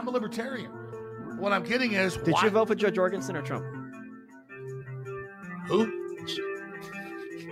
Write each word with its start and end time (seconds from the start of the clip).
I'm 0.00 0.08
a 0.08 0.10
libertarian. 0.12 0.70
What 1.36 1.52
I'm 1.52 1.62
getting 1.62 1.92
is, 1.92 2.16
did 2.16 2.32
why? 2.32 2.44
you 2.44 2.48
vote 2.48 2.68
for 2.68 2.74
Jo 2.74 2.88
Jorgensen 2.88 3.36
or 3.36 3.42
Trump? 3.42 3.66
Who? 5.66 5.92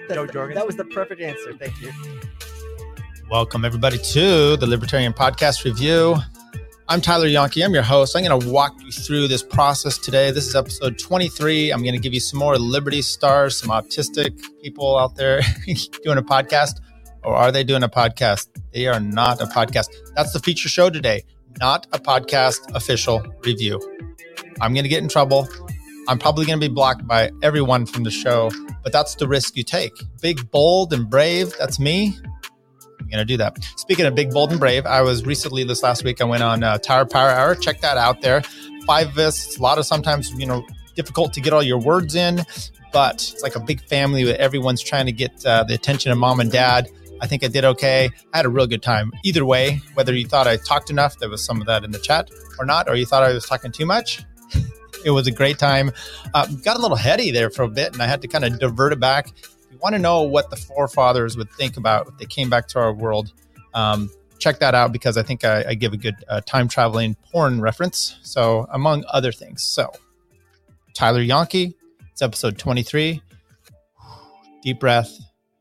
Jo 0.09 0.27
Jorgensen. 0.27 0.55
That 0.55 0.67
was 0.67 0.75
the 0.77 0.87
perfect 0.87 1.21
answer. 1.21 1.53
Thank 1.53 1.79
you. 1.83 1.93
Welcome 3.31 3.67
everybody 3.67 3.99
to 3.99 4.57
the 4.57 4.67
Libertarian 4.67 5.13
Podcast 5.13 5.67
Review. 5.67 6.17
I'm 6.89 7.03
Tyler 7.03 7.27
Yonke. 7.27 7.63
I'm 7.63 7.75
your 7.75 7.83
host. 7.83 8.17
I'm 8.17 8.25
going 8.25 8.41
to 8.41 8.49
walk 8.49 8.73
you 8.83 8.93
through 8.93 9.29
this 9.29 9.43
process 9.43 9.99
today. 9.99 10.31
This 10.31 10.47
is 10.47 10.57
episode 10.57 10.99
23. 10.99 11.71
I'm 11.71 11.83
going 11.83 11.93
to 11.93 12.01
give 12.01 12.15
you 12.15 12.21
some 12.21 12.39
more 12.39 12.57
Liberty 12.57 13.03
stars, 13.03 13.59
some 13.59 13.69
autistic 13.69 14.43
people 14.63 14.97
out 14.97 15.17
there 15.17 15.43
doing 16.03 16.17
a 16.17 16.23
podcast. 16.23 16.81
Or 17.25 17.35
are 17.35 17.53
they 17.53 17.63
doing 17.63 17.83
a 17.83 17.91
podcast? 17.91 18.49
They 18.73 18.87
are 18.87 19.01
not 19.01 19.43
a 19.43 19.45
podcast. 19.45 19.89
That's 20.15 20.33
the 20.33 20.39
feature 20.39 20.71
show 20.71 20.89
today, 20.89 21.25
not 21.61 21.87
a 21.93 21.99
podcast 21.99 22.75
official 22.75 23.23
review. 23.45 23.81
I'm 24.61 24.75
going 24.75 24.85
to 24.85 24.89
get 24.89 25.03
in 25.03 25.09
trouble. 25.09 25.49
I'm 26.09 26.19
probably 26.19 26.47
going 26.47 26.59
to 26.59 26.69
be 26.69 26.73
blocked 26.73 27.07
by 27.07 27.31
everyone 27.43 27.87
from 27.87 28.05
the 28.05 28.11
show, 28.11 28.51
but 28.83 28.93
that's 28.93 29.15
the 29.17 29.29
risk 29.29 29.57
you 29.57 29.63
take. 29.63 29.93
Big, 30.23 30.51
bold, 30.51 30.93
and 30.93 31.09
brave. 31.09 31.53
That's 31.59 31.79
me. 31.79 32.17
I'm 33.01 33.09
going 33.09 33.19
to 33.19 33.25
do 33.25 33.37
that. 33.37 33.63
Speaking 33.77 34.07
of 34.07 34.15
big, 34.15 34.31
bold, 34.31 34.51
and 34.51 34.61
brave, 34.61 34.87
I 34.87 35.03
was 35.03 35.25
recently 35.25 35.65
this 35.65 35.83
last 35.83 36.05
week. 36.05 36.21
I 36.21 36.25
went 36.25 36.43
on 36.43 36.63
uh, 36.63 36.79
Tower 36.79 37.05
Power 37.05 37.31
Hour. 37.31 37.55
Check 37.55 37.81
that 37.83 37.97
out 37.97 38.23
there. 38.23 38.43
Five 38.87 39.09
of 39.09 39.19
us. 39.19 39.59
A 39.59 39.63
lot 39.63 39.79
of 39.79 39.87
sometimes 39.87 40.33
you 40.33 40.47
know 40.47 40.65
difficult 40.95 41.33
to 41.35 41.41
get 41.41 41.53
all 41.53 41.63
your 41.63 41.79
words 41.79 42.15
in, 42.15 42.45
but 42.93 43.15
it's 43.15 43.43
like 43.43 43.55
a 43.55 43.61
big 43.61 43.81
family 43.83 44.25
where 44.25 44.39
everyone's 44.39 44.83
trying 44.83 45.07
to 45.07 45.13
get 45.13 45.45
uh, 45.47 45.63
the 45.65 45.75
attention 45.75 46.11
of 46.11 46.19
mom 46.19 46.41
and 46.41 46.51
dad. 46.51 46.89
I 47.21 47.27
think 47.27 47.45
I 47.45 47.49
did 47.49 47.65
okay. 47.65 48.11
I 48.33 48.37
had 48.37 48.47
a 48.47 48.49
real 48.49 48.67
good 48.67 48.83
time. 48.83 49.13
Either 49.25 49.45
way, 49.45 49.81
whether 49.95 50.15
you 50.15 50.27
thought 50.27 50.47
I 50.47 50.57
talked 50.57 50.91
enough, 50.91 51.19
there 51.19 51.29
was 51.29 51.45
some 51.45 51.61
of 51.61 51.67
that 51.67 51.85
in 51.85 51.91
the 51.91 51.99
chat, 51.99 52.31
or 52.59 52.65
not, 52.65 52.89
or 52.89 52.97
you 52.97 53.07
thought 53.07 53.23
I 53.23 53.33
was 53.33 53.47
talking 53.47 53.73
too 53.73 53.87
much, 53.87 54.25
it 55.05 55.11
was 55.11 55.27
a 55.27 55.31
great 55.31 55.59
time. 55.59 55.91
Uh, 56.35 56.47
got 56.65 56.77
a 56.77 56.81
little 56.81 56.97
heady 56.97 57.31
there 57.31 57.51
for 57.51 57.63
a 57.63 57.69
bit, 57.69 57.93
and 57.93 58.03
I 58.03 58.07
had 58.07 58.23
to 58.23 58.29
kind 58.29 58.45
of 58.45 58.59
divert 58.59 58.93
it 58.93 59.01
back 59.01 59.29
If 59.29 59.73
you 59.73 59.79
want 59.79 59.95
to 59.95 59.99
know 59.99 60.23
what 60.23 60.51
the 60.51 60.57
forefathers 60.57 61.37
would 61.37 61.51
think 61.53 61.77
about 61.77 62.09
if 62.09 62.19
they 62.19 62.27
came 62.27 62.51
back 62.51 62.69
to 62.69 62.79
our 62.79 62.93
world, 62.93 63.33
um, 63.75 64.11
check 64.39 64.61
that 64.61 64.75
out 64.75 64.93
because 64.93 65.17
I 65.17 65.23
think 65.23 65.45
I, 65.45 65.65
I 65.69 65.75
give 65.75 65.93
a 65.93 65.97
good 65.97 66.17
uh, 66.29 66.41
time 66.43 66.69
traveling 66.69 67.17
porn 67.31 67.61
reference. 67.61 68.19
So, 68.23 68.67
among 68.71 69.05
other 69.09 69.33
things. 69.33 69.63
So, 69.63 69.91
Tyler 70.95 71.21
Yonke, 71.21 71.75
it's 72.13 72.23
episode 72.23 72.59
23. 72.59 73.23
Deep 74.63 74.81
breath. 74.81 75.17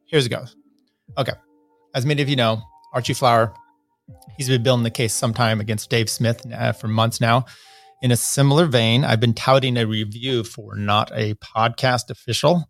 Here's 0.05 0.25
it 0.25 0.29
goes. 0.29 0.55
Okay. 1.17 1.33
As 1.95 2.05
many 2.05 2.21
of 2.21 2.29
you 2.29 2.35
know, 2.35 2.61
Archie 2.93 3.13
Flower, 3.13 3.53
he's 4.37 4.47
been 4.47 4.63
building 4.63 4.83
the 4.83 4.91
case 4.91 5.13
sometime 5.13 5.59
against 5.59 5.89
Dave 5.89 6.09
Smith 6.09 6.45
uh, 6.53 6.71
for 6.73 6.87
months 6.87 7.19
now. 7.21 7.45
In 8.01 8.11
a 8.11 8.17
similar 8.17 8.65
vein, 8.65 9.03
I've 9.03 9.19
been 9.19 9.33
touting 9.33 9.77
a 9.77 9.85
review 9.85 10.43
for 10.43 10.75
not 10.75 11.11
a 11.13 11.33
podcast 11.35 12.09
official 12.11 12.69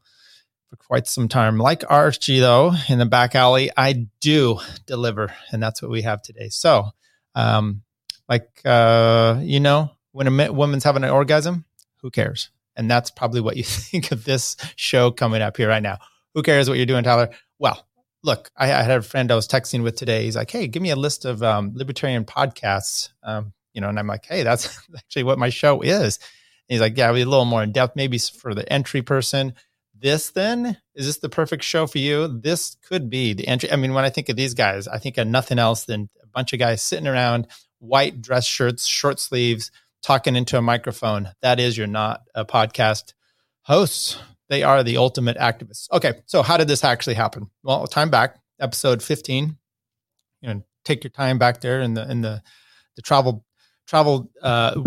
for 0.70 0.76
quite 0.78 1.08
some 1.08 1.28
time. 1.28 1.58
Like 1.58 1.84
Archie, 1.90 2.40
though, 2.40 2.74
in 2.88 3.00
the 3.00 3.06
back 3.06 3.36
alley, 3.36 3.70
I 3.76 4.08
do 4.22 4.60
deliver, 4.86 5.34
and 5.52 5.62
that's 5.62 5.82
what 5.82 5.92
we 5.92 6.04
have 6.04 6.22
today. 6.22 6.50
So, 6.50 6.92
um, 7.36 7.84
like, 8.30 8.48
uh, 8.66 9.40
you 9.42 9.60
know, 9.60 9.92
when 10.12 10.28
a 10.28 10.52
woman's 10.52 10.84
having 10.84 11.04
an 11.04 11.10
orgasm, 11.10 11.66
who 12.02 12.12
cares? 12.12 12.50
And 12.76 12.90
that's 12.90 13.12
probably 13.12 13.42
what 13.42 13.58
you 13.58 13.64
think 13.66 14.12
of 14.12 14.24
this 14.24 14.56
show 14.76 15.12
coming 15.12 15.42
up 15.42 15.58
here 15.58 15.70
right 15.70 15.84
now. 15.84 15.98
Who 16.34 16.44
cares 16.44 16.70
what 16.70 16.78
you're 16.78 16.86
doing, 16.86 17.04
Tyler? 17.04 17.30
Well, 17.60 17.87
look, 18.24 18.50
I, 18.58 18.66
I 18.66 18.84
had 18.84 19.00
a 19.00 19.02
friend 19.02 19.32
I 19.32 19.36
was 19.36 19.48
texting 19.48 19.84
with 19.84 19.96
today. 19.96 20.24
He's 20.24 20.36
like, 20.36 20.52
"Hey, 20.52 20.68
give 20.68 20.82
me 20.82 20.92
a 20.92 20.96
list 20.96 21.26
of 21.26 21.44
um, 21.44 21.72
libertarian 21.76 22.26
podcasts." 22.26 23.10
Um, 23.24 23.54
you 23.74 23.82
know, 23.82 23.90
and 23.90 24.00
I'm 24.00 24.08
like, 24.08 24.26
"Hey, 24.26 24.44
that's 24.44 24.80
actually 24.98 25.24
what 25.24 25.40
my 25.40 25.50
show 25.50 25.82
is." 25.82 26.18
And 26.18 26.76
he's 26.76 26.82
like, 26.82 26.98
"Yeah, 26.98 27.12
be 27.12 27.22
a 27.22 27.26
little 27.26 27.46
more 27.46 27.64
in 27.64 27.72
depth, 27.72 27.96
maybe 27.96 28.18
for 28.18 28.54
the 28.54 28.72
entry 28.72 29.02
person." 29.02 29.54
this 30.00 30.32
then 30.32 30.78
is 30.96 31.06
this 31.06 31.18
the 31.18 31.30
perfect 31.30 31.64
show 31.64 31.88
for 31.88 31.98
you 31.98 32.28
this 32.28 32.76
could 32.88 33.10
be 33.10 33.34
the 33.34 33.48
entry 33.48 33.72
i 33.72 33.76
mean 33.76 33.94
when 33.94 34.06
i 34.06 34.10
think 34.10 34.30
of 34.30 34.36
these 34.36 34.54
guys 34.54 34.88
i 34.88 34.98
think 34.98 35.18
of 35.18 35.28
nothing 35.28 35.60
else 35.60 35.86
than 35.86 36.10
a 36.22 36.28
bunch 36.28 36.54
of 36.54 36.60
guys 36.60 36.82
sitting 36.82 37.08
around 37.08 37.48
white 37.80 38.22
dress 38.22 38.46
shirts 38.46 38.86
short 38.86 39.20
sleeves 39.20 39.72
talking 40.02 40.36
into 40.36 40.58
a 40.58 40.62
microphone 40.62 41.30
that 41.42 41.60
is 41.60 41.78
you're 41.78 41.88
not 41.88 42.22
a 42.36 42.46
podcast 42.46 43.14
hosts 43.64 44.18
they 44.50 44.64
are 44.64 44.84
the 44.84 44.98
ultimate 44.98 45.38
activists 45.38 45.88
okay 45.92 46.22
so 46.26 46.42
how 46.42 46.58
did 46.58 46.68
this 46.68 46.84
actually 46.84 47.16
happen 47.16 47.50
well 47.64 47.86
time 47.88 48.10
back 48.10 48.38
episode 48.60 49.02
15 49.02 49.58
you 50.42 50.54
know 50.54 50.62
take 50.86 51.04
your 51.04 51.12
time 51.12 51.38
back 51.38 51.62
there 51.62 51.82
in 51.82 51.94
the 51.94 52.10
in 52.10 52.22
the 52.22 52.42
the 52.96 53.02
travel 53.02 53.46
travel 53.88 54.32
uh 54.42 54.82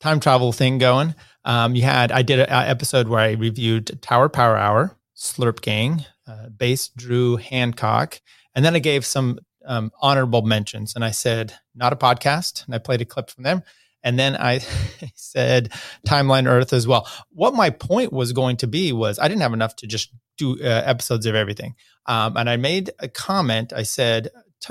time 0.00 0.20
travel 0.20 0.52
thing 0.52 0.78
going 0.78 1.14
um, 1.44 1.74
you 1.74 1.82
had 1.82 2.10
I 2.10 2.22
did 2.22 2.40
an 2.40 2.48
episode 2.48 3.08
where 3.08 3.20
I 3.20 3.32
reviewed 3.32 4.00
Tower 4.00 4.28
Power 4.28 4.56
Hour, 4.56 4.96
Slurp 5.16 5.60
Gang, 5.60 6.04
uh, 6.26 6.48
Bass 6.48 6.88
Drew 6.88 7.36
Hancock, 7.36 8.20
and 8.54 8.64
then 8.64 8.74
I 8.74 8.78
gave 8.78 9.04
some 9.04 9.38
um, 9.66 9.90
honorable 10.00 10.42
mentions. 10.42 10.94
And 10.94 11.04
I 11.04 11.10
said 11.10 11.54
not 11.74 11.92
a 11.92 11.96
podcast, 11.96 12.64
and 12.64 12.74
I 12.74 12.78
played 12.78 13.02
a 13.02 13.04
clip 13.04 13.30
from 13.30 13.44
them. 13.44 13.62
And 14.04 14.18
then 14.18 14.36
I 14.36 14.58
said 15.14 15.72
Timeline 16.06 16.46
Earth 16.46 16.72
as 16.72 16.86
well. 16.86 17.08
What 17.30 17.54
my 17.54 17.70
point 17.70 18.12
was 18.12 18.32
going 18.32 18.58
to 18.58 18.68
be 18.68 18.92
was 18.92 19.18
I 19.18 19.26
didn't 19.26 19.42
have 19.42 19.54
enough 19.54 19.74
to 19.76 19.86
just 19.86 20.14
do 20.36 20.58
uh, 20.62 20.66
episodes 20.66 21.26
of 21.26 21.34
everything. 21.34 21.74
Um, 22.06 22.36
and 22.36 22.48
I 22.48 22.56
made 22.56 22.90
a 23.00 23.08
comment. 23.08 23.72
I 23.72 23.82
said, 23.82 24.28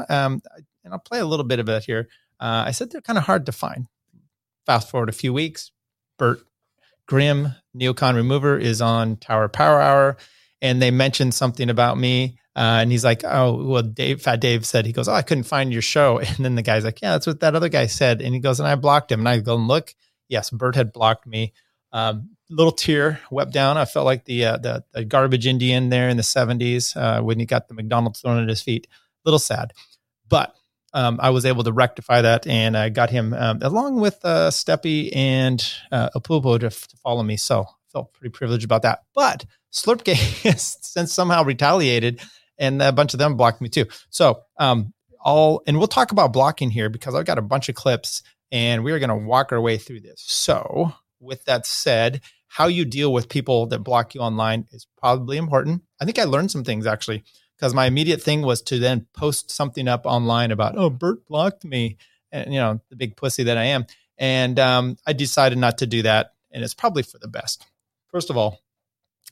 um, 0.07 0.41
and 0.83 0.93
I'll 0.93 0.99
play 0.99 1.19
a 1.19 1.25
little 1.25 1.45
bit 1.45 1.59
of 1.59 1.67
it 1.67 1.83
here. 1.83 2.07
Uh, 2.39 2.63
I 2.67 2.71
said 2.71 2.91
they're 2.91 3.01
kind 3.01 3.17
of 3.17 3.25
hard 3.25 3.45
to 3.47 3.51
find. 3.51 3.87
Fast 4.65 4.89
forward 4.89 5.09
a 5.09 5.13
few 5.13 5.33
weeks, 5.33 5.71
Bert 6.17 6.39
Grimm 7.07 7.55
Neocon 7.75 8.15
Remover 8.15 8.57
is 8.57 8.81
on 8.81 9.17
Tower 9.17 9.49
Power 9.49 9.81
Hour, 9.81 10.17
and 10.61 10.81
they 10.81 10.91
mentioned 10.91 11.33
something 11.33 11.69
about 11.69 11.97
me. 11.97 12.37
Uh, 12.55 12.79
and 12.81 12.91
he's 12.91 13.03
like, 13.03 13.23
"Oh, 13.23 13.63
well, 13.65 13.81
Dave, 13.81 14.21
Fat 14.21 14.39
Dave 14.39 14.65
said 14.65 14.85
he 14.85 14.91
goes, 14.91 15.07
oh, 15.07 15.13
I 15.13 15.23
couldn't 15.23 15.45
find 15.45 15.73
your 15.73 15.81
show." 15.81 16.19
And 16.27 16.45
then 16.45 16.55
the 16.55 16.61
guy's 16.61 16.85
like, 16.85 17.01
"Yeah, 17.01 17.13
that's 17.13 17.27
what 17.27 17.39
that 17.39 17.55
other 17.55 17.69
guy 17.69 17.87
said." 17.87 18.21
And 18.21 18.33
he 18.33 18.39
goes, 18.39 18.59
and 18.59 18.67
I 18.67 18.75
blocked 18.75 19.11
him. 19.11 19.21
And 19.21 19.29
I 19.29 19.39
go 19.39 19.55
and 19.55 19.67
look, 19.67 19.95
yes, 20.29 20.49
Bert 20.49 20.75
had 20.75 20.93
blocked 20.93 21.25
me. 21.25 21.53
Um, 21.91 22.29
little 22.49 22.71
tear 22.71 23.19
wept 23.31 23.53
down. 23.53 23.77
I 23.77 23.85
felt 23.85 24.05
like 24.05 24.25
the 24.25 24.45
uh, 24.45 24.57
the, 24.57 24.83
the, 24.93 25.05
garbage 25.05 25.47
Indian 25.47 25.89
there 25.89 26.09
in 26.09 26.17
the 26.17 26.23
'70s 26.23 26.95
uh, 26.95 27.21
when 27.21 27.39
he 27.39 27.45
got 27.45 27.67
the 27.67 27.73
McDonald's 27.73 28.21
thrown 28.21 28.41
at 28.41 28.49
his 28.49 28.61
feet. 28.61 28.87
Little 29.25 29.39
sad, 29.39 29.73
but 30.27 30.53
um, 30.93 31.19
I 31.21 31.31
was 31.31 31.45
able 31.45 31.63
to 31.63 31.71
rectify 31.71 32.21
that 32.21 32.45
and 32.45 32.77
I 32.77 32.89
got 32.89 33.09
him 33.09 33.33
um, 33.33 33.59
along 33.61 33.99
with 33.99 34.19
uh, 34.23 34.51
Steppy 34.51 35.15
and 35.15 35.63
uh, 35.91 36.09
Apupo 36.15 36.59
to, 36.59 36.69
to, 36.69 36.97
follow 36.97 37.23
me. 37.23 37.35
So 37.35 37.65
felt 37.91 38.13
pretty 38.13 38.31
privileged 38.31 38.65
about 38.65 38.83
that. 38.83 39.03
But 39.15 39.45
Slurpgate 39.71 40.43
has 40.43 40.77
since 40.81 41.13
somehow 41.13 41.43
retaliated 41.43 42.21
and 42.57 42.81
a 42.81 42.91
bunch 42.91 43.13
of 43.13 43.19
them 43.19 43.35
blocked 43.35 43.61
me 43.61 43.69
too. 43.69 43.85
So 44.09 44.41
um, 44.57 44.93
all, 45.19 45.63
and 45.67 45.77
we'll 45.77 45.87
talk 45.87 46.11
about 46.11 46.33
blocking 46.33 46.69
here 46.69 46.89
because 46.89 47.15
I've 47.15 47.25
got 47.25 47.37
a 47.37 47.43
bunch 47.43 47.69
of 47.69 47.75
clips 47.75 48.23
and 48.51 48.83
we 48.83 48.91
are 48.91 48.99
going 48.99 49.09
to 49.09 49.15
walk 49.15 49.51
our 49.51 49.61
way 49.61 49.77
through 49.77 50.01
this. 50.01 50.21
So 50.21 50.93
with 51.19 51.45
that 51.45 51.65
said, 51.65 52.21
how 52.47 52.67
you 52.67 52.85
deal 52.85 53.11
with 53.11 53.29
people 53.29 53.65
that 53.67 53.79
block 53.79 54.13
you 54.13 54.21
online 54.21 54.67
is 54.71 54.85
probably 54.97 55.37
important. 55.37 55.81
I 55.99 56.05
think 56.05 56.19
I 56.19 56.25
learned 56.25 56.51
some 56.51 56.63
things 56.63 56.85
actually 56.85 57.23
because 57.57 57.73
my 57.73 57.85
immediate 57.85 58.21
thing 58.21 58.41
was 58.41 58.61
to 58.63 58.77
then 58.77 59.07
post 59.13 59.49
something 59.49 59.87
up 59.87 60.05
online 60.05 60.51
about, 60.51 60.77
oh, 60.77 60.89
Bert 60.89 61.25
blocked 61.25 61.63
me, 61.63 61.97
and 62.31 62.53
you 62.53 62.59
know, 62.59 62.81
the 62.89 62.95
big 62.95 63.15
pussy 63.15 63.43
that 63.43 63.57
I 63.57 63.65
am. 63.65 63.85
And 64.17 64.59
um, 64.59 64.97
I 65.07 65.13
decided 65.13 65.57
not 65.57 65.77
to 65.79 65.87
do 65.87 66.01
that, 66.01 66.33
and 66.51 66.63
it's 66.63 66.73
probably 66.73 67.03
for 67.03 67.19
the 67.19 67.27
best. 67.27 67.65
First 68.11 68.29
of 68.29 68.37
all, 68.37 68.59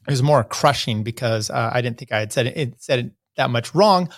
it 0.08 0.12
was 0.12 0.24
more 0.24 0.44
crushing 0.44 1.04
because 1.04 1.50
uh, 1.50 1.70
I 1.74 1.82
didn't 1.82 1.98
think 1.98 2.12
I 2.12 2.20
had 2.20 2.34
said 2.34 2.48
it, 2.48 2.82
said 2.82 3.00
it 3.00 3.12
that 3.38 3.50
much 3.50 3.76
wrong, 3.76 4.10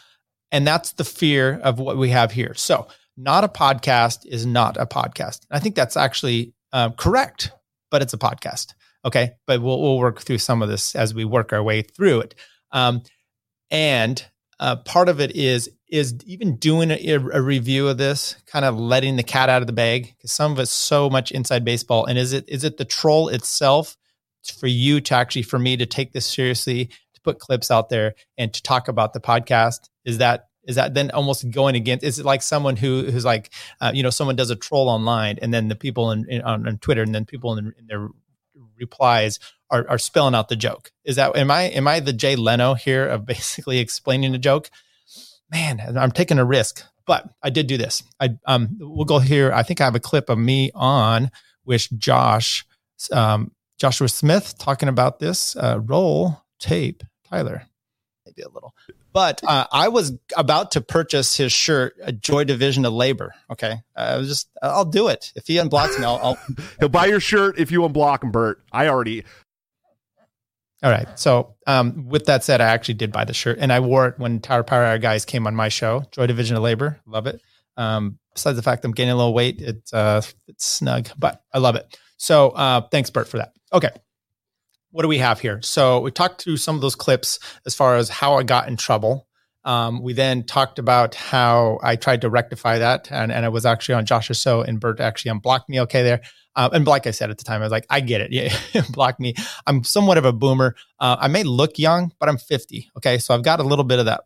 and 0.51 0.65
that's 0.65 0.93
the 0.93 1.03
fear 1.03 1.59
of 1.63 1.79
what 1.79 1.97
we 1.97 2.09
have 2.09 2.31
here. 2.31 2.53
So, 2.55 2.87
not 3.17 3.43
a 3.43 3.49
podcast 3.49 4.25
is 4.25 4.45
not 4.45 4.77
a 4.77 4.85
podcast. 4.85 5.41
I 5.51 5.59
think 5.59 5.75
that's 5.75 5.97
actually 5.97 6.53
uh, 6.71 6.91
correct, 6.91 7.51
but 7.91 8.01
it's 8.01 8.13
a 8.13 8.17
podcast. 8.17 8.73
Okay, 9.05 9.33
but 9.45 9.61
we'll 9.61 9.81
we'll 9.81 9.99
work 9.99 10.21
through 10.21 10.37
some 10.37 10.61
of 10.61 10.69
this 10.69 10.95
as 10.95 11.13
we 11.13 11.25
work 11.25 11.51
our 11.53 11.61
way 11.61 11.81
through 11.81 12.21
it. 12.21 12.35
Um, 12.71 13.03
and 13.69 14.25
uh, 14.59 14.77
part 14.77 15.09
of 15.09 15.19
it 15.19 15.35
is 15.35 15.69
is 15.89 16.15
even 16.25 16.55
doing 16.55 16.89
a, 16.89 17.13
a, 17.13 17.41
review 17.41 17.87
of 17.87 17.99
this, 17.99 18.35
kind 18.47 18.65
of 18.65 18.79
letting 18.79 19.15
the 19.15 19.23
cat 19.23 19.47
out 19.47 19.61
of 19.61 19.67
the 19.67 19.73
bag 19.73 20.13
because 20.17 20.31
some 20.31 20.51
of 20.51 20.59
it's 20.59 20.71
so 20.71 21.07
much 21.07 21.31
inside 21.31 21.63
baseball. 21.63 22.05
And 22.05 22.17
is 22.17 22.33
it 22.33 22.45
is 22.47 22.63
it 22.63 22.77
the 22.77 22.85
troll 22.85 23.27
itself 23.29 23.97
for 24.51 24.67
you 24.67 25.01
to 25.01 25.15
actually 25.15 25.43
for 25.43 25.59
me 25.59 25.77
to 25.77 25.85
take 25.85 26.13
this 26.13 26.25
seriously, 26.25 26.85
to 26.85 27.21
put 27.23 27.39
clips 27.39 27.71
out 27.71 27.89
there 27.89 28.15
and 28.37 28.53
to 28.53 28.61
talk 28.61 28.87
about 28.87 29.13
the 29.13 29.21
podcast? 29.21 29.89
Is 30.05 30.17
that 30.19 30.47
is 30.65 30.75
that 30.77 30.93
then 30.93 31.11
almost 31.11 31.49
going 31.51 31.75
against 31.75 32.05
is 32.05 32.19
it 32.19 32.25
like 32.25 32.41
someone 32.41 32.75
who 32.75 33.03
who's 33.03 33.25
like 33.25 33.51
uh, 33.81 33.91
you 33.93 34.03
know 34.03 34.09
someone 34.09 34.35
does 34.35 34.49
a 34.49 34.55
troll 34.55 34.89
online 34.89 35.37
and 35.41 35.53
then 35.53 35.67
the 35.67 35.75
people 35.75 36.11
in, 36.11 36.25
in 36.29 36.41
on, 36.41 36.65
on, 36.65 36.77
twitter 36.77 37.01
and 37.01 37.13
then 37.13 37.25
people 37.25 37.57
in, 37.57 37.73
in, 37.77 37.87
their 37.87 38.07
replies 38.79 39.39
are, 39.69 39.85
are 39.89 39.97
spelling 39.97 40.35
out 40.35 40.49
the 40.49 40.55
joke. 40.55 40.91
Is 41.03 41.15
that 41.15 41.35
am 41.35 41.51
I 41.51 41.63
am 41.63 41.87
I 41.87 41.99
the 41.99 42.13
Jay 42.13 42.35
Leno 42.35 42.75
here 42.75 43.07
of 43.07 43.25
basically 43.33 43.79
explaining 43.79 44.33
a 44.35 44.39
joke? 44.39 44.69
Man, 45.49 45.81
I'm 45.97 46.11
taking 46.11 46.39
a 46.39 46.45
risk. 46.45 46.83
but 47.05 47.29
I 47.43 47.49
did 47.49 47.67
do 47.67 47.77
this. 47.77 48.03
I 48.19 48.37
um, 48.45 48.77
we'll 48.79 49.05
go 49.05 49.19
here. 49.19 49.51
I 49.51 49.63
think 49.63 49.81
I 49.81 49.85
have 49.85 49.95
a 49.95 49.99
clip 49.99 50.29
of 50.29 50.37
me 50.37 50.71
on 50.73 51.31
with 51.65 51.87
Josh, 51.97 52.65
um, 53.11 53.51
Joshua 53.77 54.09
Smith 54.09 54.57
talking 54.57 54.89
about 54.89 55.19
this. 55.19 55.55
Uh, 55.55 55.79
roll 55.83 56.41
tape, 56.59 57.03
Tyler. 57.29 57.63
Maybe 58.25 58.41
a 58.41 58.49
little. 58.49 58.73
But 59.13 59.41
uh, 59.47 59.67
I 59.71 59.89
was 59.89 60.17
about 60.35 60.71
to 60.71 60.81
purchase 60.81 61.37
his 61.37 61.53
shirt, 61.53 61.95
a 62.01 62.11
Joy 62.11 62.45
Division 62.45 62.83
of 62.83 62.93
Labor. 62.93 63.35
Okay, 63.51 63.75
I 63.95 64.17
was 64.17 64.27
just, 64.27 64.49
I'll 64.61 64.85
do 64.85 65.07
it 65.07 65.31
if 65.35 65.45
he 65.45 65.57
unblocks 65.57 65.99
me. 65.99 66.05
I'll, 66.05 66.19
I'll 66.23 66.39
he'll 66.79 66.89
buy 66.89 67.05
your 67.05 67.19
shirt 67.19 67.59
if 67.59 67.71
you 67.71 67.81
unblock 67.81 68.23
him, 68.23 68.31
Bert. 68.31 68.63
I 68.71 68.87
already. 68.87 69.23
All 70.81 70.89
right. 70.89 71.07
So, 71.17 71.53
um, 71.67 72.07
with 72.09 72.25
that 72.25 72.43
said, 72.43 72.59
I 72.59 72.65
actually 72.65 72.95
did 72.95 73.11
buy 73.11 73.23
the 73.23 73.33
shirt, 73.33 73.59
and 73.59 73.71
I 73.71 73.79
wore 73.79 74.07
it 74.07 74.19
when 74.19 74.39
Tower 74.39 74.63
Power 74.63 74.83
Hour 74.83 74.97
guys 74.97 75.25
came 75.25 75.45
on 75.45 75.55
my 75.55 75.69
show, 75.69 76.03
Joy 76.11 76.25
Division 76.25 76.57
of 76.57 76.63
Labor. 76.63 76.99
Love 77.05 77.27
it. 77.27 77.39
Um, 77.77 78.17
besides 78.33 78.55
the 78.55 78.63
fact 78.63 78.83
I'm 78.83 78.91
gaining 78.91 79.13
a 79.13 79.15
little 79.15 79.33
weight, 79.33 79.61
it's 79.61 79.93
uh, 79.93 80.21
it's 80.47 80.65
snug, 80.65 81.09
but 81.17 81.43
I 81.53 81.59
love 81.59 81.75
it. 81.75 81.97
So, 82.17 82.49
uh, 82.49 82.81
thanks, 82.89 83.11
Bert, 83.11 83.27
for 83.27 83.37
that. 83.37 83.52
Okay 83.73 83.89
what 84.93 85.01
do 85.01 85.07
we 85.07 85.17
have 85.17 85.39
here? 85.39 85.59
So 85.63 85.99
we 85.99 86.11
talked 86.11 86.41
through 86.41 86.57
some 86.57 86.75
of 86.75 86.81
those 86.81 86.95
clips 86.95 87.39
as 87.65 87.73
far 87.73 87.95
as 87.95 88.09
how 88.09 88.35
I 88.35 88.43
got 88.43 88.67
in 88.67 88.77
trouble. 88.77 89.27
Um, 89.65 90.03
we 90.03 90.13
then 90.13 90.43
talked 90.43 90.77
about 90.77 91.15
how 91.15 91.79
I 91.81 91.95
tried 91.95 92.21
to 92.21 92.29
rectify 92.29 92.77
that, 92.77 93.11
and, 93.11 93.31
and 93.31 93.43
I 93.43 93.49
was 93.49 93.65
actually 93.65 93.95
on 93.95 94.05
Josh's 94.05 94.39
show, 94.39 94.61
and 94.61 94.79
Bert 94.79 94.99
actually 94.99 95.31
unblocked 95.31 95.67
me. 95.67 95.79
Okay, 95.81 96.03
there, 96.03 96.21
uh, 96.55 96.69
and 96.73 96.85
like 96.85 97.07
I 97.07 97.11
said 97.11 97.31
at 97.31 97.39
the 97.39 97.43
time, 97.43 97.61
I 97.61 97.65
was 97.65 97.71
like, 97.71 97.87
I 97.89 98.01
get 98.01 98.21
it. 98.21 98.31
Yeah, 98.31 98.83
block 98.91 99.19
me. 99.19 99.33
I'm 99.65 99.83
somewhat 99.83 100.17
of 100.17 100.25
a 100.25 100.33
boomer. 100.33 100.75
Uh, 100.99 101.15
I 101.19 101.27
may 101.27 101.43
look 101.43 101.79
young, 101.79 102.11
but 102.19 102.29
I'm 102.29 102.37
50. 102.37 102.91
Okay, 102.97 103.17
so 103.17 103.33
I've 103.33 103.43
got 103.43 103.59
a 103.59 103.63
little 103.63 103.85
bit 103.85 103.99
of 103.99 104.05
that 104.05 104.21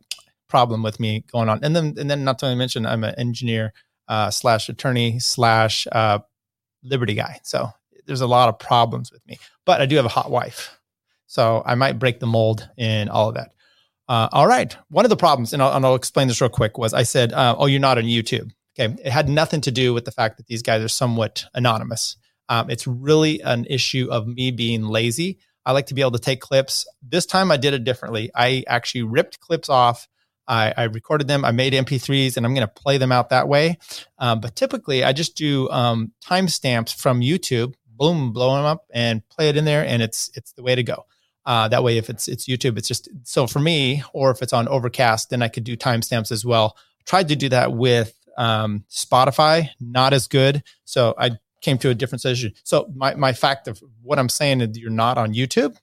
problem 0.49 0.83
with 0.83 0.99
me 0.99 1.23
going 1.31 1.47
on, 1.49 1.59
and 1.63 1.75
then 1.75 1.93
and 1.97 2.09
then 2.09 2.25
not 2.25 2.39
to 2.39 2.53
mention 2.55 2.85
I'm 2.85 3.05
an 3.05 3.15
engineer 3.17 3.73
uh, 4.09 4.31
slash 4.31 4.67
attorney 4.67 5.19
slash 5.19 5.87
uh, 5.91 6.19
Liberty 6.83 7.13
guy. 7.13 7.39
So 7.43 7.69
there's 8.07 8.21
a 8.21 8.27
lot 8.27 8.49
of 8.49 8.59
problems 8.59 9.11
with 9.11 9.25
me, 9.27 9.37
but 9.65 9.81
I 9.81 9.85
do 9.85 9.95
have 9.97 10.05
a 10.05 10.09
hot 10.09 10.31
wife. 10.31 10.79
So 11.27 11.61
I 11.65 11.75
might 11.75 11.99
break 11.99 12.19
the 12.19 12.27
mold 12.27 12.67
in 12.77 13.09
all 13.09 13.29
of 13.29 13.35
that. 13.35 13.51
Uh, 14.07 14.29
all 14.31 14.47
right. 14.47 14.75
One 14.89 15.05
of 15.05 15.09
the 15.09 15.17
problems, 15.17 15.51
and 15.53 15.61
I'll, 15.61 15.75
and 15.75 15.85
I'll, 15.85 15.95
explain 15.95 16.29
this 16.29 16.39
real 16.39 16.49
quick, 16.49 16.77
was 16.77 16.93
I 16.93 17.03
said, 17.03 17.33
uh, 17.33 17.55
Oh, 17.57 17.65
you're 17.65 17.81
not 17.81 17.97
on 17.97 18.05
YouTube. 18.05 18.51
Okay. 18.79 18.95
It 19.03 19.11
had 19.11 19.27
nothing 19.27 19.59
to 19.61 19.71
do 19.71 19.93
with 19.93 20.05
the 20.05 20.11
fact 20.11 20.37
that 20.37 20.47
these 20.47 20.61
guys 20.61 20.81
are 20.81 20.87
somewhat 20.87 21.43
anonymous. 21.53 22.15
Um, 22.47 22.69
it's 22.69 22.87
really 22.87 23.41
an 23.41 23.65
issue 23.69 24.07
of 24.09 24.25
me 24.25 24.51
being 24.51 24.83
lazy. 24.83 25.39
I 25.65 25.73
like 25.73 25.87
to 25.87 25.93
be 25.93 25.99
able 25.99 26.11
to 26.11 26.19
take 26.19 26.39
clips. 26.39 26.87
This 27.01 27.25
time 27.25 27.51
I 27.51 27.57
did 27.57 27.73
it 27.73 27.83
differently. 27.83 28.31
I 28.33 28.63
actually 28.67 29.03
ripped 29.03 29.41
clips 29.41 29.67
off 29.67 30.07
I, 30.47 30.73
I 30.75 30.83
recorded 30.83 31.27
them. 31.27 31.43
I 31.43 31.51
made 31.51 31.73
MP3s, 31.73 32.37
and 32.37 32.45
I'm 32.45 32.53
going 32.53 32.67
to 32.67 32.73
play 32.73 32.97
them 32.97 33.11
out 33.11 33.29
that 33.29 33.47
way. 33.47 33.77
Um, 34.17 34.39
but 34.39 34.55
typically, 34.55 35.03
I 35.03 35.13
just 35.13 35.35
do 35.35 35.69
um, 35.69 36.13
timestamps 36.25 36.95
from 36.95 37.21
YouTube. 37.21 37.73
Boom, 37.97 38.31
blow 38.31 38.55
them 38.55 38.65
up 38.65 38.85
and 38.93 39.27
play 39.29 39.49
it 39.49 39.57
in 39.57 39.65
there, 39.65 39.85
and 39.85 40.01
it's 40.01 40.29
it's 40.35 40.53
the 40.53 40.63
way 40.63 40.75
to 40.75 40.83
go. 40.83 41.05
Uh, 41.45 41.67
that 41.69 41.83
way, 41.83 41.97
if 41.97 42.09
it's 42.09 42.27
it's 42.27 42.47
YouTube, 42.47 42.77
it's 42.77 42.87
just 42.87 43.09
so 43.23 43.47
for 43.47 43.59
me, 43.59 44.03
or 44.13 44.31
if 44.31 44.41
it's 44.41 44.53
on 44.53 44.67
Overcast, 44.67 45.29
then 45.29 45.41
I 45.41 45.47
could 45.47 45.63
do 45.63 45.77
timestamps 45.77 46.31
as 46.31 46.45
well. 46.45 46.77
Tried 47.05 47.29
to 47.29 47.35
do 47.35 47.49
that 47.49 47.73
with 47.73 48.13
um, 48.37 48.83
Spotify, 48.89 49.69
not 49.79 50.13
as 50.13 50.27
good. 50.27 50.63
So 50.85 51.15
I 51.17 51.31
came 51.61 51.77
to 51.79 51.89
a 51.89 51.95
different 51.95 52.21
solution. 52.21 52.53
So 52.63 52.91
my 52.95 53.15
my 53.15 53.33
fact 53.33 53.67
of 53.67 53.81
what 54.01 54.19
I'm 54.19 54.29
saying 54.29 54.61
is 54.61 54.77
you're 54.77 54.89
not 54.89 55.17
on 55.17 55.33
YouTube. 55.33 55.77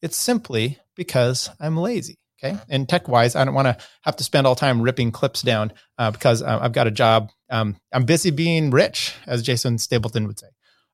It's 0.00 0.16
simply 0.16 0.78
because 0.94 1.50
I'm 1.60 1.76
lazy. 1.76 2.18
Okay. 2.42 2.56
And 2.68 2.88
tech 2.88 3.08
wise, 3.08 3.34
I 3.34 3.44
don't 3.44 3.54
want 3.54 3.66
to 3.66 3.76
have 4.02 4.16
to 4.16 4.24
spend 4.24 4.46
all 4.46 4.54
time 4.54 4.80
ripping 4.80 5.10
clips 5.10 5.42
down 5.42 5.72
uh, 5.98 6.12
because 6.12 6.40
uh, 6.40 6.58
I've 6.60 6.72
got 6.72 6.86
a 6.86 6.90
job. 6.92 7.32
Um, 7.50 7.76
I'm 7.92 8.04
busy 8.04 8.30
being 8.30 8.70
rich, 8.70 9.14
as 9.26 9.42
Jason 9.42 9.78
Stapleton 9.78 10.26
would 10.26 10.38
say. 10.38 10.46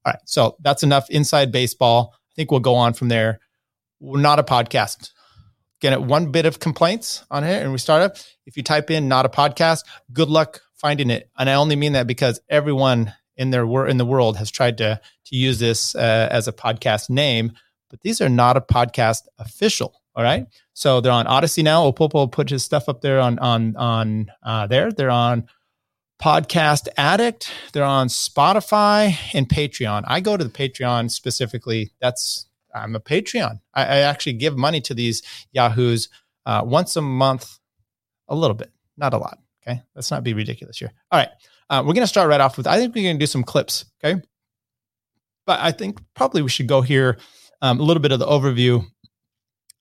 All 0.05 0.13
right. 0.13 0.21
So 0.27 0.57
that's 0.61 0.83
enough 0.83 1.09
inside 1.11 1.53
baseball. 1.53 2.13
I 2.15 2.33
think 2.37 2.51
we'll 2.51 2.61
go 2.61 2.75
on 2.75 2.95
from 2.95 3.09
there. 3.09 3.41
We're 4.01 4.21
not 4.21 4.39
a 4.39 4.43
podcast. 4.43 5.11
Get 5.81 6.01
one 6.01 6.31
bit 6.31 6.47
of 6.47 6.61
complaints 6.61 7.25
on 7.31 7.45
it 7.45 7.63
and 7.63 7.73
we 7.73 7.79
start 7.79 8.03
up. 8.03 8.17
If 8.47 8.57
you 8.57 8.63
type 8.63 8.91
in 8.91 9.09
not 9.09 9.27
a 9.27 9.29
podcast, 9.29 9.85
good 10.13 10.29
luck 10.29 10.61
finding 10.75 11.11
it. 11.11 11.31
And 11.39 11.49
I 11.49 11.55
only 11.55 11.77
mean 11.77 11.93
that 11.93 12.07
because 12.07 12.41
everyone 12.49 13.13
in 13.37 13.51
their 13.51 13.67
were 13.67 13.87
in 13.87 13.97
the 13.97 14.05
world 14.05 14.37
has 14.37 14.51
tried 14.51 14.79
to 14.79 15.01
to 15.27 15.37
use 15.37 15.59
this 15.59 15.95
uh, 15.95 16.29
as 16.31 16.47
a 16.47 16.53
podcast 16.53 17.11
name, 17.11 17.53
but 17.91 18.01
these 18.03 18.21
are 18.21 18.29
not 18.29 18.57
a 18.57 18.61
podcast 18.61 19.23
official. 19.39 20.01
All 20.15 20.23
right. 20.23 20.47
So 20.75 21.01
they're 21.01 21.13
on 21.13 21.27
Odysee 21.27 21.63
now. 21.63 21.91
Opopo 21.91 22.31
put 22.31 22.51
his 22.51 22.63
stuff 22.63 22.89
up 22.89 23.01
there 23.01 23.21
on 23.21 23.39
on 23.39 23.77
on 23.77 24.31
uh, 24.43 24.67
there. 24.67 24.93
They're 24.93 25.11
on 25.11 25.49
Podcast 26.21 26.89
Addict. 26.97 27.51
They're 27.73 27.85
on 27.85 28.09
Spotify 28.09 29.17
and 29.33 29.49
Patreon. 29.49 30.05
I 30.07 30.21
go 30.21 30.37
to 30.37 30.45
the 30.45 30.51
Patreon 30.51 31.11
specifically. 31.11 31.93
That's 32.01 32.47
I'm 32.75 32.97
a 32.97 33.01
Patreon. 33.01 33.61
I, 33.73 33.83
I 33.83 33.97
actually 33.99 34.35
give 34.35 34.57
money 34.57 34.81
to 34.83 34.95
these 34.95 35.23
Yahoos 35.53 36.09
uh, 36.47 36.63
once 36.65 36.97
a 36.97 37.03
month, 37.03 37.59
a 38.29 38.35
little 38.35 38.57
bit, 38.57 38.73
not 38.97 39.15
a 39.15 39.19
lot. 39.19 39.39
Okay, 39.67 39.83
let's 39.95 40.11
not 40.11 40.25
be 40.25 40.35
ridiculous 40.35 40.79
here. 40.79 40.93
All 41.11 41.19
right, 41.19 41.31
uh, 41.71 41.83
we're 41.87 41.95
gonna 41.95 42.07
start 42.07 42.29
right 42.29 42.41
off 42.41 42.57
with. 42.57 42.67
I 42.67 42.79
think 42.79 42.95
we're 42.95 43.09
gonna 43.09 43.19
do 43.19 43.27
some 43.27 43.45
clips. 43.45 43.85
Okay, 44.03 44.21
but 45.47 45.61
I 45.61 45.73
think 45.73 46.01
probably 46.15 46.43
we 46.43 46.49
should 46.49 46.69
go 46.69 46.81
here 46.83 47.19
um, 47.63 47.81
a 47.81 47.83
little 47.83 48.03
bit 48.03 48.13
of 48.13 48.19
the 48.19 48.27
overview 48.27 48.85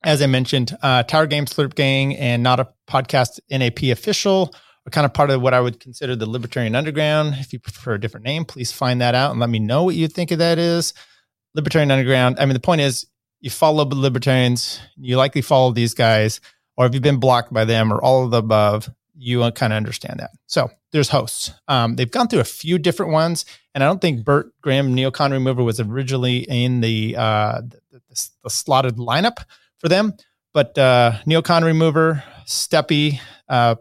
as 0.03 0.21
I 0.21 0.27
mentioned, 0.27 0.75
uh, 0.81 1.03
Tower 1.03 1.27
Game 1.27 1.45
Slurp 1.45 1.75
Gang 1.75 2.15
and 2.17 2.43
Not 2.43 2.59
a 2.59 2.67
Podcast 2.87 3.39
NAP 3.49 3.83
official 3.83 4.53
are 4.85 4.91
kind 4.91 5.05
of 5.05 5.13
part 5.13 5.29
of 5.29 5.41
what 5.41 5.53
I 5.53 5.61
would 5.61 5.79
consider 5.79 6.15
the 6.15 6.29
Libertarian 6.29 6.75
Underground. 6.75 7.35
If 7.37 7.53
you 7.53 7.59
prefer 7.59 7.93
a 7.93 7.99
different 7.99 8.25
name, 8.25 8.45
please 8.45 8.71
find 8.71 9.01
that 9.01 9.15
out 9.15 9.31
and 9.31 9.39
let 9.39 9.49
me 9.49 9.59
know 9.59 9.83
what 9.83 9.95
you 9.95 10.07
think 10.07 10.31
of 10.31 10.39
that 10.39 10.57
is. 10.57 10.93
Libertarian 11.55 11.91
Underground. 11.91 12.37
I 12.39 12.45
mean, 12.45 12.53
the 12.53 12.59
point 12.59 12.81
is, 12.81 13.05
you 13.39 13.49
follow 13.49 13.83
libertarians, 13.85 14.79
you 14.97 15.17
likely 15.17 15.41
follow 15.41 15.71
these 15.71 15.93
guys, 15.93 16.39
or 16.77 16.85
if 16.85 16.93
you've 16.93 17.03
been 17.03 17.19
blocked 17.19 17.51
by 17.51 17.65
them 17.65 17.91
or 17.91 18.01
all 18.01 18.23
of 18.23 18.31
the 18.31 18.37
above, 18.37 18.89
you 19.15 19.39
kind 19.51 19.73
of 19.73 19.77
understand 19.77 20.19
that. 20.19 20.31
So 20.47 20.71
there's 20.91 21.09
hosts. 21.09 21.51
Um, 21.67 21.95
they've 21.95 22.09
gone 22.09 22.29
through 22.29 22.39
a 22.39 22.45
few 22.45 22.77
different 22.77 23.11
ones, 23.11 23.45
and 23.75 23.83
I 23.83 23.87
don't 23.87 24.01
think 24.01 24.23
Bert 24.23 24.53
Graham 24.61 24.95
Neocon 24.95 25.31
Remover 25.31 25.63
was 25.63 25.79
originally 25.79 26.37
in 26.37 26.81
the, 26.81 27.15
uh, 27.17 27.61
the, 27.61 27.79
the, 27.91 28.29
the 28.43 28.49
slotted 28.49 28.95
lineup 28.95 29.43
for 29.77 29.89
them. 29.89 30.13
But 30.53 30.77
uh, 30.77 31.13
Neocon 31.27 31.63
Remover, 31.63 32.23
Steppy, 32.45 33.19
uh, 33.49 33.75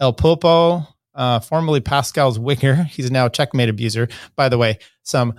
El 0.00 0.12
Popo, 0.12 0.86
uh, 1.14 1.40
formerly 1.40 1.80
Pascal's 1.80 2.38
winger. 2.38 2.84
He's 2.90 3.10
now 3.10 3.26
a 3.26 3.30
checkmate 3.30 3.68
abuser. 3.68 4.08
By 4.36 4.48
the 4.48 4.58
way, 4.58 4.78
some 5.02 5.34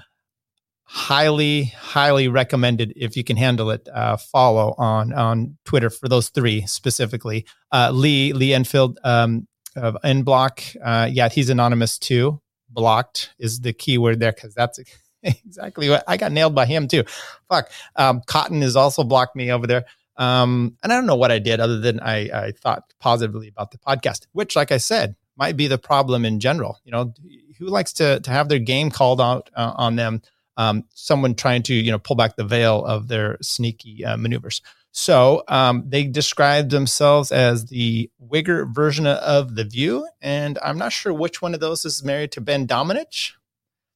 highly, 0.83 1.65
highly 1.65 2.27
recommended 2.27 2.93
if 2.95 3.17
you 3.17 3.23
can 3.23 3.37
handle 3.37 3.71
it. 3.71 3.87
Uh, 3.91 4.17
follow 4.17 4.75
on 4.77 5.13
on 5.13 5.57
Twitter 5.65 5.89
for 5.89 6.07
those 6.07 6.29
three 6.29 6.65
specifically. 6.67 7.45
Uh, 7.71 7.91
Lee 7.91 8.33
Lee 8.33 8.53
Enfield 8.53 8.99
um, 9.03 9.47
of 9.75 9.97
Nblock. 10.03 10.77
Uh, 10.81 11.07
yeah, 11.11 11.29
he's 11.29 11.49
anonymous 11.49 11.97
too. 11.97 12.41
Blocked 12.69 13.31
is 13.39 13.61
the 13.61 13.73
keyword 13.73 14.19
there 14.19 14.31
because 14.31 14.53
that's 14.53 14.79
exactly 15.23 15.89
what 15.89 16.03
I 16.07 16.17
got 16.17 16.31
nailed 16.31 16.55
by 16.55 16.65
him 16.65 16.87
too. 16.87 17.03
Fuck. 17.49 17.69
Um, 17.95 18.21
Cotton 18.27 18.61
has 18.61 18.75
also 18.75 19.03
blocked 19.03 19.35
me 19.35 19.51
over 19.51 19.67
there. 19.67 19.85
Um, 20.17 20.77
and 20.81 20.91
I 20.91 20.95
don't 20.95 21.05
know 21.05 21.15
what 21.15 21.31
I 21.31 21.39
did 21.39 21.59
other 21.59 21.79
than 21.79 21.99
I, 21.99 22.29
I 22.33 22.51
thought 22.51 22.93
positively 22.99 23.47
about 23.47 23.71
the 23.71 23.77
podcast, 23.77 24.27
which, 24.31 24.55
like 24.55 24.71
I 24.71 24.77
said, 24.77 25.15
might 25.37 25.57
be 25.57 25.67
the 25.67 25.77
problem 25.77 26.25
in 26.25 26.39
general. 26.39 26.79
You 26.83 26.91
know, 26.91 27.13
who 27.59 27.67
likes 27.67 27.93
to 27.93 28.19
to 28.21 28.31
have 28.31 28.49
their 28.49 28.59
game 28.59 28.89
called 28.89 29.21
out 29.21 29.49
uh, 29.55 29.73
on 29.75 29.95
them? 29.95 30.21
Um, 30.57 30.85
someone 30.93 31.35
trying 31.35 31.63
to 31.63 31.73
you 31.73 31.91
know 31.91 31.99
pull 31.99 32.15
back 32.15 32.35
the 32.35 32.45
veil 32.45 32.85
of 32.85 33.07
their 33.07 33.37
sneaky 33.41 34.05
uh, 34.05 34.17
maneuvers. 34.17 34.61
So 34.91 35.43
um, 35.49 35.83
they 35.87 36.05
describe 36.05 36.69
themselves 36.69 37.33
as 37.33 37.65
the 37.65 38.09
Wigger 38.17 38.73
version 38.73 39.05
of 39.05 39.55
the 39.55 39.65
View, 39.65 40.07
and 40.21 40.57
I'm 40.63 40.77
not 40.77 40.93
sure 40.93 41.13
which 41.13 41.41
one 41.41 41.53
of 41.53 41.59
those 41.59 41.83
is 41.83 42.01
married 42.01 42.31
to 42.33 42.41
Ben 42.41 42.65
Domenech, 42.65 43.31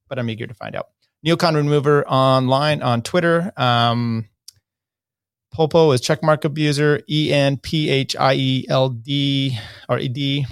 but 0.10 0.20
I'm 0.20 0.30
eager 0.30 0.46
to 0.46 0.54
find 0.54 0.76
out. 0.76 0.90
Neocon 1.26 1.56
Remover 1.56 2.06
online 2.06 2.82
on 2.82 3.02
Twitter. 3.02 3.54
Um, 3.56 4.28
Popo 5.52 5.92
is 5.92 6.02
checkmark 6.02 6.46
abuser. 6.46 7.02
E 7.10 7.34
N 7.34 7.58
P 7.58 7.90
H 7.90 8.16
I 8.16 8.34
E 8.34 8.66
L 8.70 8.90
D 8.90 9.58
or 9.88 10.00
E 10.00 10.08
D. 10.08 10.46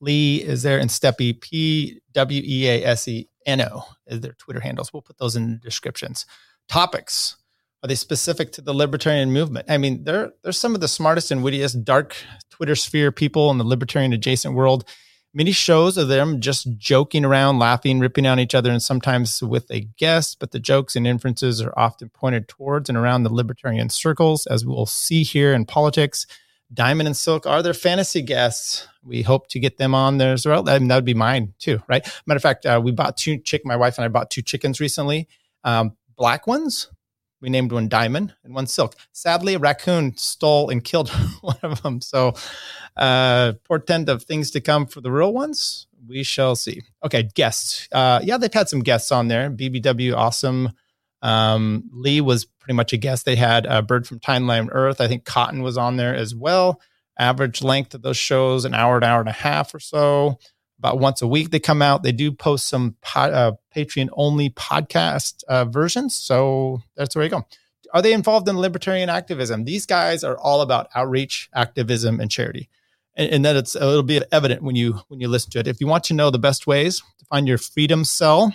Lee 0.00 0.36
is 0.36 0.62
there 0.62 0.78
and 0.78 0.90
Steppy 0.90 1.38
P 1.40 2.00
W 2.12 2.42
E 2.44 2.68
A 2.68 2.84
S 2.84 3.08
E 3.08 3.28
N 3.46 3.60
O 3.60 3.84
is 4.06 4.20
their 4.20 4.32
Twitter 4.32 4.60
handles. 4.60 4.92
We'll 4.92 5.02
put 5.02 5.18
those 5.18 5.36
in 5.36 5.52
the 5.52 5.56
descriptions. 5.58 6.26
Topics 6.68 7.36
are 7.82 7.88
they 7.88 7.94
specific 7.94 8.50
to 8.52 8.60
the 8.60 8.74
libertarian 8.74 9.32
movement? 9.32 9.70
I 9.70 9.78
mean, 9.78 10.04
they're 10.04 10.32
they're 10.42 10.52
some 10.52 10.74
of 10.74 10.80
the 10.80 10.88
smartest 10.88 11.30
and 11.30 11.42
wittiest 11.42 11.84
dark 11.84 12.16
Twitter 12.50 12.74
sphere 12.74 13.12
people 13.12 13.50
in 13.50 13.58
the 13.58 13.64
libertarian 13.64 14.12
adjacent 14.12 14.54
world 14.54 14.88
many 15.34 15.52
shows 15.52 15.96
of 15.96 16.08
them 16.08 16.40
just 16.40 16.76
joking 16.76 17.24
around, 17.24 17.58
laughing, 17.58 18.00
ripping 18.00 18.26
on 18.26 18.40
each 18.40 18.54
other, 18.54 18.70
and 18.70 18.82
sometimes 18.82 19.42
with 19.42 19.70
a 19.70 19.80
guest. 19.96 20.38
But 20.40 20.50
the 20.50 20.58
jokes 20.58 20.96
and 20.96 21.06
inferences 21.06 21.60
are 21.60 21.74
often 21.76 22.08
pointed 22.10 22.48
towards 22.48 22.88
and 22.88 22.98
around 22.98 23.22
the 23.22 23.32
libertarian 23.32 23.88
circles, 23.88 24.46
as 24.46 24.64
we'll 24.64 24.86
see 24.86 25.22
here 25.22 25.52
in 25.52 25.64
politics. 25.64 26.26
Diamond 26.72 27.06
and 27.06 27.16
Silk 27.16 27.46
are 27.46 27.62
their 27.62 27.74
fantasy 27.74 28.20
guests. 28.20 28.86
We 29.02 29.22
hope 29.22 29.48
to 29.48 29.58
get 29.58 29.78
them 29.78 29.94
on 29.94 30.18
there 30.18 30.34
as 30.34 30.44
well. 30.44 30.68
I 30.68 30.78
mean, 30.78 30.88
that 30.88 30.96
would 30.96 31.04
be 31.04 31.14
mine 31.14 31.54
too, 31.58 31.82
right? 31.88 32.06
Matter 32.26 32.36
of 32.36 32.42
fact, 32.42 32.66
uh, 32.66 32.80
we 32.82 32.92
bought 32.92 33.16
two 33.16 33.38
chick. 33.38 33.62
My 33.64 33.76
wife 33.76 33.96
and 33.96 34.04
I 34.04 34.08
bought 34.08 34.30
two 34.30 34.42
chickens 34.42 34.78
recently, 34.80 35.28
um, 35.64 35.96
black 36.16 36.46
ones. 36.46 36.90
We 37.40 37.50
named 37.50 37.72
one 37.72 37.88
Diamond 37.88 38.34
and 38.44 38.54
one 38.54 38.66
Silk. 38.66 38.94
Sadly, 39.12 39.54
a 39.54 39.58
raccoon 39.58 40.16
stole 40.16 40.70
and 40.70 40.82
killed 40.82 41.10
one 41.40 41.58
of 41.62 41.82
them. 41.82 42.00
So, 42.00 42.34
uh, 42.96 43.52
portend 43.64 44.08
of 44.08 44.24
things 44.24 44.50
to 44.52 44.60
come 44.60 44.86
for 44.86 45.00
the 45.00 45.12
real 45.12 45.32
ones. 45.32 45.86
We 46.06 46.22
shall 46.22 46.56
see. 46.56 46.82
Okay, 47.04 47.28
guests. 47.34 47.88
Uh, 47.92 48.20
yeah, 48.22 48.38
they've 48.38 48.52
had 48.52 48.68
some 48.68 48.80
guests 48.80 49.12
on 49.12 49.28
there. 49.28 49.50
BBW, 49.50 50.16
awesome. 50.16 50.72
Um, 51.22 51.90
Lee 51.92 52.20
was 52.20 52.44
pretty 52.44 52.74
much 52.74 52.92
a 52.92 52.96
guest. 52.96 53.24
They 53.24 53.36
had 53.36 53.66
a 53.66 53.82
bird 53.82 54.06
from 54.06 54.20
Timeline 54.20 54.68
Earth. 54.70 55.00
I 55.00 55.08
think 55.08 55.24
Cotton 55.24 55.62
was 55.62 55.76
on 55.76 55.96
there 55.96 56.14
as 56.14 56.34
well. 56.34 56.80
Average 57.18 57.62
length 57.62 57.94
of 57.94 58.02
those 58.02 58.16
shows 58.16 58.64
an 58.64 58.74
hour, 58.74 58.96
an 58.96 59.04
hour 59.04 59.20
and 59.20 59.28
a 59.28 59.32
half 59.32 59.74
or 59.74 59.80
so. 59.80 60.38
About 60.78 61.00
once 61.00 61.22
a 61.22 61.26
week 61.26 61.50
they 61.50 61.58
come 61.58 61.82
out. 61.82 62.02
They 62.02 62.12
do 62.12 62.30
post 62.30 62.68
some 62.68 62.96
uh, 63.14 63.52
Patreon 63.74 64.08
only 64.12 64.50
podcast 64.50 65.42
uh, 65.44 65.64
versions. 65.64 66.16
So 66.16 66.82
that's 66.96 67.16
where 67.16 67.24
you 67.24 67.30
go. 67.30 67.44
Are 67.92 68.02
they 68.02 68.12
involved 68.12 68.48
in 68.48 68.58
libertarian 68.58 69.08
activism? 69.08 69.64
These 69.64 69.86
guys 69.86 70.22
are 70.22 70.38
all 70.38 70.60
about 70.60 70.88
outreach, 70.94 71.48
activism, 71.54 72.20
and 72.20 72.30
charity. 72.30 72.68
And, 73.16 73.30
and 73.32 73.44
that 73.44 73.56
it's 73.56 73.74
little 73.74 74.02
bit 74.02 74.28
evident 74.30 74.62
when 74.62 74.76
you 74.76 75.00
when 75.08 75.20
you 75.20 75.28
listen 75.28 75.50
to 75.52 75.58
it. 75.58 75.66
If 75.66 75.80
you 75.80 75.86
want 75.86 76.04
to 76.04 76.14
know 76.14 76.30
the 76.30 76.38
best 76.38 76.66
ways 76.66 77.02
to 77.18 77.24
find 77.24 77.48
your 77.48 77.58
freedom 77.58 78.04
cell, 78.04 78.54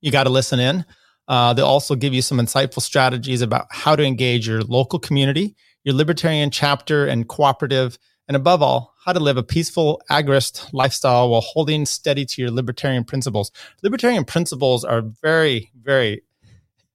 you 0.00 0.10
got 0.10 0.24
to 0.24 0.30
listen 0.30 0.58
in. 0.58 0.84
Uh, 1.28 1.52
they'll 1.52 1.66
also 1.66 1.94
give 1.94 2.14
you 2.14 2.22
some 2.22 2.38
insightful 2.38 2.80
strategies 2.80 3.42
about 3.42 3.66
how 3.70 3.94
to 3.94 4.02
engage 4.02 4.48
your 4.48 4.62
local 4.62 4.98
community, 4.98 5.54
your 5.84 5.94
libertarian 5.94 6.50
chapter 6.50 7.06
and 7.06 7.28
cooperative, 7.28 7.98
and 8.28 8.36
above 8.36 8.62
all, 8.62 8.94
how 9.04 9.12
to 9.12 9.20
live 9.20 9.38
a 9.38 9.42
peaceful 9.42 10.02
agorist 10.10 10.72
lifestyle 10.72 11.30
while 11.30 11.40
holding 11.40 11.86
steady 11.86 12.26
to 12.26 12.42
your 12.42 12.50
libertarian 12.50 13.04
principles. 13.04 13.50
Libertarian 13.82 14.24
principles 14.24 14.84
are 14.84 15.00
very, 15.00 15.72
very 15.80 16.22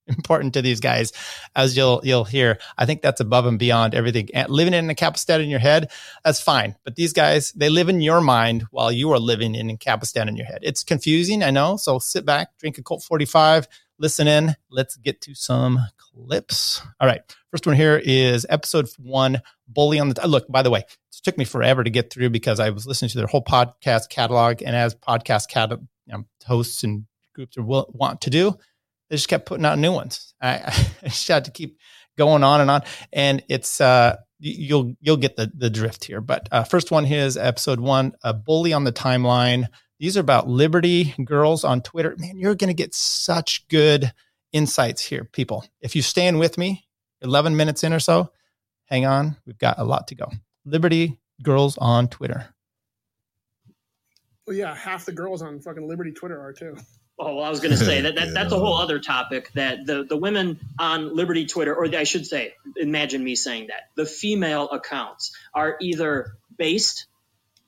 important 0.08 0.54
to 0.54 0.62
these 0.62 0.80
guys, 0.80 1.12
as 1.56 1.76
you'll 1.76 2.02
you'll 2.04 2.26
hear. 2.26 2.60
I 2.78 2.86
think 2.86 3.02
that's 3.02 3.22
above 3.22 3.46
and 3.46 3.58
beyond 3.58 3.96
everything. 3.96 4.30
And 4.34 4.50
living 4.50 4.74
in 4.74 4.90
a 4.90 4.96
Capistan 4.96 5.42
in 5.42 5.50
your 5.50 5.60
head, 5.60 5.92
that's 6.24 6.42
fine. 6.42 6.76
But 6.84 6.96
these 6.96 7.14
guys, 7.14 7.52
they 7.54 7.70
live 7.70 7.90
in 7.90 8.02
your 8.02 8.22
mind 8.22 8.66
while 8.72 8.92
you 8.92 9.12
are 9.12 9.20
living 9.20 9.56
in 9.56 9.70
a 9.70 9.78
Capistan 9.78 10.28
in 10.28 10.36
your 10.36 10.46
head. 10.46 10.60
It's 10.62 10.84
confusing, 10.84 11.42
I 11.42 11.52
know. 11.52 11.78
So 11.78 12.00
sit 12.00 12.26
back, 12.26 12.58
drink 12.60 12.78
a 12.78 12.84
Colt 12.84 13.04
45, 13.04 13.68
listen 14.00 14.28
in. 14.28 14.56
Let's 14.70 14.96
get 14.98 15.22
to 15.22 15.36
some 15.36 15.80
clips. 15.98 16.82
All 17.00 17.08
right. 17.08 17.22
First 17.52 17.66
one 17.66 17.76
here 17.76 18.02
is 18.04 18.46
episode 18.50 18.90
one, 18.98 19.42
Bully 19.68 20.00
on 20.00 20.10
the. 20.10 20.28
Look, 20.28 20.48
by 20.48 20.62
the 20.62 20.70
way, 20.70 20.80
it 20.80 21.22
took 21.24 21.38
me 21.38 21.46
forever 21.46 21.84
to 21.84 21.90
get 21.90 22.12
through 22.12 22.30
because 22.30 22.60
I 22.60 22.70
was 22.70 22.86
listening 22.86 23.10
to 23.10 23.18
their 23.18 23.28
whole 23.28 23.44
podcast 23.44 24.10
catalog. 24.10 24.62
And 24.62 24.76
as 24.76 24.96
podcast 24.96 25.50
cat, 25.50 25.72
you 25.72 25.78
know, 26.08 26.26
hosts 26.46 26.84
and 26.84 27.06
groups 27.34 27.58
are, 27.58 27.64
want 27.64 28.22
to 28.22 28.30
do, 28.30 28.58
they 29.10 29.16
just 29.16 29.28
kept 29.28 29.46
putting 29.46 29.66
out 29.66 29.78
new 29.78 29.92
ones. 29.92 30.34
I, 30.42 30.56
I 31.02 31.08
just 31.08 31.28
had 31.28 31.46
to 31.46 31.52
keep 31.52 31.78
going 32.18 32.44
on 32.44 32.62
and 32.62 32.72
on. 32.72 32.82
And 33.12 33.44
it's, 33.50 33.80
uh, 33.82 34.18
you'll 34.44 34.94
you'll 35.00 35.18
get 35.18 35.36
the 35.36 35.52
the 35.56 35.70
drift 35.70 36.04
here. 36.04 36.22
But 36.22 36.50
uh, 36.52 36.64
first 36.64 36.92
one 36.92 37.06
here 37.06 37.24
is 37.26 37.38
episode 37.38 37.80
one, 37.80 38.14
a 38.24 38.34
bully 38.34 38.74
on 38.74 38.84
the 38.84 38.92
timeline. 38.92 39.68
These 40.04 40.18
are 40.18 40.20
about 40.20 40.50
Liberty 40.50 41.16
girls 41.24 41.64
on 41.64 41.80
Twitter. 41.80 42.14
Man, 42.20 42.38
you're 42.38 42.56
going 42.56 42.68
to 42.68 42.74
get 42.74 42.94
such 42.94 43.66
good 43.70 44.12
insights 44.52 45.02
here, 45.02 45.24
people. 45.24 45.64
If 45.80 45.96
you 45.96 46.02
stand 46.02 46.40
with 46.40 46.58
me, 46.58 46.84
11 47.22 47.56
minutes 47.56 47.86
in 47.86 47.94
or 47.94 48.02
so, 48.02 48.30
hang 48.88 49.06
on. 49.06 49.38
We've 49.46 49.58
got 49.58 49.80
a 49.80 49.86
lot 49.86 50.10
to 50.10 50.16
go. 50.16 50.30
Liberty 50.66 51.22
girls 51.42 51.78
on 51.78 52.10
Twitter. 52.10 52.54
Well, 54.46 54.58
yeah, 54.58 54.76
half 54.76 55.06
the 55.06 55.14
girls 55.14 55.42
on 55.42 55.62
fucking 55.62 55.88
Liberty 55.88 56.12
Twitter 56.12 56.38
are 56.38 56.52
too. 56.52 56.76
Oh, 57.18 57.38
well, 57.38 57.46
I 57.46 57.50
was 57.50 57.62
going 57.62 57.72
to 57.72 57.78
say 57.78 58.02
that, 58.02 58.16
that 58.16 58.34
that's 58.34 58.52
a 58.52 58.60
whole 58.60 58.76
other 58.76 59.00
topic 59.00 59.54
that 59.54 59.86
the, 59.86 60.04
the 60.04 60.18
women 60.18 60.60
on 60.78 61.16
Liberty 61.16 61.46
Twitter, 61.46 61.74
or 61.74 61.86
I 61.96 62.04
should 62.04 62.26
say, 62.26 62.56
imagine 62.76 63.24
me 63.24 63.36
saying 63.36 63.68
that 63.68 63.84
the 63.96 64.06
female 64.06 64.68
accounts 64.70 65.34
are 65.54 65.78
either 65.80 66.34
based, 66.58 67.06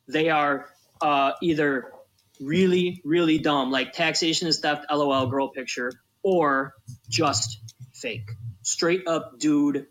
they 0.09 0.29
are 0.31 0.65
uh, 0.99 1.31
either 1.41 1.93
really, 2.39 3.01
really 3.03 3.37
dumb, 3.37 3.71
like 3.71 3.93
taxation 3.93 4.47
is 4.47 4.59
theft, 4.59 4.85
lol, 4.91 5.27
girl 5.27 5.49
picture, 5.49 5.91
or 6.23 6.73
just 7.09 7.59
fake. 7.93 8.31
Straight 8.61 9.07
up 9.07 9.39
dude 9.39 9.87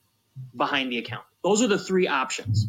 behind 0.54 0.90
the 0.90 0.98
account. 0.98 1.24
Those 1.42 1.62
are 1.62 1.68
the 1.68 1.78
three 1.78 2.08
options. 2.08 2.66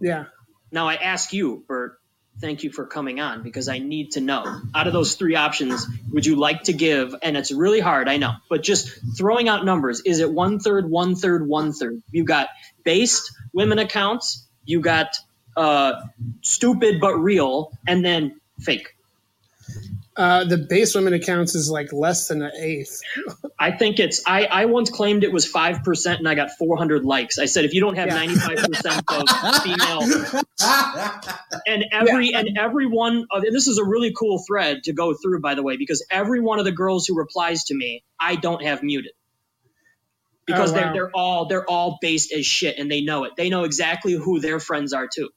Yeah. 0.00 0.24
Now 0.70 0.88
I 0.88 0.94
ask 0.94 1.32
you, 1.32 1.64
Bert, 1.66 1.98
thank 2.40 2.62
you 2.62 2.70
for 2.70 2.86
coming 2.86 3.20
on 3.20 3.42
because 3.42 3.68
I 3.68 3.78
need 3.78 4.12
to 4.12 4.20
know 4.20 4.60
out 4.74 4.86
of 4.86 4.92
those 4.92 5.14
three 5.14 5.36
options, 5.36 5.86
would 6.10 6.26
you 6.26 6.36
like 6.36 6.64
to 6.64 6.72
give? 6.72 7.14
And 7.22 7.36
it's 7.36 7.52
really 7.52 7.80
hard, 7.80 8.08
I 8.08 8.16
know, 8.16 8.32
but 8.50 8.62
just 8.62 8.90
throwing 9.16 9.48
out 9.48 9.64
numbers, 9.64 10.02
is 10.04 10.20
it 10.20 10.30
one 10.30 10.58
third, 10.58 10.88
one 10.90 11.14
third, 11.14 11.46
one 11.46 11.72
third? 11.72 12.02
You 12.10 12.24
got 12.24 12.48
based 12.84 13.32
women 13.52 13.78
accounts, 13.78 14.46
you 14.64 14.80
got 14.80 15.16
uh, 15.56 16.00
stupid 16.42 17.00
but 17.00 17.14
real, 17.16 17.72
and 17.86 18.04
then 18.04 18.40
fake. 18.60 18.88
Uh, 20.16 20.44
the 20.44 20.58
base 20.58 20.94
women 20.94 21.12
accounts 21.12 21.56
is 21.56 21.68
like 21.68 21.92
less 21.92 22.28
than 22.28 22.42
an 22.42 22.52
eighth. 22.56 23.00
I 23.58 23.72
think 23.72 23.98
it's. 23.98 24.22
I, 24.24 24.44
I 24.44 24.66
once 24.66 24.88
claimed 24.88 25.24
it 25.24 25.32
was 25.32 25.44
five 25.44 25.82
percent, 25.82 26.20
and 26.20 26.28
I 26.28 26.36
got 26.36 26.50
four 26.56 26.76
hundred 26.76 27.04
likes. 27.04 27.38
I 27.38 27.46
said 27.46 27.64
if 27.64 27.74
you 27.74 27.80
don't 27.80 27.96
have 27.96 28.08
ninety 28.08 28.36
five 28.36 28.58
percent 28.58 29.02
of 29.10 29.62
female, 29.62 30.02
and 31.66 31.84
every 31.90 32.30
yeah. 32.30 32.40
and 32.40 32.56
every 32.56 32.86
one 32.86 33.26
of 33.30 33.42
and 33.42 33.54
this 33.54 33.66
is 33.66 33.78
a 33.78 33.84
really 33.84 34.12
cool 34.16 34.40
thread 34.46 34.84
to 34.84 34.92
go 34.92 35.14
through, 35.14 35.40
by 35.40 35.56
the 35.56 35.64
way, 35.64 35.76
because 35.76 36.06
every 36.10 36.40
one 36.40 36.60
of 36.60 36.64
the 36.64 36.72
girls 36.72 37.06
who 37.06 37.16
replies 37.16 37.64
to 37.64 37.74
me, 37.74 38.04
I 38.20 38.36
don't 38.36 38.62
have 38.62 38.84
muted 38.84 39.12
because 40.46 40.70
oh, 40.70 40.74
wow. 40.74 40.80
they're 40.80 40.92
they're 40.92 41.10
all 41.12 41.46
they're 41.46 41.68
all 41.68 41.98
based 42.00 42.32
as 42.32 42.46
shit, 42.46 42.78
and 42.78 42.90
they 42.90 43.00
know 43.00 43.24
it. 43.24 43.32
They 43.36 43.48
know 43.48 43.64
exactly 43.64 44.12
who 44.12 44.40
their 44.40 44.60
friends 44.60 44.92
are 44.92 45.08
too. 45.12 45.30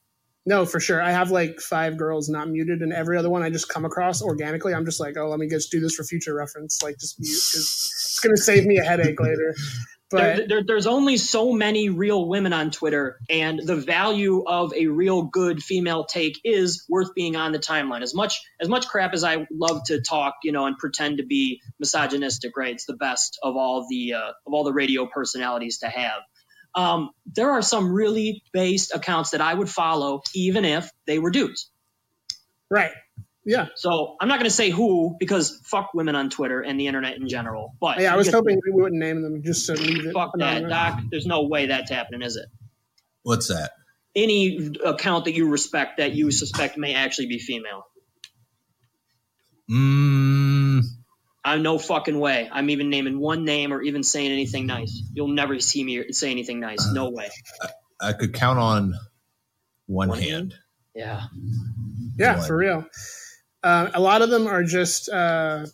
No, 0.48 0.64
for 0.64 0.80
sure. 0.80 1.02
I 1.02 1.10
have 1.10 1.30
like 1.30 1.60
five 1.60 1.98
girls 1.98 2.30
not 2.30 2.48
muted, 2.48 2.80
and 2.80 2.90
every 2.90 3.18
other 3.18 3.28
one 3.28 3.42
I 3.42 3.50
just 3.50 3.68
come 3.68 3.84
across 3.84 4.22
organically. 4.22 4.72
I'm 4.72 4.86
just 4.86 4.98
like, 4.98 5.14
oh, 5.18 5.28
let 5.28 5.38
me 5.38 5.46
just 5.46 5.70
do 5.70 5.78
this 5.78 5.94
for 5.94 6.04
future 6.04 6.34
reference. 6.34 6.82
Like, 6.82 6.96
just 6.98 7.20
mute 7.20 7.28
because 7.28 7.92
it's 7.92 8.20
going 8.20 8.34
to 8.34 8.40
save 8.40 8.64
me 8.64 8.78
a 8.78 8.82
headache 8.82 9.20
later. 9.20 9.54
But 10.10 10.20
there, 10.20 10.48
there, 10.48 10.62
there's 10.66 10.86
only 10.86 11.18
so 11.18 11.52
many 11.52 11.90
real 11.90 12.26
women 12.26 12.54
on 12.54 12.70
Twitter, 12.70 13.18
and 13.28 13.60
the 13.62 13.76
value 13.76 14.42
of 14.46 14.72
a 14.72 14.86
real 14.86 15.24
good 15.24 15.62
female 15.62 16.06
take 16.06 16.40
is 16.44 16.86
worth 16.88 17.14
being 17.14 17.36
on 17.36 17.52
the 17.52 17.58
timeline. 17.58 18.00
As 18.00 18.14
much 18.14 18.40
as 18.58 18.70
much 18.70 18.88
crap 18.88 19.12
as 19.12 19.22
I 19.22 19.46
love 19.52 19.84
to 19.88 20.00
talk, 20.00 20.36
you 20.42 20.52
know, 20.52 20.64
and 20.64 20.78
pretend 20.78 21.18
to 21.18 21.26
be 21.26 21.60
misogynistic, 21.78 22.56
right? 22.56 22.72
It's 22.72 22.86
the 22.86 22.96
best 22.96 23.38
of 23.42 23.56
all 23.56 23.86
the 23.86 24.14
uh, 24.14 24.32
of 24.46 24.54
all 24.54 24.64
the 24.64 24.72
radio 24.72 25.04
personalities 25.04 25.80
to 25.80 25.88
have. 25.88 26.22
Um, 26.74 27.10
there 27.26 27.50
are 27.52 27.62
some 27.62 27.92
really 27.92 28.42
based 28.52 28.94
accounts 28.94 29.30
that 29.30 29.40
I 29.40 29.52
would 29.52 29.68
follow, 29.68 30.22
even 30.34 30.64
if 30.64 30.90
they 31.06 31.18
were 31.18 31.30
dudes. 31.30 31.70
Right. 32.70 32.92
Yeah. 33.44 33.68
So 33.76 34.16
I'm 34.20 34.28
not 34.28 34.38
going 34.38 34.50
to 34.50 34.54
say 34.54 34.68
who 34.68 35.16
because 35.18 35.58
fuck 35.64 35.94
women 35.94 36.14
on 36.14 36.28
Twitter 36.28 36.60
and 36.60 36.78
the 36.78 36.86
internet 36.86 37.16
in 37.16 37.28
general. 37.28 37.74
But 37.80 37.98
yeah, 37.98 38.12
I 38.12 38.16
was 38.16 38.30
hoping 38.30 38.60
we 38.62 38.72
wouldn't 38.72 39.00
name 39.00 39.22
them 39.22 39.42
just 39.42 39.64
to 39.66 39.72
leave 39.72 40.04
it. 40.04 40.12
Fuck 40.12 40.32
that, 40.38 40.68
Doc. 40.68 41.00
There's 41.10 41.24
no 41.24 41.44
way 41.44 41.66
that's 41.66 41.90
happening, 41.90 42.20
is 42.20 42.36
it? 42.36 42.46
What's 43.22 43.48
that? 43.48 43.72
Any 44.14 44.74
account 44.84 45.24
that 45.24 45.32
you 45.32 45.48
respect 45.48 45.96
that 45.96 46.12
you 46.12 46.30
suspect 46.30 46.76
may 46.76 46.94
actually 46.94 47.28
be 47.28 47.38
female. 47.38 47.84
Mm, 49.70 50.57
I'm 51.44 51.62
no 51.62 51.78
fucking 51.78 52.18
way. 52.18 52.48
I'm 52.50 52.70
even 52.70 52.90
naming 52.90 53.18
one 53.18 53.44
name 53.44 53.72
or 53.72 53.80
even 53.82 54.02
saying 54.02 54.32
anything 54.32 54.66
nice. 54.66 55.02
You'll 55.12 55.28
never 55.28 55.58
see 55.60 55.82
me 55.84 56.12
say 56.12 56.30
anything 56.30 56.60
nice. 56.60 56.86
Uh, 56.86 56.92
no 56.92 57.10
way. 57.10 57.30
I, 57.62 57.68
I, 58.08 58.12
could 58.12 58.34
count 58.34 58.58
on 58.58 58.94
one, 59.86 60.08
one 60.08 60.18
hand. 60.18 60.30
hand. 60.30 60.54
Yeah. 60.94 61.22
Yeah, 62.16 62.38
one. 62.38 62.46
for 62.46 62.56
real. 62.56 62.86
Uh, 63.62 63.90
a 63.94 64.00
lot 64.00 64.22
of 64.22 64.30
them 64.30 64.46
are 64.46 64.62
just 64.62 65.08
uh, 65.08 65.66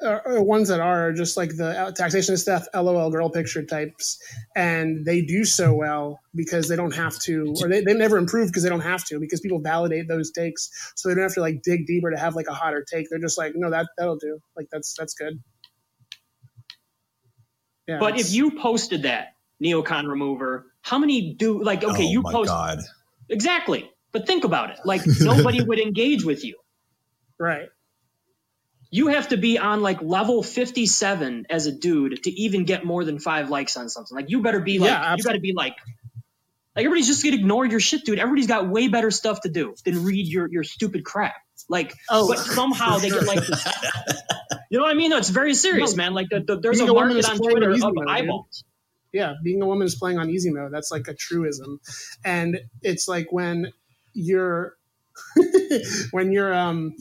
or, 0.00 0.42
ones 0.42 0.68
that 0.68 0.80
are 0.80 1.12
just 1.12 1.36
like 1.36 1.56
the 1.56 1.78
uh, 1.78 1.92
taxation 1.92 2.36
stuff, 2.36 2.66
LOL 2.74 3.10
girl 3.10 3.30
picture 3.30 3.64
types, 3.64 4.18
and 4.54 5.04
they 5.04 5.22
do 5.22 5.44
so 5.44 5.74
well 5.74 6.20
because 6.34 6.68
they 6.68 6.76
don't 6.76 6.94
have 6.94 7.18
to, 7.20 7.54
or 7.60 7.68
they, 7.68 7.82
they 7.82 7.94
never 7.94 8.16
improve 8.16 8.48
because 8.48 8.62
they 8.62 8.68
don't 8.68 8.80
have 8.80 9.04
to, 9.06 9.20
because 9.20 9.40
people 9.40 9.60
validate 9.60 10.08
those 10.08 10.30
takes, 10.30 10.92
so 10.94 11.08
they 11.08 11.14
don't 11.14 11.24
have 11.24 11.34
to 11.34 11.40
like 11.40 11.62
dig 11.62 11.86
deeper 11.86 12.10
to 12.10 12.18
have 12.18 12.34
like 12.34 12.46
a 12.48 12.54
hotter 12.54 12.84
take. 12.88 13.08
They're 13.10 13.18
just 13.18 13.38
like, 13.38 13.52
no, 13.54 13.70
that 13.70 13.88
that'll 13.98 14.16
do. 14.16 14.40
Like 14.56 14.68
that's 14.70 14.94
that's 14.94 15.14
good. 15.14 15.40
Yeah, 17.86 17.98
but 17.98 18.18
if 18.18 18.32
you 18.32 18.52
posted 18.58 19.02
that 19.02 19.34
neocon 19.62 20.08
remover, 20.08 20.66
how 20.82 20.98
many 20.98 21.34
do 21.34 21.62
like? 21.62 21.84
Okay, 21.84 22.06
oh 22.06 22.10
you 22.10 22.22
post 22.22 22.48
God. 22.48 22.80
exactly, 23.28 23.90
but 24.12 24.26
think 24.26 24.44
about 24.44 24.70
it. 24.70 24.78
Like 24.84 25.02
nobody 25.20 25.62
would 25.62 25.78
engage 25.78 26.24
with 26.24 26.44
you. 26.44 26.56
Right 27.38 27.68
you 28.94 29.08
have 29.08 29.26
to 29.30 29.36
be 29.36 29.58
on 29.58 29.82
like 29.82 30.00
level 30.02 30.40
57 30.44 31.46
as 31.50 31.66
a 31.66 31.72
dude 31.72 32.22
to 32.22 32.30
even 32.30 32.64
get 32.64 32.84
more 32.84 33.04
than 33.04 33.18
five 33.18 33.50
likes 33.50 33.76
on 33.76 33.88
something. 33.88 34.14
Like 34.14 34.30
you 34.30 34.40
better 34.40 34.60
be 34.60 34.78
like 34.78 34.90
yeah, 34.90 35.16
you 35.16 35.24
got 35.24 35.32
to 35.32 35.40
be 35.40 35.52
like 35.52 35.74
like 36.76 36.84
everybody's 36.84 37.08
just 37.08 37.24
gonna 37.24 37.34
ignore 37.34 37.66
your 37.66 37.80
shit, 37.80 38.04
dude. 38.04 38.20
Everybody's 38.20 38.46
got 38.46 38.68
way 38.68 38.86
better 38.86 39.10
stuff 39.10 39.40
to 39.40 39.48
do 39.48 39.74
than 39.84 40.04
read 40.04 40.28
your 40.28 40.48
your 40.48 40.62
stupid 40.62 41.04
crap. 41.04 41.34
Like, 41.68 41.92
oh, 42.08 42.28
but 42.28 42.38
somehow 42.38 42.98
they 42.98 43.10
get 43.10 43.24
like 43.24 43.44
this. 43.44 43.66
You 44.70 44.78
know 44.78 44.84
what 44.84 44.90
I 44.90 44.94
mean? 44.94 45.10
No, 45.10 45.18
it's 45.18 45.28
very 45.28 45.54
serious, 45.54 45.94
no, 45.94 46.02
man. 46.02 46.14
Like 46.14 46.30
the, 46.30 46.40
the, 46.40 46.58
there's 46.58 46.80
a 46.80 46.92
market 46.92 47.28
on 47.28 47.36
Twitter 47.36 47.70
of 47.70 47.78
mode, 47.78 48.08
eyeballs. 48.08 48.64
Dude. 49.12 49.20
Yeah, 49.20 49.34
being 49.40 49.62
a 49.62 49.66
woman 49.66 49.86
is 49.86 49.94
playing 49.94 50.18
on 50.18 50.30
easy 50.30 50.50
mode. 50.50 50.72
That's 50.72 50.90
like 50.90 51.06
a 51.06 51.14
truism, 51.14 51.78
and 52.24 52.58
it's 52.82 53.06
like 53.06 53.30
when 53.30 53.72
you're 54.14 54.76
when 56.10 56.32
you're 56.32 56.52
um 56.52 56.96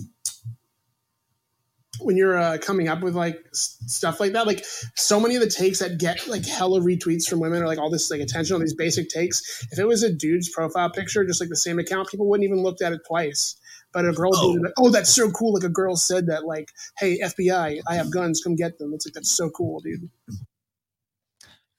when 2.00 2.18
you're 2.18 2.38
uh, 2.38 2.58
coming 2.60 2.88
up 2.88 3.02
with 3.02 3.16
like 3.16 3.44
s- 3.52 3.78
stuff 3.86 4.20
like 4.20 4.34
that 4.34 4.48
like 4.48 4.66
so 4.96 5.20
many 5.20 5.36
of 5.36 5.42
the 5.42 5.50
takes 5.50 5.80
that 5.80 5.98
get 6.00 6.28
like 6.28 6.46
hella 6.46 6.80
retweets 6.80 7.28
from 7.28 7.40
women 7.40 7.62
or 7.62 7.68
like 7.68 7.78
all 7.78 7.90
this 7.90 8.10
like 8.10 8.22
attention 8.22 8.56
on 8.56 8.62
these 8.62 8.74
basic 8.74 9.10
takes 9.10 9.66
if 9.72 9.80
it 9.80 9.88
was 9.88 10.04
a 10.04 10.12
dude's 10.12 10.50
profile 10.50 10.90
picture 10.90 11.24
just 11.26 11.40
like 11.40 11.50
the 11.50 11.56
same 11.56 11.80
account 11.80 12.10
people 12.10 12.28
wouldn't 12.28 12.46
even 12.46 12.64
looked 12.64 12.82
at 12.82 12.94
it 12.94 13.02
twice. 13.08 13.56
But 13.92 14.06
a 14.06 14.12
girl 14.12 14.32
oh. 14.34 14.50
Like, 14.50 14.74
oh 14.78 14.90
that's 14.90 15.14
so 15.14 15.30
cool 15.30 15.54
like 15.54 15.64
a 15.64 15.70
girl 15.70 15.96
said 15.96 16.26
that 16.28 16.46
like 16.46 16.72
hey 16.98 17.20
fbi 17.20 17.80
i 17.88 17.96
have 17.96 18.12
guns 18.12 18.42
come 18.44 18.56
get 18.56 18.80
them. 18.80 18.92
It's 18.94 19.06
like 19.06 19.14
that's 19.14 19.36
so 19.36 19.50
cool 19.52 19.82
dude. 19.82 20.10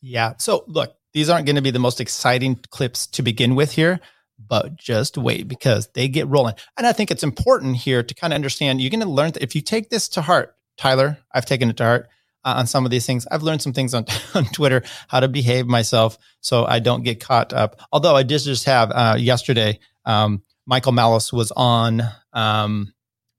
Yeah 0.01 0.35
so 0.39 0.65
look 0.69 0.95
these 1.13 1.29
aren't 1.29 1.47
going 1.47 1.57
to 1.57 1.63
be 1.63 1.71
the 1.73 1.79
most 1.79 2.01
exciting 2.01 2.57
clips 2.71 3.07
to 3.09 3.23
begin 3.23 3.57
with 3.57 3.73
here 3.73 4.01
but 4.39 4.77
just 4.77 5.17
wait 5.17 5.49
because 5.49 5.89
they 5.95 6.09
get 6.09 6.29
rolling. 6.29 6.55
And 6.77 6.87
I 6.87 6.93
think 6.93 7.11
it's 7.11 7.23
important 7.23 7.77
here 7.77 8.03
to 8.03 8.15
kind 8.15 8.33
of 8.33 8.37
understand 8.37 8.81
you're 8.81 8.91
going 8.91 9.01
to 9.01 9.09
learn 9.09 9.33
that 9.33 9.43
if 9.43 9.55
you 9.55 9.61
take 9.61 9.91
this 9.91 10.09
to 10.11 10.23
heart, 10.23 10.57
Tyler, 10.77 11.19
I've 11.33 11.47
taken 11.47 11.71
it 11.71 11.77
to 11.79 11.85
heart 11.85 12.09
uh, 12.45 12.55
on 12.57 12.67
some 12.67 12.85
of 12.85 12.91
these 12.91 13.07
things. 13.07 13.27
I've 13.31 13.43
learned 13.43 13.63
some 13.63 13.73
things 13.73 13.95
on, 13.95 14.07
on 14.35 14.45
Twitter, 14.47 14.83
how 15.09 15.21
to 15.21 15.29
behave 15.29 15.67
myself 15.67 16.19
so 16.41 16.65
I 16.65 16.79
don't 16.79 17.03
get 17.03 17.21
caught 17.21 17.53
up. 17.53 17.81
Although 17.93 18.17
I 18.17 18.23
did 18.23 18.41
just 18.41 18.65
have 18.65 18.91
uh, 18.91 19.17
yesterday, 19.19 19.79
um, 20.05 20.43
Michael 20.67 20.93
Malice 20.93 21.33
was 21.33 21.53
on 21.53 22.03
um, 22.33 22.93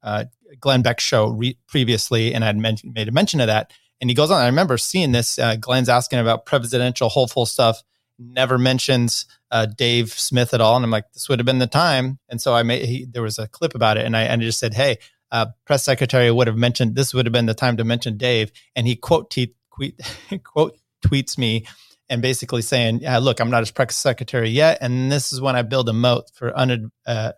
uh, 0.03 0.25
Glenn 0.59 0.81
Beck's 0.81 1.03
show 1.03 1.29
re- 1.29 1.57
previously, 1.67 2.33
and 2.33 2.43
I 2.43 2.47
had 2.47 2.57
men- 2.57 2.77
made 2.83 3.07
a 3.07 3.11
mention 3.11 3.41
of 3.41 3.47
that. 3.47 3.71
And 4.01 4.09
he 4.09 4.13
goes 4.13 4.29
on. 4.29 4.41
I 4.41 4.47
remember 4.47 4.77
seeing 4.77 5.11
this. 5.11 5.39
Uh, 5.39 5.55
Glenn's 5.55 5.89
asking 5.89 6.19
about 6.19 6.45
presidential 6.45 7.09
hopeful 7.09 7.45
stuff 7.45 7.81
never 8.19 8.57
mentions 8.57 9.25
uh, 9.51 9.65
Dave 9.65 10.09
Smith 10.11 10.53
at 10.53 10.61
all. 10.61 10.75
And 10.75 10.85
I'm 10.85 10.91
like, 10.91 11.11
this 11.13 11.29
would 11.29 11.39
have 11.39 11.45
been 11.45 11.59
the 11.59 11.67
time. 11.67 12.19
And 12.29 12.41
so 12.41 12.53
I 12.53 12.63
made, 12.63 12.85
he, 12.85 13.05
there 13.05 13.23
was 13.23 13.39
a 13.39 13.47
clip 13.47 13.75
about 13.75 13.97
it 13.97 14.05
and 14.05 14.15
I, 14.15 14.23
and 14.23 14.41
I 14.41 14.45
just 14.45 14.59
said, 14.59 14.73
Hey, 14.73 14.97
uh, 15.31 15.47
press 15.65 15.83
secretary 15.83 16.31
would 16.31 16.47
have 16.47 16.57
mentioned, 16.57 16.95
this 16.95 17.13
would 17.13 17.25
have 17.25 17.33
been 17.33 17.45
the 17.45 17.53
time 17.53 17.77
to 17.77 17.83
mention 17.83 18.17
Dave. 18.17 18.51
And 18.75 18.87
he 18.87 18.95
quote, 18.95 19.31
tweet, 19.31 19.55
quote 20.43 20.77
tweets 21.05 21.37
me 21.37 21.65
and 22.09 22.21
basically 22.21 22.61
saying, 22.61 22.99
yeah, 23.01 23.17
look, 23.17 23.39
I'm 23.39 23.49
not 23.49 23.61
his 23.61 23.71
press 23.71 23.95
secretary 23.95 24.49
yet. 24.49 24.77
And 24.81 25.11
this 25.11 25.33
is 25.33 25.41
when 25.41 25.55
I 25.55 25.63
build 25.63 25.89
a 25.89 25.93
moat 25.93 26.29
for 26.33 26.57
un, 26.57 26.91
uh, 27.05 27.31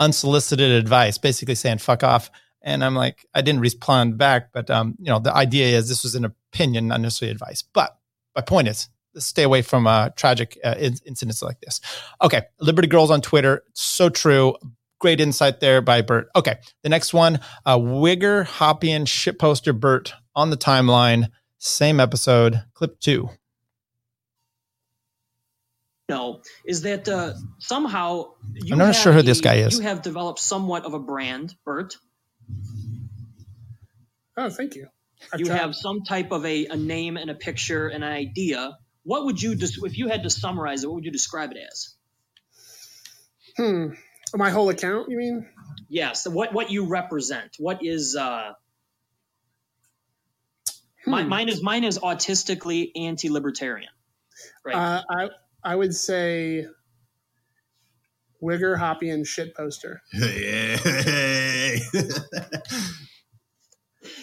unsolicited 0.00 0.70
advice, 0.70 1.18
basically 1.18 1.54
saying, 1.54 1.78
fuck 1.78 2.02
off. 2.02 2.30
And 2.62 2.84
I'm 2.84 2.94
like, 2.94 3.26
I 3.34 3.42
didn't 3.42 3.60
respond 3.60 4.18
back, 4.18 4.52
but 4.52 4.70
um, 4.70 4.94
you 4.98 5.06
know, 5.06 5.18
the 5.18 5.34
idea 5.34 5.76
is 5.76 5.88
this 5.88 6.04
was 6.04 6.14
an 6.14 6.24
opinion, 6.24 6.88
not 6.88 7.00
necessarily 7.00 7.32
advice. 7.32 7.62
But 7.62 7.96
my 8.36 8.42
point 8.42 8.68
is, 8.68 8.88
stay 9.16 9.42
away 9.42 9.62
from 9.62 9.86
uh, 9.86 10.10
tragic 10.10 10.58
uh, 10.64 10.74
incidents 10.78 11.42
like 11.42 11.60
this. 11.60 11.80
Okay, 12.20 12.42
Liberty 12.60 12.88
Girls 12.88 13.10
on 13.10 13.20
Twitter, 13.20 13.62
so 13.72 14.08
true. 14.08 14.56
Great 14.98 15.20
insight 15.20 15.60
there 15.60 15.82
by 15.82 16.00
Bert. 16.00 16.28
Okay, 16.36 16.58
the 16.82 16.88
next 16.88 17.12
one, 17.12 17.40
uh, 17.66 17.76
Wigger 17.76 18.46
Hoppian 18.46 19.04
shitposter 19.04 19.78
Bert 19.78 20.14
on 20.34 20.50
the 20.50 20.56
timeline, 20.56 21.28
same 21.58 21.98
episode, 21.98 22.62
clip 22.74 23.00
two. 23.00 23.28
No, 26.08 26.42
is 26.66 26.82
that 26.82 27.08
uh, 27.08 27.32
somehow 27.58 28.32
I'm 28.70 28.78
not 28.78 28.94
sure 28.94 29.12
who 29.12 29.20
a, 29.20 29.22
this 29.22 29.40
guy 29.40 29.56
is. 29.56 29.78
You 29.78 29.84
have 29.84 30.02
developed 30.02 30.40
somewhat 30.40 30.84
of 30.84 30.94
a 30.94 30.98
brand, 30.98 31.54
Bert. 31.64 31.96
Oh, 34.36 34.50
thank 34.50 34.74
you. 34.74 34.88
I've 35.32 35.40
you 35.40 35.46
tried. 35.46 35.58
have 35.58 35.74
some 35.74 36.02
type 36.02 36.32
of 36.32 36.44
a, 36.44 36.66
a 36.66 36.76
name 36.76 37.16
and 37.16 37.30
a 37.30 37.34
picture 37.34 37.88
and 37.88 38.02
an 38.04 38.12
idea 38.12 38.76
what 39.04 39.24
would 39.24 39.40
you 39.42 39.54
just 39.54 39.82
if 39.84 39.98
you 39.98 40.08
had 40.08 40.22
to 40.24 40.30
summarize 40.30 40.84
it? 40.84 40.86
What 40.86 40.96
would 40.96 41.04
you 41.04 41.10
describe 41.10 41.52
it 41.52 41.58
as? 41.58 41.94
Hmm. 43.56 43.94
My 44.34 44.50
whole 44.50 44.70
account, 44.70 45.10
you 45.10 45.16
mean? 45.16 45.46
Yes. 45.88 46.26
What 46.26 46.52
what 46.52 46.70
you 46.70 46.86
represent? 46.86 47.56
What 47.58 47.84
is? 47.84 48.16
uh 48.16 48.52
hmm. 51.04 51.10
my, 51.10 51.22
Mine 51.24 51.48
is 51.48 51.62
mine 51.62 51.84
is 51.84 51.98
autistically 51.98 52.90
anti-libertarian. 52.96 53.90
Right. 54.64 54.74
Uh, 54.74 55.02
I 55.08 55.28
I 55.64 55.76
would 55.76 55.94
say 55.94 56.66
Wigger 58.42 58.76
Hoppian 58.76 59.24
shit 59.24 59.54
poster. 59.54 60.02
Hey. 60.12 61.80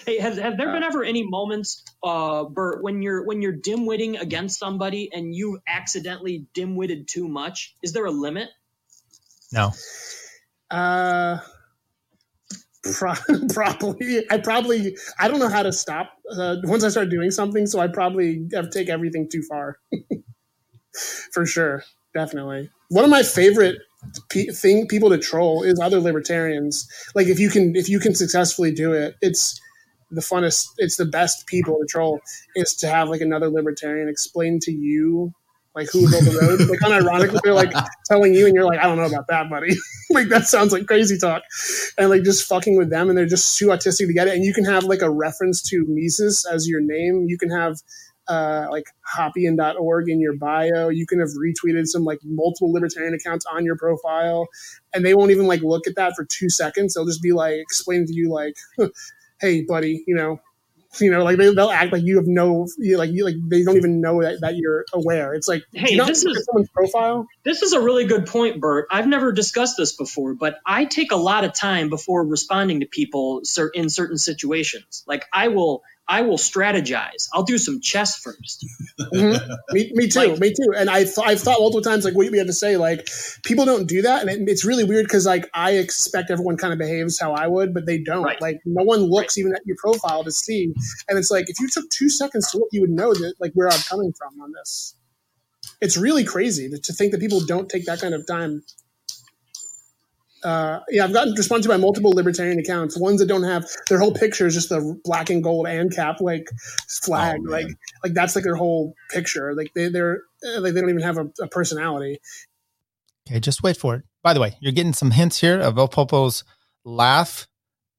Hey, 0.10 0.18
have, 0.18 0.40
have 0.40 0.58
there 0.58 0.74
been 0.74 0.82
ever 0.82 1.04
any 1.04 1.22
moments, 1.22 1.84
uh, 2.02 2.46
Bert, 2.46 2.82
when 2.82 3.04
you're 3.04 3.24
when 3.28 3.44
you're 3.44 3.52
dim-witting 3.52 4.18
against 4.18 4.58
somebody 4.58 5.08
and 5.14 5.36
you 5.36 5.60
accidentally 5.68 6.48
dim-witted 6.56 7.08
too 7.08 7.28
much? 7.28 7.76
Is 7.84 7.94
there 7.94 8.06
a 8.06 8.12
limit? 8.12 8.50
No. 9.52 9.72
Uh, 10.72 11.38
pro- 12.82 13.14
probably. 13.54 14.26
I 14.32 14.40
probably. 14.40 14.98
I 15.20 15.28
don't 15.28 15.38
know 15.38 15.48
how 15.48 15.62
to 15.62 15.72
stop 15.72 16.10
uh, 16.36 16.56
once 16.64 16.84
I 16.84 16.90
start 16.90 17.12
doing 17.12 17.30
something, 17.30 17.68
so 17.68 17.80
I 17.80 17.86
probably 17.86 18.50
take 18.74 18.90
everything 18.90 19.30
too 19.32 19.44
far. 19.44 19.78
For 21.34 21.46
sure, 21.46 21.84
definitely. 22.16 22.72
One 22.90 23.04
of 23.04 23.12
my 23.12 23.22
favorite 23.22 23.78
thing 24.32 24.88
people 24.88 25.12
to 25.12 25.20
troll 25.20 25.62
is 25.62 25.80
other 25.80 26.00
libertarians. 26.00 26.88
Like 27.14 27.28
if 27.28 27.40
you 27.40 27.52
can 27.52 27.76
if 27.76 27.88
you 27.88 28.00
can 28.00 28.16
successfully 28.16 28.72
do 28.72 28.92
it, 28.94 29.14
it's 29.22 29.62
the 30.12 30.22
funnest, 30.22 30.68
it's 30.78 30.98
the 30.98 31.06
best 31.06 31.46
people 31.48 31.78
to 31.80 31.86
troll 31.88 32.20
is 32.56 32.76
to 32.78 32.88
have 32.88 33.10
like 33.10 33.22
another 33.22 33.50
libertarian 33.50 34.10
explain 34.10 34.60
to 34.62 34.72
you 34.72 35.34
like 35.76 35.90
who 35.92 36.10
built 36.10 36.24
the 36.24 36.38
road. 36.42 36.70
like 36.70 36.80
unironically, 36.80 37.40
they're 37.44 37.54
like 37.54 37.72
telling 38.06 38.34
you, 38.34 38.46
and 38.46 38.56
you're 38.56 38.66
like, 38.66 38.80
I 38.80 38.84
don't 38.84 38.98
know 38.98 39.06
about 39.06 39.28
that, 39.28 39.50
buddy. 39.50 39.76
like 40.10 40.28
that 40.30 40.46
sounds 40.46 40.74
like 40.74 40.88
crazy 40.88 41.18
talk, 41.18 41.44
and 41.98 42.10
like 42.10 42.24
just 42.24 42.48
fucking 42.48 42.78
with 42.78 42.90
them, 42.90 43.10
and 43.10 43.18
they're 43.18 43.26
just 43.26 43.58
too 43.58 43.68
autistic 43.68 44.08
to 44.08 44.14
get 44.14 44.28
it. 44.28 44.36
And 44.36 44.44
you 44.44 44.54
can 44.54 44.66
have 44.66 44.84
like 44.84 45.02
a 45.02 45.10
reference 45.10 45.62
to 45.70 45.86
Mises 45.88 46.46
as 46.52 46.68
your 46.68 46.82
name. 46.82 47.26
You 47.28 47.38
can 47.38 47.52
have 47.52 47.78
uh, 48.28 48.68
like 48.70 48.86
hoppian.org 49.16 50.10
in 50.10 50.20
your 50.20 50.36
bio. 50.36 50.90
You 50.90 51.06
can 51.08 51.20
have 51.20 51.30
retweeted 51.30 51.88
some 51.88 52.04
like 52.04 52.20
multiple 52.24 52.72
libertarian 52.72 53.14
accounts 53.14 53.46
on 53.52 53.66
your 53.66 53.78
profile, 53.78 54.48
and 54.94 55.06
they 55.06 55.14
won't 55.14 55.32
even 55.32 55.48
like 55.48 55.62
look 55.62 55.88
at 55.88 55.96
that 55.96 56.14
for 56.16 56.26
two 56.26 56.50
seconds. 56.50 56.94
They'll 56.94 57.06
just 57.06 57.24
be 57.24 57.32
like 57.32 57.56
explaining 57.56 58.08
to 58.08 58.14
you 58.14 58.32
like, 58.32 58.56
hey, 59.40 59.64
buddy, 59.68 60.04
you 60.08 60.16
know, 60.16 60.40
you 61.00 61.12
know, 61.12 61.24
like 61.24 61.38
they, 61.38 61.50
will 61.50 61.70
act 61.70 61.94
like 61.94 62.02
you 62.04 62.18
have 62.18 62.26
no, 62.26 62.68
you 62.80 62.98
like 62.98 63.12
you 63.12 63.24
like 63.24 63.36
they 63.48 63.64
don't 63.64 63.78
even 63.78 64.02
know 64.02 64.24
that, 64.24 64.42
that 64.42 64.56
you're 64.56 64.86
aware. 64.92 65.36
It's 65.36 65.48
like, 65.48 65.64
hey, 65.72 65.96
this 65.98 66.26
is 66.26 66.46
someone's 66.46 66.70
profile. 66.70 67.28
This 67.44 67.62
is 67.62 67.74
a 67.74 67.80
really 67.80 68.06
good 68.06 68.26
point, 68.26 68.60
Bert. 68.60 68.88
I've 68.92 69.08
never 69.08 69.32
discussed 69.32 69.78
this 69.78 69.96
before, 69.96 70.34
but 70.34 70.60
I 70.66 70.86
take 70.86 71.12
a 71.12 71.16
lot 71.16 71.44
of 71.44 71.54
time 71.54 71.90
before 71.90 72.26
responding 72.26 72.80
to 72.80 72.88
people 72.88 73.42
in 73.76 73.90
certain 73.90 74.18
situations. 74.18 75.04
Like 75.06 75.26
I 75.32 75.50
will, 75.50 75.84
I 76.10 76.24
will 76.24 76.38
strategize. 76.38 77.30
I'll 77.34 77.44
do 77.44 77.60
some 77.60 77.80
chess 77.82 78.20
1st 78.26 78.66
mm-hmm. 79.14 79.54
me, 79.76 79.92
me 79.94 80.08
too. 80.08 80.20
Like, 80.20 80.40
me 80.40 80.50
too. 80.50 80.74
And 80.76 80.90
I 80.90 81.04
th- 81.04 81.20
I've 81.24 81.40
thought 81.40 81.60
multiple 81.60 81.84
times 81.84 82.04
like 82.04 82.16
what 82.16 82.30
we 82.32 82.38
have 82.40 82.48
to 82.48 82.54
say. 82.54 82.78
Like 82.78 83.08
people 83.44 83.64
don't 83.64 83.88
do 83.88 84.02
that, 84.02 84.24
and 84.24 84.30
it, 84.30 84.52
it's 84.52 84.66
really 84.66 84.84
weird 84.84 85.06
because 85.06 85.28
like 85.28 85.48
I 85.54 85.74
expect 85.74 86.32
everyone 86.32 86.58
kind 86.58 86.74
of 86.74 86.80
behaves 86.80 87.20
how 87.20 87.34
I 87.34 87.46
would, 87.48 87.76
but 87.76 87.86
they 87.86 88.00
don't. 88.00 88.24
Right. 88.24 88.42
Like 88.42 88.60
no 88.66 88.84
one 88.84 89.02
looks 89.02 89.38
right. 89.38 89.42
even 89.42 89.56
at 89.56 89.62
your 89.66 89.78
profile 89.78 90.24
to 90.24 90.32
see. 90.32 90.74
And 91.08 91.20
it's 91.20 91.30
like 91.30 91.48
if 91.48 91.60
you 91.60 91.70
took 91.70 91.88
two 91.92 92.10
seconds 92.10 92.50
to 92.52 92.58
look, 92.58 92.70
you 92.72 92.82
would 92.82 92.90
know 92.90 93.14
that 93.14 93.36
like 93.40 93.52
where 93.54 93.70
I'm 93.70 93.82
coming 93.82 94.12
from 94.18 94.42
on 94.42 94.52
this. 94.52 94.96
It's 95.80 95.96
really 95.96 96.24
crazy 96.24 96.70
to, 96.70 96.78
to 96.80 96.94
think 96.94 97.12
that 97.12 97.22
people 97.22 97.40
don't 97.46 97.70
take 97.70 97.86
that 97.86 98.02
kind 98.02 98.16
of 98.16 98.26
time 98.26 98.64
uh, 100.44 100.80
yeah, 100.90 101.04
I've 101.04 101.14
gotten 101.14 101.34
responded 101.34 101.64
to 101.64 101.70
by 101.70 101.78
multiple 101.78 102.12
libertarian 102.12 102.60
accounts. 102.60 103.00
Ones 103.00 103.20
that 103.20 103.28
don't 103.28 103.44
have 103.44 103.66
their 103.90 104.00
whole 104.00 104.14
picture 104.14 104.48
is 104.48 104.54
just 104.54 104.70
the 104.70 105.00
black 105.04 105.30
and 105.30 105.44
gold 105.44 105.68
and 105.68 105.94
cap 105.94 106.22
like 106.22 106.48
flag, 107.04 107.42
oh, 107.46 107.52
like 107.52 107.68
like 108.04 108.14
that's 108.14 108.36
like 108.36 108.44
their 108.44 108.56
whole 108.56 108.94
picture. 109.12 109.54
Like 109.56 109.74
they 109.74 109.90
they're 109.90 110.22
uh, 110.46 110.62
like 110.62 110.74
they 110.74 110.82
don't 110.82 110.90
even 110.90 111.02
have 111.02 111.18
a, 111.18 111.30
a, 111.42 111.48
personality. 111.48 112.20
Okay, 113.30 113.40
just 113.40 113.64
wait 113.64 113.78
for 113.78 113.96
it. 113.96 114.04
By 114.24 114.34
the 114.34 114.40
way, 114.40 114.56
you're 114.60 114.72
getting 114.72 114.94
some 114.94 115.12
hints 115.12 115.40
here 115.40 115.60
of 115.60 115.76
Opopo's 115.76 116.44
laugh. 116.84 117.48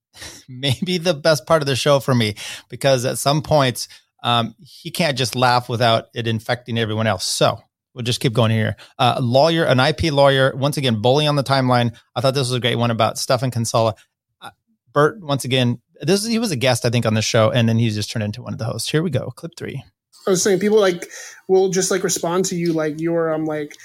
Maybe 0.48 0.98
the 0.98 1.14
best 1.14 1.46
part 1.46 1.62
of 1.62 1.66
the 1.66 1.76
show 1.76 2.00
for 2.00 2.14
me 2.14 2.35
because 2.68 3.05
at 3.05 3.18
some 3.18 3.42
points 3.42 3.88
um, 4.22 4.55
he 4.61 4.90
can't 4.90 5.16
just 5.16 5.35
laugh 5.35 5.68
without 5.68 6.07
it 6.14 6.26
infecting 6.26 6.79
everyone 6.79 7.07
else. 7.07 7.24
So 7.24 7.61
we'll 7.94 8.05
just 8.05 8.20
keep 8.20 8.33
going 8.33 8.50
here. 8.50 8.76
Uh, 8.98 9.18
lawyer, 9.20 9.64
an 9.64 9.81
IP 9.81 10.12
lawyer, 10.12 10.55
once 10.55 10.76
again, 10.76 11.00
bullying 11.00 11.29
on 11.29 11.37
the 11.37 11.42
timeline. 11.42 11.96
I 12.14 12.20
thought 12.20 12.35
this 12.35 12.48
was 12.48 12.53
a 12.53 12.61
great 12.61 12.76
one 12.76 12.90
about 12.90 13.18
Stephan 13.18 13.50
Kinsella. 13.50 13.94
Uh, 14.40 14.50
Bert, 14.92 15.20
once 15.20 15.44
again, 15.44 15.81
This 16.00 16.26
he 16.26 16.38
was 16.38 16.50
a 16.50 16.57
guest, 16.57 16.85
I 16.85 16.90
think, 16.90 17.07
on 17.07 17.14
the 17.14 17.22
show, 17.22 17.50
and 17.50 17.68
then 17.68 17.79
he 17.79 17.90
just 17.90 18.11
turned 18.11 18.22
into 18.22 18.42
one 18.42 18.53
of 18.53 18.59
the 18.59 18.64
hosts. 18.64 18.90
Here 18.90 19.03
we 19.03 19.11
go, 19.11 19.31
clip 19.31 19.53
three. 19.57 19.85
I 20.26 20.31
was 20.31 20.42
saying 20.42 20.61
people 20.61 20.79
like 20.79 21.09
will 21.48 21.70
just 21.70 21.90
like 21.90 22.05
respond 22.05 22.44
to 22.46 22.57
you 22.57 22.72
like 22.72 23.00
you're 23.00 23.33
um 23.33 23.46
like 23.46 23.76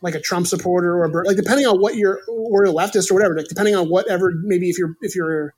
like 0.00 0.14
a 0.14 0.20
Trump 0.20 0.46
supporter 0.46 0.96
or 0.96 1.04
a, 1.04 1.26
like 1.26 1.36
depending 1.36 1.66
on 1.66 1.80
what 1.80 1.96
you're 1.96 2.20
or 2.28 2.64
a 2.64 2.68
leftist 2.68 3.10
or 3.10 3.14
whatever, 3.14 3.36
like 3.36 3.48
depending 3.48 3.76
on 3.76 3.88
whatever 3.88 4.32
maybe 4.42 4.68
if 4.68 4.78
you're 4.78 4.96
if 5.02 5.14
you're 5.14 5.54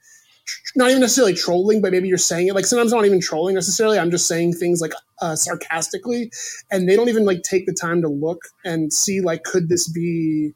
not 0.76 0.90
even 0.90 1.00
necessarily 1.00 1.34
trolling, 1.34 1.80
but 1.80 1.92
maybe 1.92 2.08
you're 2.08 2.18
saying 2.18 2.48
it 2.48 2.54
like 2.54 2.66
sometimes 2.66 2.92
I'm 2.92 2.98
not 2.98 3.06
even 3.06 3.20
trolling 3.20 3.54
necessarily. 3.54 3.98
I'm 3.98 4.10
just 4.10 4.26
saying 4.26 4.54
things 4.54 4.80
like 4.80 4.92
uh, 5.22 5.36
sarcastically, 5.36 6.30
and 6.70 6.88
they 6.88 6.96
don't 6.96 7.08
even 7.08 7.24
like 7.24 7.42
take 7.42 7.66
the 7.66 7.72
time 7.72 8.02
to 8.02 8.08
look 8.08 8.42
and 8.64 8.92
see 8.92 9.20
like 9.20 9.44
could 9.44 9.68
this 9.68 9.90
be 9.90 10.52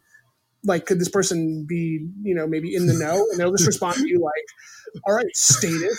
like 0.64 0.86
could 0.86 1.00
this 1.00 1.08
person 1.08 1.64
be 1.68 2.06
you 2.22 2.34
know 2.34 2.46
maybe 2.46 2.74
in 2.74 2.86
the 2.86 2.94
know, 2.94 3.26
and 3.30 3.38
they'll 3.38 3.52
just 3.52 3.66
respond 3.66 3.96
to 3.96 4.08
you 4.08 4.20
like, 4.20 5.02
all 5.06 5.14
right, 5.14 5.34
state 5.34 5.70
it, 5.70 5.96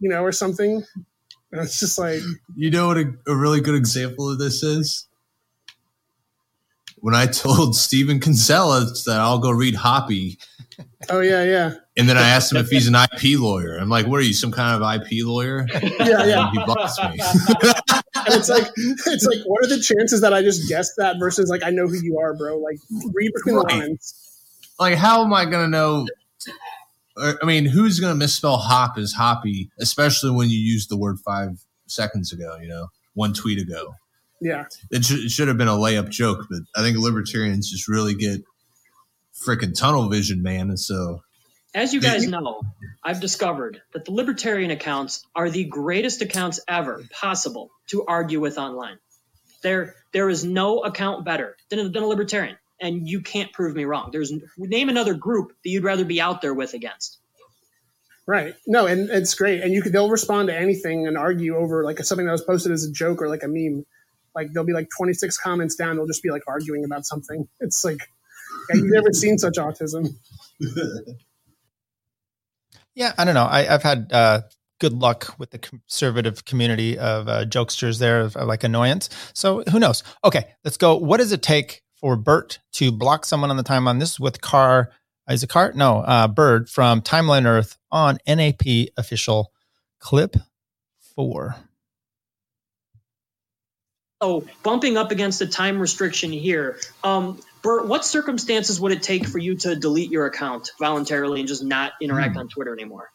you 0.00 0.08
know, 0.08 0.22
or 0.22 0.32
something. 0.32 0.82
And 1.52 1.62
it's 1.62 1.80
just 1.80 1.98
like 1.98 2.20
you 2.56 2.70
know 2.70 2.88
what 2.88 2.98
a, 2.98 3.12
a 3.26 3.34
really 3.34 3.60
good 3.60 3.74
example 3.74 4.30
of 4.30 4.38
this 4.38 4.62
is 4.62 5.07
when 7.00 7.14
I 7.14 7.26
told 7.32 7.76
Stephan 7.76 8.20
Kinsella 8.20 8.84
that 9.06 9.20
I'll 9.20 9.38
go 9.38 9.50
read 9.50 9.74
Hoppy. 9.74 10.38
Oh 11.10 11.20
yeah, 11.20 11.42
yeah. 11.44 11.74
And 11.96 12.08
then 12.08 12.16
I 12.16 12.28
asked 12.28 12.52
him 12.52 12.58
if 12.58 12.68
he's 12.68 12.86
an 12.86 12.94
IP 12.94 13.38
lawyer. 13.38 13.76
I'm 13.78 13.88
like, 13.88 14.06
"What 14.06 14.20
are 14.20 14.22
you, 14.22 14.32
some 14.32 14.52
kind 14.52 14.80
of 14.80 15.02
IP 15.02 15.24
lawyer?" 15.24 15.66
Yeah, 15.98 16.24
yeah. 16.24 16.50
he 16.52 16.58
busts 16.64 16.98
me. 17.02 17.18
and 18.14 18.34
it's 18.34 18.48
like, 18.48 18.70
it's 18.76 19.26
like, 19.26 19.38
what 19.46 19.64
are 19.64 19.68
the 19.68 19.80
chances 19.82 20.20
that 20.20 20.32
I 20.32 20.42
just 20.42 20.68
guessed 20.68 20.92
that 20.98 21.16
versus 21.18 21.50
like 21.50 21.64
I 21.64 21.70
know 21.70 21.88
who 21.88 21.96
you 22.00 22.18
are, 22.18 22.34
bro? 22.34 22.58
Like, 22.58 22.78
read 23.12 23.32
between 23.34 23.56
right. 23.56 23.68
the 23.68 23.74
lines. 23.74 24.14
Like, 24.78 24.94
how 24.94 25.24
am 25.24 25.32
I 25.32 25.44
gonna 25.44 25.68
know? 25.68 26.06
Er, 27.20 27.38
I 27.42 27.46
mean, 27.46 27.64
who's 27.64 27.98
gonna 27.98 28.14
misspell 28.14 28.58
hop 28.58 28.96
as 28.96 29.12
hoppy, 29.12 29.70
especially 29.80 30.30
when 30.30 30.50
you 30.50 30.58
used 30.58 30.90
the 30.90 30.96
word 30.96 31.18
five 31.24 31.64
seconds 31.86 32.32
ago? 32.32 32.56
You 32.60 32.68
know, 32.68 32.88
one 33.14 33.32
tweet 33.32 33.60
ago. 33.60 33.94
Yeah. 34.40 34.66
It, 34.90 35.04
sh- 35.04 35.24
it 35.24 35.30
should 35.30 35.48
have 35.48 35.58
been 35.58 35.68
a 35.68 35.72
layup 35.72 36.10
joke, 36.10 36.46
but 36.50 36.60
I 36.76 36.82
think 36.82 36.98
libertarians 36.98 37.70
just 37.70 37.88
really 37.88 38.14
get 38.14 38.42
freaking 39.46 39.76
tunnel 39.78 40.08
vision, 40.08 40.42
man. 40.42 40.68
And 40.68 40.78
so. 40.78 41.22
As 41.74 41.92
you 41.92 42.00
guys 42.00 42.26
know, 42.26 42.62
I've 43.04 43.20
discovered 43.20 43.82
that 43.92 44.04
the 44.04 44.12
libertarian 44.12 44.70
accounts 44.70 45.24
are 45.34 45.50
the 45.50 45.64
greatest 45.64 46.22
accounts 46.22 46.60
ever 46.66 47.04
possible 47.10 47.70
to 47.88 48.04
argue 48.06 48.40
with 48.40 48.58
online. 48.58 48.98
There, 49.62 49.94
there 50.12 50.28
is 50.30 50.44
no 50.44 50.80
account 50.80 51.24
better 51.24 51.56
than, 51.68 51.92
than 51.92 52.02
a 52.02 52.06
libertarian, 52.06 52.56
and 52.80 53.06
you 53.06 53.20
can't 53.20 53.52
prove 53.52 53.76
me 53.76 53.84
wrong. 53.84 54.10
There's 54.12 54.32
name 54.56 54.88
another 54.88 55.14
group 55.14 55.52
that 55.62 55.70
you'd 55.70 55.84
rather 55.84 56.04
be 56.04 56.20
out 56.20 56.40
there 56.40 56.54
with 56.54 56.74
against. 56.74 57.18
Right. 58.26 58.54
No, 58.66 58.86
and 58.86 59.10
it's 59.10 59.34
great, 59.34 59.62
and 59.62 59.72
you 59.72 59.82
could 59.82 59.92
they'll 59.92 60.10
respond 60.10 60.48
to 60.48 60.56
anything 60.56 61.06
and 61.06 61.16
argue 61.16 61.56
over 61.56 61.84
like 61.84 61.98
something 62.00 62.26
that 62.26 62.32
was 62.32 62.44
posted 62.44 62.72
as 62.72 62.84
a 62.84 62.92
joke 62.92 63.20
or 63.22 63.28
like 63.28 63.42
a 63.42 63.48
meme 63.48 63.84
like 64.34 64.52
there'll 64.52 64.66
be 64.66 64.72
like 64.72 64.88
26 64.96 65.38
comments 65.38 65.74
down 65.74 65.96
they'll 65.96 66.06
just 66.06 66.22
be 66.22 66.30
like 66.30 66.42
arguing 66.46 66.84
about 66.84 67.04
something. 67.04 67.48
It's 67.60 67.84
like 67.84 67.98
yeah, 68.70 68.76
you've 68.76 68.92
never 68.92 69.12
seen 69.12 69.38
such 69.38 69.54
autism. 69.54 70.14
Yeah 72.94 73.12
i 73.16 73.24
don't 73.24 73.34
know. 73.34 73.46
I, 73.48 73.62
have 73.62 73.84
had 73.84 74.10
uh, 74.12 74.40
good 74.80 74.92
luck 74.92 75.36
with 75.38 75.50
the 75.50 75.58
conservative 75.58 76.44
community 76.44 76.98
of 76.98 77.28
uh, 77.28 77.44
jokesters 77.44 78.00
there 78.00 78.22
of, 78.22 78.34
of 78.34 78.48
like 78.48 78.64
annoyance. 78.64 79.08
So 79.34 79.62
who 79.70 79.78
knows? 79.78 80.02
Okay 80.24 80.48
let's 80.64 80.76
go. 80.76 80.96
What 80.96 81.18
does 81.18 81.30
it 81.30 81.42
take 81.42 81.82
for 81.94 82.16
bert 82.16 82.58
to 82.72 82.90
block 82.90 83.24
someone 83.24 83.50
on 83.50 83.56
the 83.56 83.62
timeline? 83.62 84.00
This 84.00 84.12
is 84.12 84.20
with 84.20 84.40
car 84.40 84.90
is 85.30 85.42
it 85.42 85.48
car 85.48 85.72
no 85.74 85.98
uh, 86.00 86.26
bird 86.26 86.68
from 86.68 87.00
timeline 87.02 87.46
earth 87.46 87.76
on 87.90 88.18
nap 88.26 88.62
official 88.96 89.52
clip 90.00 90.36
four 91.14 91.56
Oh, 94.20 94.44
bumping 94.62 94.96
up 94.96 95.12
against 95.12 95.38
the 95.38 95.46
time 95.46 95.78
restriction 95.78 96.32
here. 96.32 96.78
Um, 97.04 97.40
Bert, 97.62 97.86
what 97.86 98.04
circumstances 98.04 98.80
would 98.80 98.92
it 98.92 99.02
take 99.02 99.26
for 99.26 99.38
you 99.38 99.56
to 99.58 99.76
delete 99.76 100.10
your 100.10 100.26
account 100.26 100.72
voluntarily 100.78 101.40
and 101.40 101.48
just 101.48 101.62
not 101.62 101.92
interact 102.00 102.32
hmm. 102.32 102.40
on 102.40 102.48
Twitter 102.48 102.72
anymore? 102.72 103.10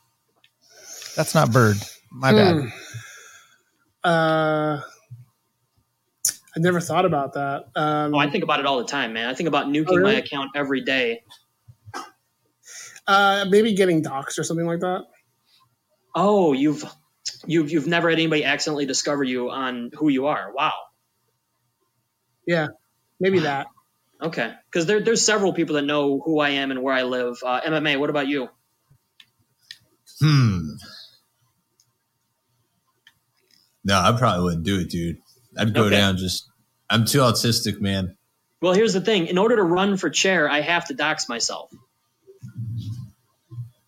That's 1.16 1.36
not 1.36 1.52
Bird. 1.52 1.78
My 2.10 2.32
hmm. 2.32 2.38
bad. 2.38 2.74
Uh, 4.04 4.82
I 6.56 6.60
never 6.60 6.80
thought 6.80 7.06
about 7.06 7.34
that. 7.34 7.66
Um, 7.76 8.14
oh, 8.14 8.20
I 8.20 8.30
think 8.30 8.44
about 8.44 8.60
it 8.60 8.66
all 8.66 8.78
the 8.78 8.86
time, 8.86 9.14
man. 9.14 9.30
I 9.30 9.34
think 9.34 9.48
about 9.48 9.68
nuking 9.68 9.86
oh, 9.90 9.96
really? 9.96 10.14
my 10.14 10.20
account 10.20 10.52
every 10.56 10.82
day. 10.82 11.24
Uh, 13.08 13.46
maybe 13.50 13.74
getting 13.74 14.04
doxxed 14.04 14.40
or 14.40 14.44
something 14.44 14.66
like 14.66 14.80
that. 14.80 15.06
Oh, 16.16 16.54
you've 16.54 16.86
you've 17.46 17.72
you've 17.72 17.88
never 17.88 18.10
had 18.10 18.20
anybody 18.20 18.46
accidentally 18.46 18.86
discover 18.86 19.24
you 19.24 19.50
on 19.50 19.92
who 19.96 20.10
you 20.10 20.28
are. 20.28 20.54
Wow. 20.54 20.74
Yeah, 22.46 22.68
maybe 23.20 23.40
that. 23.42 23.68
Okay, 24.22 24.54
because 24.72 24.86
there, 24.86 25.02
there's 25.02 25.22
several 25.22 25.54
people 25.54 25.76
that 25.76 25.82
know 25.82 26.20
who 26.24 26.40
I 26.40 26.50
am 26.50 26.72
and 26.72 26.82
where 26.82 26.94
I 26.94 27.04
live. 27.04 27.38
Uh, 27.46 27.60
MMA, 27.62 28.00
what 28.00 28.10
about 28.10 28.28
you? 28.28 28.50
Hmm. 30.22 30.76
No, 33.84 34.00
I 34.00 34.16
probably 34.18 34.44
wouldn't 34.44 34.64
do 34.64 34.80
it, 34.80 34.90
dude. 34.90 35.18
I'd 35.58 35.74
go 35.74 35.86
okay. 35.86 35.96
down 35.96 36.18
just. 36.18 36.50
I'm 36.90 37.06
too 37.06 37.20
autistic, 37.20 37.82
man. 37.82 38.16
Well, 38.62 38.74
here's 38.74 38.94
the 38.94 39.02
thing. 39.02 39.28
In 39.28 39.38
order 39.38 39.58
to 39.58 39.64
run 39.64 39.98
for 39.98 40.10
chair, 40.10 40.50
I 40.50 40.62
have 40.62 40.86
to 40.86 40.94
dox 40.94 41.28
myself. 41.28 41.70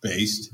Based. 0.02 0.52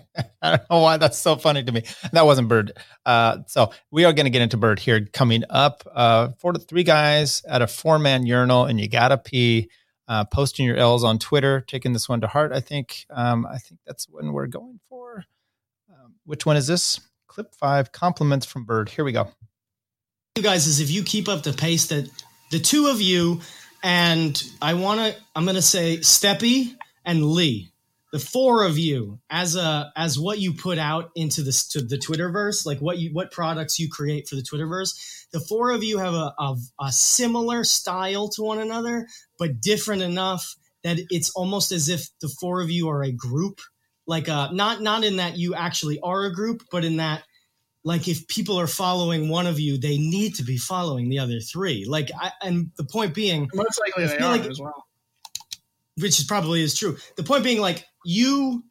I 0.42 0.56
don't 0.56 0.70
know 0.70 0.80
why 0.80 0.96
that's 0.96 1.18
so 1.18 1.36
funny 1.36 1.62
to 1.62 1.72
me. 1.72 1.84
That 2.12 2.26
wasn't 2.26 2.48
Bird. 2.48 2.72
Uh, 3.04 3.38
so 3.46 3.72
we 3.90 4.04
are 4.04 4.12
going 4.12 4.26
to 4.26 4.30
get 4.30 4.42
into 4.42 4.56
Bird 4.56 4.78
here 4.78 5.06
coming 5.12 5.44
up. 5.50 5.84
Uh, 5.92 6.30
four 6.38 6.52
to 6.52 6.58
three 6.58 6.84
guys 6.84 7.42
at 7.48 7.62
a 7.62 7.66
four 7.66 7.98
man 7.98 8.26
urinal, 8.26 8.64
and 8.64 8.80
you 8.80 8.88
gotta 8.88 9.18
pee. 9.18 9.70
Uh, 10.08 10.24
posting 10.24 10.66
your 10.66 10.76
L's 10.76 11.04
on 11.04 11.18
Twitter, 11.18 11.60
taking 11.60 11.92
this 11.92 12.08
one 12.08 12.20
to 12.20 12.26
heart. 12.26 12.52
I 12.52 12.60
think. 12.60 13.06
Um, 13.08 13.46
I 13.46 13.58
think 13.58 13.80
that's 13.86 14.08
when 14.08 14.32
we're 14.32 14.48
going 14.48 14.80
for. 14.88 15.24
Um, 15.88 16.14
which 16.24 16.44
one 16.44 16.56
is 16.56 16.66
this? 16.66 17.00
Clip 17.28 17.54
five. 17.54 17.92
Compliments 17.92 18.44
from 18.44 18.64
Bird. 18.64 18.88
Here 18.88 19.04
we 19.04 19.12
go. 19.12 19.28
You 20.36 20.42
guys, 20.42 20.66
is 20.66 20.80
if 20.80 20.90
you 20.90 21.02
keep 21.02 21.28
up 21.28 21.44
the 21.44 21.52
pace 21.52 21.86
that 21.86 22.10
the 22.50 22.58
two 22.58 22.88
of 22.88 23.00
you 23.00 23.40
and 23.82 24.40
I 24.60 24.74
want 24.74 25.00
to. 25.00 25.20
I'm 25.34 25.44
going 25.44 25.56
to 25.56 25.62
say 25.62 25.98
Steppy 25.98 26.76
and 27.04 27.24
Lee 27.24 27.71
the 28.12 28.18
four 28.18 28.64
of 28.64 28.78
you 28.78 29.18
as 29.30 29.56
a 29.56 29.92
as 29.96 30.18
what 30.18 30.38
you 30.38 30.52
put 30.52 30.78
out 30.78 31.10
into 31.16 31.42
this 31.42 31.66
to 31.68 31.82
the 31.82 31.96
twitterverse 31.96 32.66
like 32.66 32.78
what 32.78 32.98
you 32.98 33.10
what 33.12 33.32
products 33.32 33.78
you 33.78 33.88
create 33.88 34.28
for 34.28 34.36
the 34.36 34.42
twitterverse 34.42 35.26
the 35.32 35.40
four 35.40 35.70
of 35.70 35.82
you 35.82 35.98
have 35.98 36.14
a, 36.14 36.32
a, 36.38 36.56
a 36.82 36.92
similar 36.92 37.64
style 37.64 38.28
to 38.28 38.42
one 38.42 38.58
another 38.58 39.06
but 39.38 39.60
different 39.60 40.02
enough 40.02 40.56
that 40.82 40.98
it's 41.10 41.30
almost 41.30 41.72
as 41.72 41.88
if 41.88 42.08
the 42.20 42.28
four 42.28 42.60
of 42.60 42.70
you 42.70 42.88
are 42.88 43.02
a 43.02 43.12
group. 43.12 43.60
Like 44.06 44.28
uh 44.28 44.50
not 44.52 44.82
not 44.82 45.04
in 45.04 45.16
that 45.16 45.38
you 45.38 45.54
actually 45.54 46.00
are 46.00 46.24
a 46.24 46.34
group 46.34 46.64
but 46.72 46.84
in 46.84 46.96
that 46.96 47.22
like 47.84 48.08
if 48.08 48.26
people 48.26 48.58
are 48.58 48.66
following 48.66 49.28
one 49.28 49.46
of 49.46 49.60
you 49.60 49.78
they 49.78 49.96
need 49.96 50.34
to 50.36 50.42
be 50.42 50.56
following 50.58 51.08
the 51.08 51.20
other 51.20 51.38
three. 51.38 51.84
Like 51.86 52.10
I, 52.20 52.32
and 52.42 52.72
the 52.76 52.84
point 52.84 53.14
being 53.14 53.48
most 53.54 53.80
likely 53.80 54.06
they 54.06 54.18
are 54.18 54.36
like, 54.36 54.46
as 54.46 54.60
well 54.60 54.84
which 55.98 56.18
is 56.18 56.24
probably 56.24 56.62
is 56.62 56.74
true. 56.74 56.96
The 57.16 57.22
point 57.22 57.44
being, 57.44 57.60
like 57.60 57.84
you, 58.04 58.64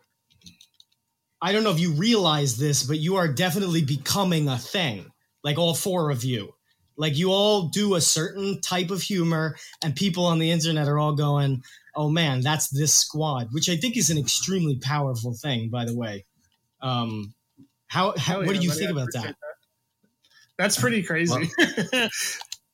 I 1.42 1.52
don't 1.52 1.64
know 1.64 1.72
if 1.72 1.80
you 1.80 1.94
realize 1.94 2.58
this, 2.58 2.84
but 2.84 3.00
you 3.00 3.18
are 3.18 3.28
definitely 3.28 3.84
becoming 3.84 4.48
a 4.48 4.58
thing. 4.58 5.12
Like 5.44 5.58
all 5.58 5.74
four 5.74 6.12
of 6.12 6.24
you, 6.24 6.54
like 6.98 7.18
you 7.18 7.32
all 7.32 7.70
do 7.70 7.96
a 7.96 8.02
certain 8.02 8.62
type 8.62 8.92
of 8.92 9.02
humor, 9.02 9.56
and 9.84 9.96
people 9.96 10.26
on 10.26 10.38
the 10.38 10.52
internet 10.52 10.88
are 10.88 11.00
all 11.00 11.16
going, 11.16 11.64
"Oh 11.96 12.10
man, 12.10 12.42
that's 12.42 12.70
this 12.70 12.94
squad," 12.94 13.48
which 13.52 13.70
I 13.70 13.76
think 13.76 13.98
is 13.98 14.12
an 14.12 14.20
extremely 14.20 14.76
powerful 14.78 15.34
thing. 15.34 15.70
By 15.70 15.86
the 15.86 15.96
way, 15.96 16.26
um, 16.80 17.34
how, 17.88 18.14
how 18.18 18.42
yeah, 18.42 18.46
what 18.46 18.56
do 18.56 18.62
you 18.62 18.72
think 18.72 18.92
about 18.92 19.10
that? 19.14 19.24
that? 19.24 19.36
That's 20.60 20.80
pretty 20.80 21.02
crazy. 21.02 21.50
Well, 21.92 22.10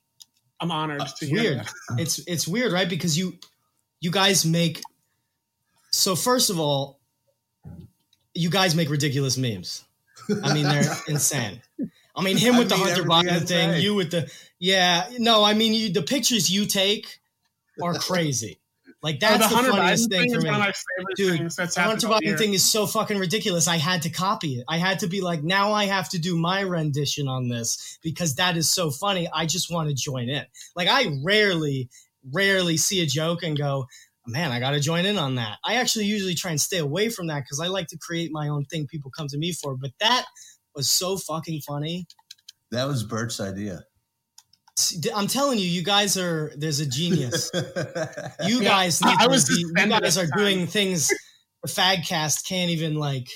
I'm 0.60 0.72
honored 0.72 1.02
uh, 1.02 1.08
to 1.20 1.26
hear. 1.26 1.42
Weird. 1.42 1.60
That. 1.60 2.00
It's 2.00 2.20
it's 2.28 2.48
weird, 2.48 2.74
right? 2.74 2.90
Because 2.90 3.18
you 3.18 3.36
you 4.00 4.12
guys 4.12 4.46
make 4.46 4.82
so 5.92 6.16
first 6.16 6.50
of 6.50 6.60
all 6.60 7.00
you 8.34 8.50
guys 8.50 8.76
make 8.76 8.90
ridiculous 8.90 9.38
memes 9.38 9.84
i 10.44 10.54
mean 10.54 10.64
they're 10.64 10.94
insane 11.08 11.62
i 12.16 12.24
mean 12.24 12.38
him 12.38 12.58
with 12.58 12.72
I 12.72 12.78
the 12.78 12.84
hunter 12.84 13.04
biden 13.04 13.48
thing 13.48 13.72
say. 13.72 13.82
you 13.82 13.96
with 13.96 14.12
the 14.12 14.32
yeah 14.60 15.08
no 15.18 15.44
i 15.44 15.54
mean 15.54 15.74
you 15.74 15.92
the 15.92 16.04
pictures 16.04 16.50
you 16.50 16.66
take 16.66 17.20
are 17.82 17.94
crazy 17.94 18.60
like 19.04 19.20
that's 19.20 19.46
oh, 19.46 19.56
the, 19.56 19.62
the 19.64 19.72
funniest 19.72 20.10
thing, 20.10 20.32
thing 20.32 20.42
for 20.42 20.42
me, 20.42 20.74
dude. 21.16 21.52
The 21.52 21.72
Hunter 21.78 22.08
Biden 22.08 22.38
thing 22.38 22.54
is 22.54 22.70
so 22.70 22.88
fucking 22.88 23.20
ridiculous. 23.20 23.68
I 23.68 23.78
had 23.78 24.02
to 24.02 24.10
copy 24.10 24.56
it. 24.56 24.66
I 24.68 24.78
had 24.80 25.00
to 25.00 25.08
be 25.08 25.22
like, 25.22 25.44
now 25.44 25.72
I 25.72 25.86
have 25.86 26.10
to 26.10 26.20
do 26.20 26.36
my 26.36 26.62
rendition 26.62 27.28
on 27.28 27.48
this 27.48 28.00
because 28.02 28.36
that 28.36 28.58
is 28.58 28.70
so 28.70 28.90
funny. 28.90 29.30
I 29.32 29.46
just 29.46 29.72
want 29.72 29.90
to 29.90 29.96
join 29.96 30.30
in. 30.30 30.46
Like 30.76 30.88
I 30.88 31.16
rarely 31.24 31.90
rarely 32.34 32.78
see 32.78 33.02
a 33.02 33.06
joke 33.06 33.44
and 33.44 33.58
go, 33.58 33.86
man, 34.28 34.52
I 34.52 34.60
got 34.60 34.72
to 34.72 34.80
join 34.80 35.06
in 35.06 35.18
on 35.18 35.36
that. 35.36 35.58
I 35.64 35.76
actually 35.76 36.06
usually 36.06 36.36
try 36.36 36.52
and 36.52 36.60
stay 36.60 36.78
away 36.78 37.10
from 37.10 37.28
that 37.28 37.40
because 37.40 37.60
I 37.60 37.68
like 37.68 37.88
to 37.88 37.98
create 37.98 38.32
my 38.32 38.48
own 38.50 38.66
thing 38.66 38.88
people 38.88 39.12
come 39.16 39.28
to 39.30 39.38
me 39.38 39.54
for. 39.54 39.76
But 39.76 39.92
that 40.00 40.26
was 40.76 40.90
so 40.90 41.18
fucking 41.18 41.62
funny. 41.68 42.06
That 42.72 42.88
was 42.88 43.04
Bert's 43.04 43.40
idea. 43.40 43.84
I'm 45.16 45.28
telling 45.28 45.58
you, 45.58 45.66
you 45.66 45.84
guys 45.84 46.18
are 46.18 46.52
there's 46.56 46.80
a 46.80 46.86
genius. 46.86 47.50
you 48.46 48.62
guys, 48.62 49.02
I, 49.02 49.24
I 49.24 49.28
was 49.28 49.48
be, 49.48 49.56
you 49.56 49.74
guys 49.74 50.18
are 50.20 50.28
doing 50.36 50.68
things 50.68 51.12
the 51.64 51.70
Fagcast 51.70 52.48
can't 52.48 52.70
even 52.72 52.96
like. 52.96 53.28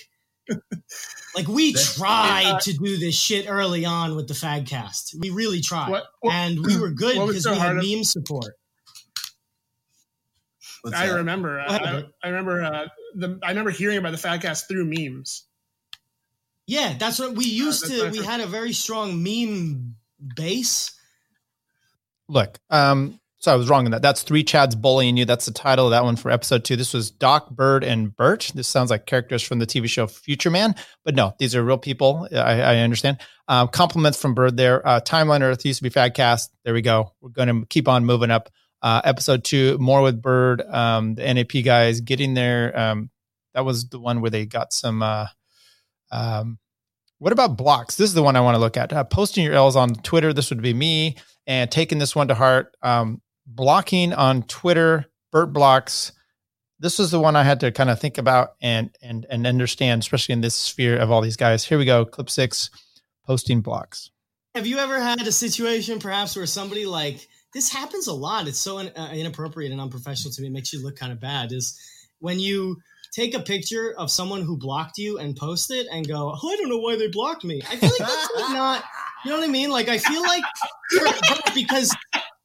Like 1.33 1.47
we 1.47 1.73
tried 1.73 2.55
uh, 2.55 2.59
to 2.59 2.73
do 2.73 2.97
this 2.97 3.15
shit 3.15 3.45
early 3.49 3.85
on 3.85 4.15
with 4.15 4.27
the 4.27 4.33
Fagcast. 4.33 5.15
We 5.17 5.29
really 5.29 5.61
tried, 5.61 5.89
what, 5.89 6.03
what, 6.19 6.33
and 6.33 6.59
we 6.59 6.77
were 6.77 6.91
good 6.91 7.13
because 7.25 7.43
so 7.43 7.53
we 7.53 7.57
had 7.57 7.75
meme 7.77 8.03
support. 8.03 8.53
I 10.93 11.09
remember, 11.09 11.59
uh, 11.59 11.65
I, 11.67 12.03
I, 12.23 12.29
remember. 12.29 12.63
Uh, 12.63 12.87
the 13.15 13.39
I 13.43 13.49
remember 13.49 13.71
hearing 13.71 13.97
about 13.97 14.11
the 14.11 14.17
Fagcast 14.17 14.67
through 14.67 14.85
memes. 14.85 15.45
Yeah, 16.67 16.95
that's 16.97 17.19
what 17.19 17.35
we 17.35 17.45
used 17.45 17.87
to. 17.87 18.09
We 18.09 18.23
had 18.23 18.39
a 18.39 18.47
very 18.47 18.73
strong 18.73 19.21
meme 19.21 19.95
base. 20.35 20.91
Look, 22.27 22.57
um, 22.69 23.19
so 23.41 23.51
I 23.51 23.55
was 23.55 23.69
wrong 23.69 23.85
in 23.85 23.91
that. 23.91 24.03
That's 24.03 24.21
three 24.21 24.43
Chads 24.43 24.79
bullying 24.79 25.17
you. 25.17 25.25
That's 25.25 25.47
the 25.47 25.51
title 25.51 25.85
of 25.85 25.91
that 25.91 26.03
one 26.03 26.15
for 26.15 26.29
episode 26.29 26.63
two. 26.63 26.75
This 26.75 26.93
was 26.93 27.09
Doc, 27.09 27.49
Bird, 27.49 27.83
and 27.83 28.15
Bert. 28.15 28.51
This 28.53 28.67
sounds 28.67 28.91
like 28.91 29.07
characters 29.07 29.41
from 29.41 29.57
the 29.57 29.65
TV 29.65 29.89
show 29.89 30.05
Future 30.05 30.51
Man, 30.51 30.75
but 31.03 31.15
no, 31.15 31.33
these 31.39 31.55
are 31.55 31.63
real 31.63 31.79
people. 31.79 32.27
I, 32.31 32.61
I 32.61 32.77
understand. 32.77 33.17
Um, 33.47 33.67
compliments 33.67 34.21
from 34.21 34.35
Bird 34.35 34.57
there. 34.57 34.87
Uh, 34.87 35.01
Timeline 35.01 35.41
Earth 35.41 35.65
used 35.65 35.79
to 35.79 35.83
be 35.83 35.89
Fagcast. 35.89 36.49
There 36.63 36.73
we 36.73 36.83
go. 36.83 37.13
We're 37.19 37.29
going 37.29 37.47
to 37.47 37.65
keep 37.67 37.87
on 37.87 38.05
moving 38.05 38.31
up. 38.31 38.49
Uh, 38.81 39.01
episode 39.03 39.43
two, 39.43 39.77
more 39.77 40.01
with 40.01 40.21
Bird. 40.21 40.61
Um, 40.61 41.15
the 41.15 41.33
NAP 41.33 41.63
guys 41.63 42.01
getting 42.01 42.33
there. 42.33 42.77
Um, 42.77 43.09
that 43.53 43.65
was 43.65 43.89
the 43.89 43.99
one 43.99 44.21
where 44.21 44.31
they 44.31 44.45
got 44.45 44.73
some. 44.73 45.03
Uh, 45.03 45.27
um, 46.11 46.57
what 47.19 47.33
about 47.33 47.57
blocks? 47.57 47.95
This 47.95 48.09
is 48.09 48.15
the 48.15 48.23
one 48.23 48.35
I 48.35 48.41
want 48.41 48.55
to 48.55 48.59
look 48.59 48.77
at. 48.77 48.91
Uh, 48.91 49.03
posting 49.03 49.43
your 49.43 49.53
L's 49.53 49.75
on 49.75 49.93
Twitter. 49.93 50.33
This 50.33 50.49
would 50.49 50.61
be 50.61 50.73
me 50.73 51.17
and 51.45 51.69
taking 51.69 51.99
this 51.99 52.15
one 52.15 52.29
to 52.29 52.33
heart. 52.33 52.75
Um, 52.81 53.21
blocking 53.45 54.13
on 54.13 54.43
Twitter, 54.43 55.05
Bert 55.31 55.53
blocks. 55.53 56.11
This 56.79 56.97
was 56.97 57.11
the 57.11 57.19
one 57.19 57.35
I 57.35 57.43
had 57.43 57.59
to 57.59 57.71
kind 57.71 57.91
of 57.91 57.99
think 57.99 58.17
about 58.17 58.55
and 58.61 58.89
and 59.03 59.27
and 59.29 59.45
understand, 59.45 60.01
especially 60.01 60.33
in 60.33 60.41
this 60.41 60.55
sphere 60.55 60.97
of 60.97 61.11
all 61.11 61.21
these 61.21 61.37
guys. 61.37 61.63
Here 61.63 61.77
we 61.77 61.85
go, 61.85 62.05
clip 62.05 62.29
six, 62.29 62.71
posting 63.25 63.61
blocks. 63.61 64.09
Have 64.55 64.65
you 64.65 64.79
ever 64.79 64.99
had 64.99 65.21
a 65.27 65.31
situation, 65.31 65.99
perhaps, 65.99 66.35
where 66.35 66.47
somebody 66.47 66.85
like 66.85 67.27
this 67.53 67.71
happens 67.71 68.07
a 68.07 68.13
lot? 68.13 68.47
It's 68.47 68.59
so 68.59 68.79
in, 68.79 68.87
uh, 68.89 69.11
inappropriate 69.13 69.71
and 69.71 69.81
unprofessional 69.81 70.31
to 70.33 70.41
me. 70.41 70.47
It 70.47 70.53
makes 70.53 70.73
you 70.73 70.83
look 70.83 70.95
kind 70.95 71.11
of 71.11 71.19
bad. 71.19 71.51
Is 71.51 71.79
when 72.19 72.39
you 72.39 72.77
take 73.11 73.33
a 73.33 73.39
picture 73.39 73.93
of 73.97 74.09
someone 74.09 74.41
who 74.41 74.57
blocked 74.57 74.97
you 74.97 75.17
and 75.17 75.35
post 75.35 75.69
it 75.69 75.87
and 75.91 76.07
go, 76.07 76.33
oh, 76.33 76.49
I 76.49 76.55
don't 76.55 76.69
know 76.69 76.77
why 76.77 76.95
they 76.95 77.07
blocked 77.07 77.43
me. 77.43 77.61
I 77.69 77.75
feel 77.75 77.89
like 77.89 77.99
that's 77.99 78.29
not, 78.51 78.83
you 79.25 79.31
know 79.31 79.37
what 79.37 79.47
I 79.47 79.51
mean? 79.51 79.69
Like, 79.69 79.89
I 79.89 79.97
feel 79.97 80.21
like 80.21 80.43
because 81.53 81.95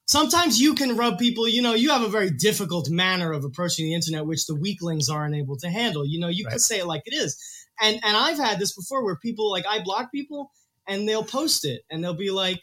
sometimes 0.07 0.61
you 0.61 0.75
can 0.75 0.97
rub 0.97 1.19
people, 1.19 1.49
you 1.49 1.62
know, 1.62 1.75
you 1.75 1.90
have 1.90 2.03
a 2.03 2.09
very 2.09 2.31
difficult 2.31 2.90
manner 2.90 3.33
of 3.33 3.45
approaching 3.45 3.87
the 3.87 3.95
internet, 3.95 4.27
which 4.27 4.47
the 4.47 4.57
weaklings 4.57 5.09
aren't 5.09 5.37
able 5.37 5.57
to 5.59 5.71
handle. 5.71 6.05
You 6.05 6.19
know, 6.19 6.29
you 6.29 6.45
right. 6.45 6.53
can 6.53 6.59
say 6.59 6.81
it 6.81 6.87
like 6.87 7.03
it 7.07 7.14
is. 7.14 7.37
And, 7.81 8.01
and 8.03 8.16
I've 8.16 8.38
had 8.38 8.59
this 8.59 8.75
before 8.75 9.05
where 9.05 9.16
people, 9.16 9.51
like, 9.51 9.66
I 9.69 9.83
block 9.83 10.11
people 10.11 10.51
and 10.88 11.09
they'll 11.09 11.25
post 11.25 11.64
it 11.64 11.83
and 11.90 12.03
they'll 12.03 12.14
be 12.14 12.31
like, 12.31 12.61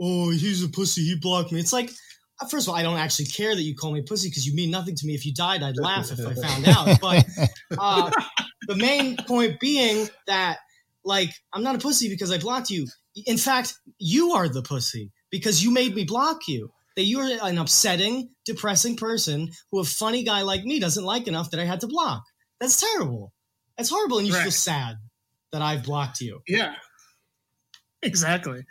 oh, 0.00 0.30
he's 0.30 0.64
a 0.64 0.68
pussy. 0.68 1.02
He 1.02 1.16
blocked 1.16 1.52
me. 1.52 1.60
It's 1.60 1.72
like, 1.72 1.90
first 2.50 2.66
of 2.66 2.70
all, 2.70 2.76
I 2.76 2.82
don't 2.82 2.98
actually 2.98 3.26
care 3.26 3.54
that 3.54 3.62
you 3.62 3.74
call 3.74 3.92
me 3.92 4.02
pussy 4.02 4.28
because 4.28 4.46
you 4.46 4.54
mean 4.54 4.70
nothing 4.70 4.94
to 4.94 5.06
me. 5.06 5.14
If 5.14 5.24
you 5.24 5.32
died, 5.32 5.62
I'd 5.62 5.76
laugh 5.76 6.10
if 6.10 6.20
I 6.20 6.34
found 6.46 6.68
out. 6.68 7.00
But 7.00 7.26
uh, 7.78 8.10
the 8.68 8.76
main 8.76 9.16
point 9.16 9.58
being 9.60 10.08
that, 10.26 10.58
like, 11.04 11.30
I'm 11.52 11.62
not 11.62 11.76
a 11.76 11.78
pussy 11.78 12.08
because 12.08 12.32
I 12.32 12.38
blocked 12.38 12.70
you. 12.70 12.86
In 13.26 13.38
fact, 13.38 13.74
you 13.98 14.32
are 14.32 14.48
the 14.48 14.62
pussy 14.62 15.12
because 15.30 15.64
you 15.64 15.70
made 15.70 15.94
me 15.94 16.04
block 16.04 16.48
you. 16.48 16.70
That 16.96 17.04
you're 17.04 17.28
an 17.42 17.58
upsetting, 17.58 18.30
depressing 18.46 18.96
person 18.96 19.50
who 19.70 19.80
a 19.80 19.84
funny 19.84 20.24
guy 20.24 20.40
like 20.40 20.64
me 20.64 20.80
doesn't 20.80 21.04
like 21.04 21.28
enough 21.28 21.50
that 21.50 21.60
I 21.60 21.66
had 21.66 21.80
to 21.80 21.86
block. 21.86 22.22
That's 22.58 22.80
terrible. 22.80 23.34
That's 23.76 23.90
horrible, 23.90 24.16
and 24.16 24.26
you 24.26 24.32
right. 24.32 24.44
feel 24.44 24.50
sad 24.50 24.96
that 25.52 25.60
I've 25.60 25.84
blocked 25.84 26.22
you. 26.22 26.40
Yeah, 26.48 26.72
exactly 28.02 28.64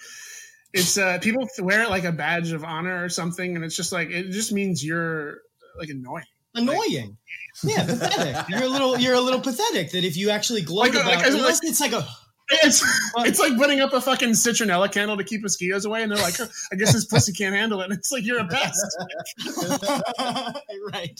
it's 0.75 0.97
uh 0.97 1.17
people 1.19 1.47
wear 1.59 1.83
it 1.83 1.89
like 1.89 2.03
a 2.03 2.11
badge 2.11 2.51
of 2.51 2.63
honor 2.63 3.03
or 3.03 3.09
something, 3.09 3.55
and 3.55 3.63
it's 3.63 3.75
just 3.75 3.91
like 3.91 4.09
it 4.09 4.31
just 4.31 4.51
means 4.51 4.83
you're 4.83 5.39
like 5.77 5.89
annoying. 5.89 6.25
Annoying. 6.53 7.17
Like, 7.63 7.75
yeah, 7.77 7.85
pathetic. 7.85 8.49
You're 8.49 8.63
a 8.63 8.67
little 8.67 8.97
you're 8.99 9.15
a 9.15 9.21
little 9.21 9.39
pathetic 9.39 9.91
that 9.91 10.03
if 10.03 10.17
you 10.17 10.29
actually 10.29 10.61
gloat 10.61 10.93
like, 10.93 10.93
about 10.93 11.05
like, 11.05 11.25
unless 11.27 11.63
like, 11.63 11.71
it's 11.71 11.79
like 11.79 11.93
a 11.93 12.05
it's 12.49 12.83
it's 13.19 13.39
like 13.39 13.57
putting 13.57 13.79
up 13.79 13.93
a 13.93 14.01
fucking 14.01 14.31
citronella 14.31 14.91
candle 14.91 15.17
to 15.17 15.23
keep 15.23 15.41
mosquitoes 15.41 15.85
away, 15.85 16.03
and 16.03 16.11
they're 16.11 16.21
like, 16.21 16.39
I 16.39 16.75
guess 16.75 16.93
this 16.93 17.05
pussy 17.05 17.31
can't 17.31 17.55
handle 17.55 17.81
it. 17.81 17.85
And 17.85 17.93
it's 17.97 18.11
like 18.11 18.25
you're 18.25 18.39
a 18.39 18.47
pest. 18.47 18.97
right. 20.91 21.19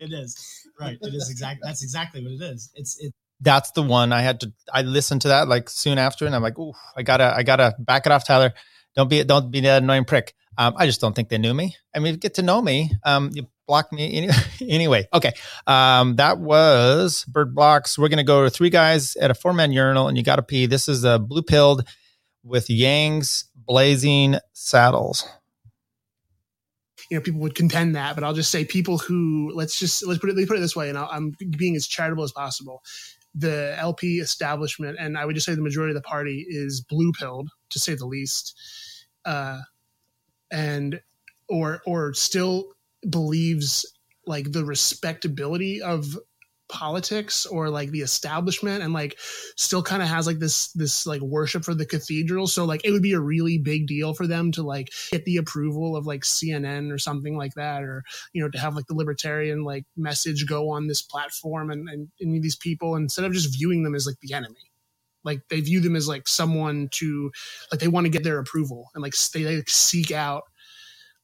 It 0.00 0.12
is. 0.12 0.66
Right. 0.80 0.98
It 1.00 1.14
is 1.14 1.30
exactly 1.30 1.60
that's 1.62 1.82
exactly 1.82 2.22
what 2.22 2.32
it 2.32 2.42
is. 2.42 2.70
It's 2.74 2.98
it 2.98 3.12
that's 3.40 3.72
the 3.72 3.82
one 3.82 4.12
I 4.12 4.22
had 4.22 4.40
to 4.40 4.52
I 4.72 4.82
listened 4.82 5.22
to 5.22 5.28
that 5.28 5.48
like 5.48 5.68
soon 5.68 5.98
after 5.98 6.24
and 6.24 6.34
I'm 6.34 6.42
like, 6.42 6.58
oh, 6.58 6.74
I 6.96 7.02
gotta 7.02 7.34
I 7.36 7.42
gotta 7.42 7.74
back 7.78 8.06
it 8.06 8.12
off, 8.12 8.26
Tyler. 8.26 8.54
Don't 8.96 9.08
be 9.08 9.24
don't 9.24 9.50
be 9.50 9.60
that 9.60 9.82
annoying 9.82 10.04
prick. 10.04 10.34
Um, 10.56 10.74
I 10.76 10.86
just 10.86 11.00
don't 11.00 11.14
think 11.14 11.28
they 11.28 11.38
knew 11.38 11.52
me. 11.52 11.76
I 11.94 11.98
mean, 11.98 12.16
get 12.16 12.34
to 12.34 12.42
know 12.42 12.62
me. 12.62 12.92
Um, 13.04 13.30
you 13.32 13.46
block 13.66 13.92
me 13.92 14.14
any, 14.16 14.28
anyway. 14.60 15.08
Okay, 15.12 15.32
um, 15.66 16.16
that 16.16 16.38
was 16.38 17.24
bird 17.24 17.54
blocks. 17.54 17.98
We're 17.98 18.08
gonna 18.08 18.24
go 18.24 18.44
to 18.44 18.50
three 18.50 18.70
guys 18.70 19.16
at 19.16 19.30
a 19.30 19.34
four 19.34 19.52
man 19.52 19.72
urinal, 19.72 20.08
and 20.08 20.16
you 20.16 20.22
got 20.22 20.36
to 20.36 20.42
pee. 20.42 20.66
This 20.66 20.88
is 20.88 21.04
a 21.04 21.18
blue 21.18 21.42
pilled 21.42 21.88
with 22.44 22.70
Yang's 22.70 23.46
blazing 23.54 24.36
saddles. 24.52 25.26
You 27.10 27.18
know, 27.18 27.22
people 27.22 27.40
would 27.40 27.54
contend 27.54 27.96
that, 27.96 28.14
but 28.14 28.24
I'll 28.24 28.34
just 28.34 28.50
say 28.50 28.64
people 28.64 28.98
who 28.98 29.50
let's 29.54 29.78
just 29.78 30.06
let's 30.06 30.20
put 30.20 30.30
it 30.30 30.36
let's 30.36 30.48
put 30.48 30.56
it 30.56 30.60
this 30.60 30.76
way, 30.76 30.88
and 30.88 30.96
i 30.96 31.16
am 31.16 31.32
being 31.56 31.76
as 31.76 31.86
charitable 31.86 32.24
as 32.24 32.32
possible. 32.32 32.82
The 33.34 33.74
LP 33.78 34.20
establishment, 34.20 34.96
and 35.00 35.18
I 35.18 35.24
would 35.24 35.34
just 35.34 35.44
say 35.44 35.56
the 35.56 35.62
majority 35.62 35.90
of 35.90 36.00
the 36.00 36.06
party 36.06 36.46
is 36.48 36.80
blue 36.80 37.10
pilled, 37.12 37.50
to 37.70 37.80
say 37.80 37.94
the 37.94 38.06
least 38.06 38.54
uh, 39.24 39.60
and 40.50 41.00
or 41.48 41.82
or 41.86 42.14
still 42.14 42.72
believes 43.08 43.84
like 44.26 44.50
the 44.52 44.64
respectability 44.64 45.82
of 45.82 46.16
politics 46.68 47.44
or 47.44 47.68
like 47.68 47.90
the 47.90 48.00
establishment 48.00 48.82
and 48.82 48.92
like 48.94 49.18
still 49.54 49.82
kind 49.82 50.02
of 50.02 50.08
has 50.08 50.26
like 50.26 50.38
this 50.38 50.72
this 50.72 51.06
like 51.06 51.20
worship 51.20 51.64
for 51.64 51.74
the 51.74 51.84
cathedral. 51.84 52.46
So 52.46 52.64
like 52.64 52.80
it 52.84 52.90
would 52.90 53.02
be 53.02 53.12
a 53.12 53.20
really 53.20 53.58
big 53.58 53.86
deal 53.86 54.14
for 54.14 54.26
them 54.26 54.50
to 54.52 54.62
like 54.62 54.90
get 55.12 55.24
the 55.24 55.36
approval 55.36 55.94
of 55.96 56.06
like 56.06 56.22
CNN 56.22 56.92
or 56.92 56.98
something 56.98 57.36
like 57.36 57.54
that 57.54 57.82
or 57.82 58.02
you 58.32 58.42
know 58.42 58.48
to 58.48 58.58
have 58.58 58.74
like 58.74 58.86
the 58.86 58.94
libertarian 58.94 59.62
like 59.62 59.84
message 59.96 60.46
go 60.46 60.70
on 60.70 60.86
this 60.86 61.02
platform 61.02 61.70
and 61.70 61.88
and, 61.88 62.08
and 62.20 62.42
these 62.42 62.56
people 62.56 62.96
instead 62.96 63.24
of 63.24 63.32
just 63.32 63.54
viewing 63.54 63.82
them 63.82 63.94
as 63.94 64.06
like 64.06 64.18
the 64.20 64.32
enemy 64.32 64.70
like 65.24 65.40
they 65.50 65.60
view 65.60 65.80
them 65.80 65.96
as 65.96 66.08
like 66.08 66.28
someone 66.28 66.88
to 66.92 67.30
like 67.70 67.80
they 67.80 67.88
want 67.88 68.04
to 68.04 68.10
get 68.10 68.24
their 68.24 68.38
approval 68.38 68.88
and 68.94 69.02
like 69.02 69.14
they, 69.32 69.42
they 69.42 69.62
seek 69.66 70.10
out 70.10 70.42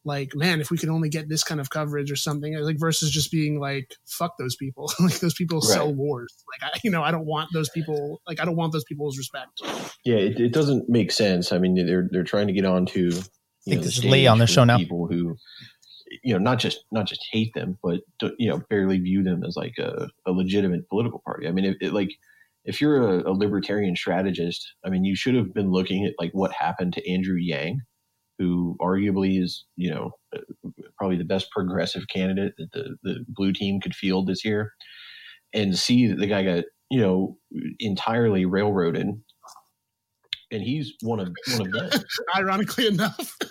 like 0.04 0.34
man 0.34 0.60
if 0.60 0.70
we 0.70 0.78
could 0.78 0.88
only 0.88 1.08
get 1.08 1.28
this 1.28 1.44
kind 1.44 1.60
of 1.60 1.70
coverage 1.70 2.10
or 2.10 2.16
something 2.16 2.58
like 2.58 2.78
versus 2.78 3.10
just 3.10 3.30
being 3.30 3.60
like 3.60 3.94
fuck 4.06 4.32
those 4.38 4.56
people. 4.56 4.90
Like 5.00 5.20
those 5.20 5.34
people 5.34 5.58
right. 5.58 5.68
sell 5.68 5.94
wars. 5.94 6.32
Like 6.52 6.72
I, 6.72 6.78
you 6.82 6.90
know 6.90 7.02
i 7.02 7.10
don't 7.10 7.26
want 7.26 7.50
those 7.52 7.68
people 7.70 8.20
like 8.26 8.40
i 8.40 8.44
don't 8.44 8.56
want 8.56 8.72
those 8.72 8.84
people's 8.84 9.18
respect. 9.18 9.60
Yeah 10.04 10.16
it, 10.16 10.40
it 10.40 10.52
doesn't 10.52 10.88
make 10.88 11.12
sense. 11.12 11.52
I 11.52 11.58
mean 11.58 11.74
they're 11.86 12.08
they're 12.10 12.24
trying 12.24 12.46
to 12.46 12.52
get 12.52 12.64
on 12.64 12.86
to 12.86 13.00
you 13.00 13.10
I 13.10 13.70
think 13.70 13.76
know, 13.76 13.82
this 13.82 13.98
is 13.98 14.04
lee 14.04 14.26
on 14.26 14.38
the 14.38 14.46
show 14.46 14.64
now. 14.64 14.78
people 14.78 15.06
who 15.06 15.36
you 16.22 16.32
know 16.32 16.38
not 16.38 16.58
just 16.58 16.84
not 16.90 17.06
just 17.06 17.24
hate 17.30 17.52
them 17.54 17.78
but 17.82 18.00
you 18.38 18.48
know 18.48 18.62
barely 18.70 18.98
view 18.98 19.22
them 19.22 19.44
as 19.44 19.56
like 19.56 19.76
a, 19.78 20.08
a 20.26 20.32
legitimate 20.32 20.88
political 20.88 21.20
party. 21.24 21.46
I 21.46 21.52
mean 21.52 21.66
it, 21.66 21.76
it 21.80 21.92
like 21.92 22.10
if 22.64 22.80
you're 22.80 23.02
a, 23.02 23.30
a, 23.30 23.32
libertarian 23.32 23.96
strategist, 23.96 24.74
I 24.84 24.90
mean, 24.90 25.04
you 25.04 25.16
should 25.16 25.34
have 25.34 25.54
been 25.54 25.70
looking 25.70 26.04
at 26.04 26.14
like 26.18 26.30
what 26.32 26.52
happened 26.52 26.92
to 26.94 27.10
Andrew 27.10 27.38
Yang, 27.38 27.80
who 28.38 28.76
arguably 28.80 29.42
is, 29.42 29.64
you 29.76 29.90
know, 29.90 30.12
probably 30.98 31.16
the 31.16 31.24
best 31.24 31.50
progressive 31.50 32.08
candidate 32.08 32.54
that 32.58 32.72
the, 32.72 32.96
the 33.02 33.24
blue 33.28 33.52
team 33.52 33.80
could 33.80 33.94
field 33.94 34.26
this 34.26 34.44
year, 34.44 34.72
and 35.54 35.76
see 35.76 36.06
that 36.06 36.18
the 36.18 36.26
guy 36.26 36.42
got, 36.44 36.64
you 36.90 37.00
know, 37.00 37.36
entirely 37.78 38.44
railroaded, 38.44 39.06
and 40.50 40.62
he's 40.62 40.92
one 41.02 41.20
of 41.20 41.28
one 41.56 41.66
of 41.66 41.72
them. 41.72 42.02
Ironically 42.36 42.88
enough. 42.88 43.36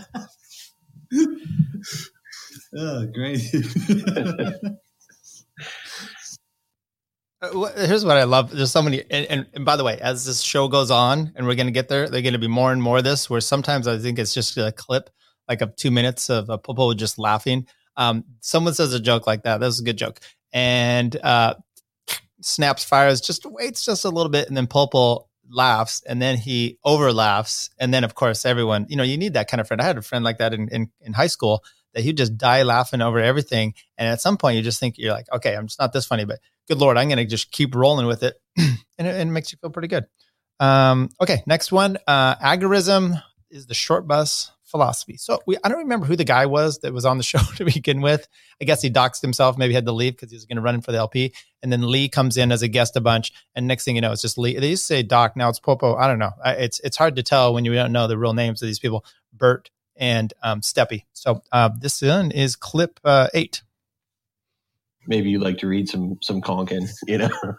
Oh, 2.78 3.06
great. 3.08 3.42
Uh, 7.42 7.86
here's 7.86 8.06
what 8.06 8.18
I 8.18 8.24
love. 8.24 8.50
There's 8.50 8.72
so 8.72 8.82
many, 8.82 9.04
and, 9.12 9.26
and, 9.28 9.46
and, 9.54 9.66
by 9.66 9.76
the 9.76 9.84
way, 9.84 10.00
as 10.00 10.26
this 10.26 10.42
show 10.42 10.68
goes 10.68 10.90
on, 10.90 11.34
and 11.36 11.46
we're 11.46 11.56
going 11.56 11.68
to 11.68 11.72
get 11.72 11.90
there, 11.90 12.10
they're 12.10 12.22
going 12.22 12.34
to 12.34 12.40
be 12.40 12.48
more 12.48 12.72
and 12.72 12.82
more 12.82 13.00
of 13.00 13.04
this. 13.04 13.30
Where 13.30 13.42
sometimes 13.42 13.88
I 13.88 13.98
think 13.98 14.18
it's 14.18 14.34
just 14.34 14.58
a 14.58 14.72
clip, 14.72 15.10
like 15.48 15.62
of 15.62 15.76
two 15.76 15.92
minutes 15.92 16.30
of 16.30 16.50
a 16.50 16.58
Popo 16.58 16.94
just 16.94 17.20
laughing. 17.20 17.68
Um, 17.98 18.24
someone 18.40 18.74
says 18.74 18.94
a 18.94 19.00
joke 19.00 19.28
like 19.28 19.44
that. 19.44 19.60
That 19.60 19.66
was 19.66 19.80
a 19.80 19.84
good 19.84 19.98
joke, 19.98 20.22
and 20.54 21.16
uh, 21.24 21.56
snaps 22.42 22.86
fires, 22.86 23.22
just 23.22 23.46
waits 23.46 23.84
just 23.84 24.06
a 24.06 24.10
little 24.10 24.32
bit, 24.32 24.48
and 24.48 24.56
then 24.56 24.66
Popo 24.66 25.28
laughs, 25.50 26.02
and 26.08 26.22
then 26.22 26.38
he 26.38 26.80
over 26.84 27.12
laughs, 27.12 27.70
and 27.80 27.94
then 27.94 28.04
of 28.04 28.16
course 28.16 28.46
everyone, 28.46 28.86
you 28.90 28.96
know, 28.96 29.04
you 29.04 29.18
need 29.18 29.34
that 29.34 29.50
kind 29.50 29.60
of 29.62 29.68
friend. 29.68 29.82
I 29.82 29.86
had 29.86 29.98
a 29.98 30.02
friend 30.02 30.24
like 30.24 30.38
that 30.38 30.54
in 30.54 30.70
in, 30.70 30.90
in 31.02 31.14
high 31.14 31.28
school 31.28 31.64
that 31.95 32.03
he'd 32.03 32.17
just 32.17 32.38
die 32.38 32.62
laughing 32.62 33.01
over 33.01 33.19
everything, 33.19 33.73
and 33.97 34.08
at 34.08 34.21
some 34.21 34.38
point 34.38 34.58
you 34.58 34.62
just 34.62 34.79
think 34.79 34.97
you're 34.97 35.13
like, 35.13 35.31
okay, 35.34 35.55
I'm 35.55 35.65
just 35.65 35.79
not 35.79 35.93
this 35.93 36.05
funny, 36.05 36.25
but 36.25 36.39
good 36.67 36.77
lord, 36.77 36.97
I'm 36.97 37.08
going 37.08 37.17
to 37.17 37.25
just 37.25 37.51
keep 37.51 37.73
rolling 37.73 38.05
with 38.05 38.21
it, 38.21 38.39
and, 38.58 39.08
it, 39.08 39.15
it 39.15 39.25
makes 39.25 39.51
you 39.51 39.58
feel 39.58 39.71
pretty 39.71 39.88
good. 39.88 40.05
Um, 40.60 41.10
okay, 41.19 41.41
next 41.47 41.71
one, 41.71 41.97
uh, 42.08 42.36
agorism 42.36 43.21
is 43.49 43.65
the 43.65 43.73
short 43.73 44.08
bus 44.08 44.51
philosophy. 44.65 45.15
So 45.15 45.39
we, 45.47 45.58
I 45.63 45.69
don't 45.69 45.79
remember 45.79 46.05
who 46.05 46.15
the 46.15 46.25
guy 46.25 46.47
was 46.47 46.79
that 46.79 46.93
was 46.93 47.05
on 47.05 47.17
the 47.17 47.23
show 47.31 47.39
to 47.55 47.65
begin 47.65 48.01
with. 48.01 48.27
I 48.62 48.65
guess 48.65 48.81
he 48.81 48.89
doxed 48.89 49.21
himself, 49.21 49.58
maybe 49.58 49.73
had 49.73 49.86
to 49.86 49.91
leave 49.91 50.13
because 50.13 50.31
he 50.31 50.36
was 50.36 50.45
going 50.45 50.58
to 50.58 50.62
run 50.62 50.75
in 50.75 50.81
for 50.81 50.91
the 50.91 50.97
LP. 50.97 51.34
And 51.63 51.71
then 51.71 51.89
Lee 51.89 52.10
comes 52.10 52.38
in 52.38 52.51
as 52.51 52.62
a 52.62 52.67
guest 52.67 52.95
a 52.95 53.01
bunch. 53.01 53.31
And 53.55 53.67
next 53.67 53.86
thing 53.86 53.95
you 53.95 54.01
know, 54.01 54.12
it's 54.12 54.21
just 54.21 54.38
Lee. 54.38 54.58
They 54.58 54.69
used 54.69 54.84
to 54.84 54.88
say 54.88 55.03
Doc, 55.03 55.36
now 55.36 55.49
it's 55.49 55.60
Popo. 55.60 55.95
I 55.95 56.08
don't 56.08 56.19
know. 56.19 56.31
It's 56.45 56.79
it's 56.81 56.97
hard 56.97 57.15
to 57.15 57.23
tell 57.23 57.53
when 57.53 57.65
you 57.65 57.73
don't 57.73 57.91
know 57.91 58.08
the 58.08 58.17
real 58.17 58.34
names 58.34 58.62
of 58.62 58.67
these 58.67 58.79
people, 58.79 59.05
Bert 59.34 59.69
and 59.97 60.34
um, 60.43 60.62
Steppy. 60.62 61.03
So 61.13 61.41
uh, 61.51 61.69
this 61.79 62.01
one 62.01 62.31
is 62.31 62.55
clip 62.55 62.99
uh, 63.03 63.27
eight. 63.34 63.62
Maybe 65.08 65.29
you'd 65.29 65.41
like 65.41 65.60
to 65.60 65.67
read 65.67 65.88
some 65.88 66.17
some 66.21 66.41
Konkin, 66.41 66.89
you 67.08 67.19
know. 67.19 67.29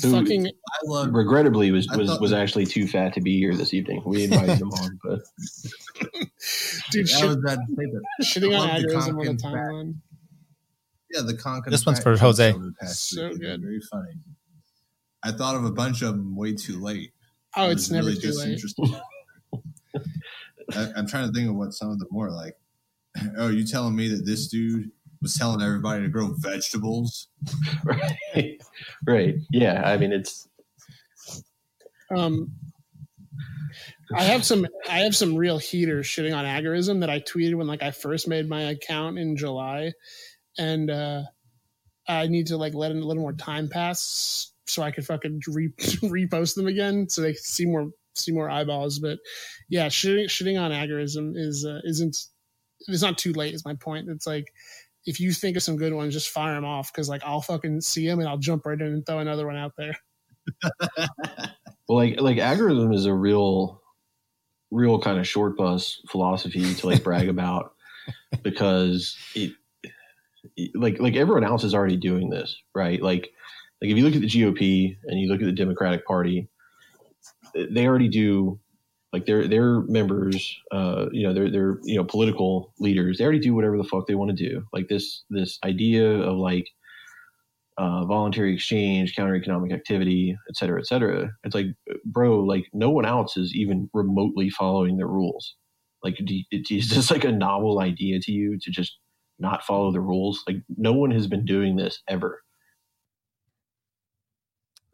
fucking. 0.00 0.46
I 0.46 0.78
love. 0.84 1.08
Regrettably, 1.12 1.70
was 1.70 1.88
was, 1.96 2.08
thought, 2.08 2.20
was 2.20 2.32
actually 2.32 2.66
too 2.66 2.86
fat 2.86 3.14
to 3.14 3.20
be 3.20 3.38
here 3.38 3.54
this 3.54 3.74
evening. 3.74 4.02
We 4.04 4.24
invited 4.24 4.60
him 4.60 4.70
on, 4.70 4.98
but 5.02 5.20
dude, 6.90 7.08
shit, 7.08 7.26
was 7.26 7.36
bad 7.38 7.58
to 7.58 7.74
say 7.76 7.86
that 7.86 8.02
shitting 8.22 8.58
on 8.58 8.68
agorism 8.68 9.18
on 9.18 9.36
the 9.36 9.42
timeline. 9.42 9.94
Yeah, 11.10 11.22
the 11.22 11.34
Konkin. 11.34 11.70
This 11.70 11.84
one's 11.84 12.00
for 12.00 12.16
Jose. 12.16 12.54
So 12.86 13.34
good, 13.34 13.62
very 13.62 13.80
funny. 13.90 14.12
I 15.24 15.32
thought 15.32 15.54
of 15.54 15.64
a 15.64 15.70
bunch 15.70 16.02
of 16.02 16.12
them 16.12 16.36
way 16.36 16.54
too 16.54 16.80
late. 16.80 17.12
Oh, 17.56 17.68
it 17.68 17.72
it's 17.72 17.90
never 17.90 18.08
really 18.08 18.20
too 18.20 18.32
late. 18.32 18.62
I, 20.74 20.88
I'm 20.96 21.06
trying 21.06 21.26
to 21.26 21.32
think 21.32 21.48
of 21.48 21.56
what 21.56 21.74
some 21.74 21.90
of 21.90 21.98
them 21.98 22.08
were 22.10 22.30
like. 22.30 22.56
Oh, 23.36 23.48
you 23.48 23.66
telling 23.66 23.94
me 23.94 24.08
that 24.08 24.24
this 24.24 24.48
dude 24.48 24.90
was 25.20 25.34
telling 25.34 25.60
everybody 25.60 26.02
to 26.02 26.08
grow 26.08 26.32
vegetables. 26.38 27.28
right. 27.84 28.58
Right. 29.06 29.34
Yeah. 29.50 29.82
I 29.84 29.98
mean, 29.98 30.12
it's. 30.12 30.48
Um, 32.14 32.52
I 34.14 34.22
have 34.22 34.46
some. 34.46 34.66
I 34.88 35.00
have 35.00 35.14
some 35.14 35.36
real 35.36 35.58
heaters 35.58 36.06
shitting 36.06 36.34
on 36.34 36.46
agorism 36.46 37.00
that 37.00 37.10
I 37.10 37.20
tweeted 37.20 37.54
when 37.54 37.66
like 37.66 37.82
I 37.82 37.90
first 37.90 38.28
made 38.28 38.48
my 38.48 38.62
account 38.62 39.18
in 39.18 39.36
July, 39.36 39.92
and 40.58 40.90
uh, 40.90 41.22
I 42.08 42.28
need 42.28 42.46
to 42.46 42.56
like 42.56 42.72
let 42.72 42.92
a 42.92 42.94
little 42.94 43.22
more 43.22 43.34
time 43.34 43.68
pass 43.68 44.51
so 44.66 44.82
I 44.82 44.90
could 44.90 45.06
fucking 45.06 45.42
re- 45.48 45.72
repost 45.78 46.54
them 46.54 46.66
again 46.66 47.08
so 47.08 47.20
they 47.20 47.34
see 47.34 47.66
more 47.66 47.90
see 48.14 48.32
more 48.32 48.50
eyeballs. 48.50 48.98
But 48.98 49.18
yeah, 49.68 49.86
shitting, 49.86 50.26
shitting 50.26 50.60
on 50.60 50.70
agorism 50.70 51.32
is 51.36 51.64
uh, 51.64 51.80
isn't 51.84 52.16
it's 52.88 53.02
not 53.02 53.18
too 53.18 53.32
late. 53.32 53.54
Is 53.54 53.64
my 53.64 53.74
point. 53.74 54.08
It's 54.08 54.26
like 54.26 54.52
if 55.06 55.20
you 55.20 55.32
think 55.32 55.56
of 55.56 55.62
some 55.62 55.76
good 55.76 55.92
ones, 55.92 56.14
just 56.14 56.30
fire 56.30 56.54
them 56.54 56.64
off 56.64 56.92
because 56.92 57.08
like 57.08 57.22
I'll 57.24 57.42
fucking 57.42 57.80
see 57.80 58.06
them 58.06 58.20
and 58.20 58.28
I'll 58.28 58.38
jump 58.38 58.66
right 58.66 58.80
in 58.80 58.86
and 58.86 59.06
throw 59.06 59.18
another 59.18 59.46
one 59.46 59.56
out 59.56 59.72
there. 59.76 59.96
well, 61.88 61.98
like 61.98 62.20
like 62.20 62.36
agorism 62.38 62.94
is 62.94 63.06
a 63.06 63.14
real, 63.14 63.82
real 64.70 65.00
kind 65.00 65.18
of 65.18 65.26
short 65.26 65.56
bus 65.56 66.00
philosophy 66.08 66.74
to 66.74 66.86
like 66.86 67.04
brag 67.04 67.28
about 67.28 67.74
because 68.42 69.16
it, 69.34 69.52
like 70.74 70.98
like 70.98 71.16
everyone 71.16 71.44
else 71.44 71.64
is 71.64 71.74
already 71.74 71.96
doing 71.96 72.30
this, 72.30 72.56
right? 72.74 73.00
Like 73.00 73.32
like 73.82 73.90
if 73.90 73.96
you 73.98 74.04
look 74.04 74.14
at 74.14 74.20
the 74.20 74.28
GOP 74.28 74.96
and 75.04 75.20
you 75.20 75.28
look 75.28 75.40
at 75.40 75.46
the 75.46 75.52
Democratic 75.52 76.06
Party, 76.06 76.48
they 77.54 77.86
already 77.86 78.08
do 78.08 78.60
like 79.12 79.26
their 79.26 79.48
their 79.48 79.80
members, 79.82 80.56
uh, 80.70 81.06
you 81.12 81.26
know, 81.26 81.34
their 81.34 81.50
their 81.50 81.78
you 81.82 81.96
know 81.96 82.04
political 82.04 82.72
leaders, 82.78 83.18
they 83.18 83.24
already 83.24 83.40
do 83.40 83.54
whatever 83.54 83.76
the 83.76 83.84
fuck 83.84 84.06
they 84.06 84.14
want 84.14 84.36
to 84.36 84.48
do. 84.48 84.64
Like 84.72 84.88
this 84.88 85.24
this 85.30 85.58
idea 85.64 86.08
of 86.08 86.38
like 86.38 86.66
uh, 87.78 88.04
voluntary 88.04 88.54
exchange, 88.54 89.16
counter 89.16 89.34
economic 89.34 89.72
activity, 89.72 90.36
et 90.48 90.56
cetera, 90.56 90.80
et 90.80 90.86
cetera. 90.86 91.30
It's 91.44 91.54
like, 91.54 91.66
bro, 92.04 92.40
like 92.40 92.66
no 92.72 92.90
one 92.90 93.04
else 93.04 93.36
is 93.36 93.54
even 93.54 93.90
remotely 93.92 94.50
following 94.50 94.96
the 94.96 95.06
rules. 95.06 95.56
Like, 96.04 96.18
do 96.24 96.38
is 96.52 96.90
this 96.90 97.10
like 97.10 97.24
a 97.24 97.32
novel 97.32 97.80
idea 97.80 98.20
to 98.20 98.32
you 98.32 98.58
to 98.62 98.70
just 98.70 98.98
not 99.38 99.64
follow 99.64 99.92
the 99.92 100.00
rules? 100.00 100.42
Like, 100.46 100.56
no 100.76 100.92
one 100.92 101.10
has 101.10 101.26
been 101.26 101.44
doing 101.44 101.76
this 101.76 102.00
ever. 102.08 102.42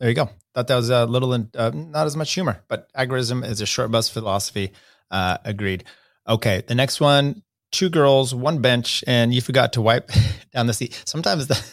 There 0.01 0.09
you 0.09 0.15
go. 0.15 0.31
Thought 0.55 0.69
that 0.69 0.77
was 0.77 0.91
a 0.91 1.07
little, 1.07 1.33
uh, 1.33 1.71
not 1.75 2.07
as 2.07 2.17
much 2.17 2.33
humor, 2.33 2.63
but 2.69 2.93
agorism 2.95 3.45
is 3.45 3.61
a 3.61 3.67
short 3.67 3.91
bus 3.91 4.09
philosophy. 4.09 4.73
Uh, 5.11 5.39
agreed. 5.45 5.85
Okay, 6.29 6.63
the 6.67 6.75
next 6.75 7.01
one: 7.01 7.43
two 7.73 7.89
girls, 7.89 8.35
one 8.35 8.61
bench, 8.61 9.03
and 9.07 9.35
you 9.35 9.41
forgot 9.41 9.73
to 9.75 9.83
wipe 9.83 10.11
down 10.53 10.67
the 10.67 10.75
seat. 10.75 11.03
Sometimes 11.05 11.47
the 11.47 11.65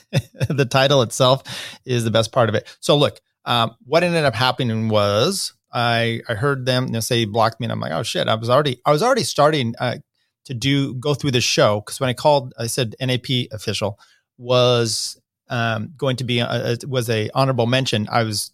the 0.50 0.66
title 0.66 1.02
itself 1.02 1.44
is 1.86 2.04
the 2.04 2.12
best 2.12 2.32
part 2.32 2.50
of 2.50 2.56
it. 2.56 2.76
So 2.80 2.98
look, 2.98 3.20
um, 3.46 3.76
what 3.86 4.04
ended 4.04 4.26
up 4.26 4.36
happening 4.36 4.90
was 4.90 5.54
I 5.72 6.22
I 6.28 6.34
heard 6.34 6.66
them 6.66 6.88
you 6.88 6.92
know, 6.94 7.00
say 7.02 7.26
blocked 7.26 7.60
me, 7.60 7.66
and 7.66 7.72
I'm 7.72 7.80
like, 7.80 7.92
oh 7.92 8.04
shit! 8.04 8.28
I 8.28 8.36
was 8.36 8.50
already 8.50 8.80
I 8.86 8.92
was 8.92 9.04
already 9.04 9.24
starting 9.24 9.76
uh, 9.80 9.98
to 10.46 10.54
do 10.54 10.96
go 10.96 11.14
through 11.14 11.32
the 11.32 11.42
show 11.42 11.82
because 11.82 12.00
when 12.00 12.10
I 12.10 12.14
called, 12.14 12.54
I 12.58 12.68
said 12.68 12.96
NAP 13.00 13.50
official 13.52 14.00
was 14.38 15.20
um, 15.50 15.94
going 15.98 16.18
to 16.18 16.24
be 16.24 16.42
uh, 16.42 16.76
a, 16.84 16.88
was 16.88 17.10
a 17.10 17.30
honorable 17.34 17.66
mention. 17.66 18.08
I 18.12 18.24
was 18.24 18.52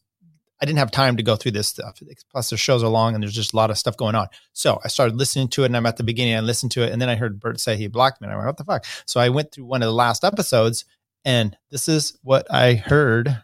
I 0.62 0.66
didn't 0.66 0.80
have 0.80 0.92
time 0.92 1.18
to 1.18 1.24
go 1.24 1.36
through 1.36 1.54
this 1.54 1.68
stuff. 1.68 2.00
Plus, 2.32 2.52
the 2.52 2.58
shows 2.58 2.84
are 2.84 2.90
long 2.90 3.16
and 3.16 3.24
there's 3.24 3.34
just 3.34 3.54
a 3.54 3.56
lot 3.56 3.72
of 3.72 3.80
stuff 3.80 3.98
going 3.98 4.14
on. 4.14 4.28
So 4.54 4.80
I 4.84 4.90
started 4.90 5.18
listening 5.18 5.48
to 5.50 5.64
it, 5.64 5.68
and 5.68 5.78
I'm 5.78 5.88
at 5.88 5.98
the 5.98 6.04
beginning. 6.04 6.36
I 6.36 6.42
listened 6.42 6.72
to 6.74 6.84
it, 6.84 6.92
and 6.92 7.02
then 7.02 7.10
I 7.10 7.16
heard 7.16 7.40
Bert 7.40 7.60
say 7.60 7.78
he 7.78 7.88
blocked 7.88 8.22
me. 8.22 8.28
And 8.28 8.34
I 8.34 8.36
went, 8.36 8.48
"What 8.48 8.58
the 8.58 8.64
fuck?" 8.64 8.86
So 9.06 9.20
I 9.20 9.30
went 9.30 9.52
through 9.52 9.66
one 9.66 9.82
of 9.82 9.88
the 9.88 9.94
last 9.94 10.24
episodes, 10.24 10.86
and 11.26 11.58
this 11.72 11.88
is 11.88 12.18
what 12.22 12.46
I 12.54 12.76
heard. 12.76 13.42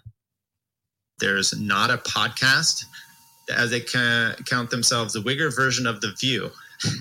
There's 1.20 1.60
not 1.60 1.90
a 1.90 1.98
podcast 1.98 2.86
as 3.50 3.72
they 3.72 3.80
count 3.80 4.70
themselves 4.70 5.14
the 5.14 5.20
wigger 5.22 5.56
version 5.56 5.88
of 5.88 6.02
the 6.02 6.12
View. 6.20 6.52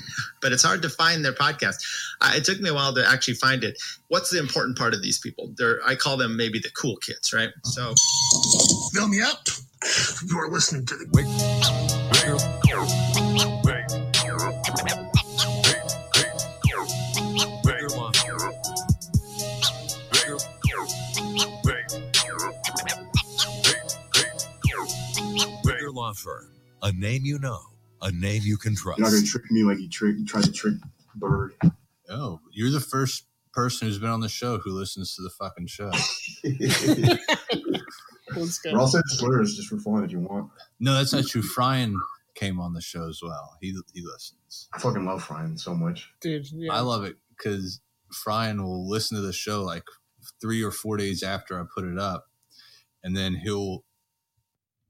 but 0.41 0.53
it's 0.53 0.63
hard 0.63 0.83
to 0.83 0.89
find 0.89 1.25
their 1.25 1.33
podcast. 1.33 1.83
Uh, 2.21 2.33
it 2.35 2.45
took 2.45 2.61
me 2.61 2.71
a 2.71 2.75
while 2.75 2.95
to 2.95 3.07
actually 3.09 3.35
find 3.35 3.65
it. 3.65 3.79
What's 4.09 4.31
the 4.31 4.39
important 4.39 4.79
part 4.79 4.95
of 4.95 5.03
these 5.03 5.19
people? 5.19 5.53
They're 5.57 5.81
I 5.87 5.95
call 5.95 6.17
them 6.17 6.37
maybe 6.37 6.59
the 6.59 6.71
cool 6.71 6.97
kids, 6.97 7.33
right? 7.33 7.51
So, 7.65 7.95
fill 8.93 9.09
me 9.09 9.21
up. 9.23 9.49
You 10.29 10.39
are 10.39 10.49
listening 10.49 10.87
to 10.87 10.97
the. 10.97 11.07
Law 25.93 26.13
firm, 26.13 26.51
a 26.83 26.93
name 26.93 27.25
you 27.25 27.39
know 27.39 27.59
a 28.03 28.13
name 28.13 28.43
you 28.45 28.57
can 28.57 28.75
trust. 28.75 28.99
You're 28.99 29.07
not 29.09 29.15
gonna 29.15 29.27
trick 29.27 29.51
me 29.51 29.63
like 29.63 29.79
you, 29.79 29.89
trick, 29.89 30.17
tried 30.27 30.45
to 30.45 30.53
trick 30.53 30.75
Bert. 31.15 31.57
Oh, 32.09 32.41
you're 32.53 32.71
the 32.71 32.81
first 32.81 33.27
person 33.53 33.89
who's 33.89 33.99
been 33.99 34.11
on 34.11 34.21
the 34.21 34.29
show 34.29 34.59
who 34.59 34.71
listens 34.73 35.17
to 35.17 35.23
the 35.23 35.31
fucking 35.31 35.67
show. 35.67 35.91
We're 38.37 38.79
all 38.79 38.87
saying 38.87 39.03
slurs 39.07 39.57
just 39.57 39.69
for 39.69 39.79
fun 39.79 40.05
if 40.05 40.13
you 40.13 40.21
want. 40.21 40.51
No, 40.79 40.95
that's 40.95 41.13
not 41.13 41.27
true. 41.27 41.43
Brian 41.55 41.99
came 42.35 42.61
on 42.61 42.75
the 42.75 42.83
show 42.83 43.09
as 43.09 43.21
well. 43.23 43.57
He 43.61 43.75
he 43.95 44.03
listens. 44.03 44.69
I 44.75 44.79
fucking 44.79 45.05
love 45.05 45.25
Brian 45.27 45.57
so 45.57 45.75
much, 45.75 46.11
dude. 46.21 46.47
Yeah. 46.53 46.73
I 46.73 46.81
love 46.81 47.05
it 47.05 47.17
because 47.31 47.81
Brian 48.25 48.63
will 48.63 48.89
listen 48.89 49.17
to 49.17 49.23
the 49.23 49.33
show 49.33 49.63
like 49.63 49.85
three 50.41 50.63
or 50.63 50.71
four 50.71 50.97
days 50.97 51.23
after 51.23 51.59
I 51.59 51.65
put 51.75 51.85
it 51.85 51.99
up, 51.99 52.27
and 53.03 53.17
then 53.17 53.35
he'll 53.35 53.85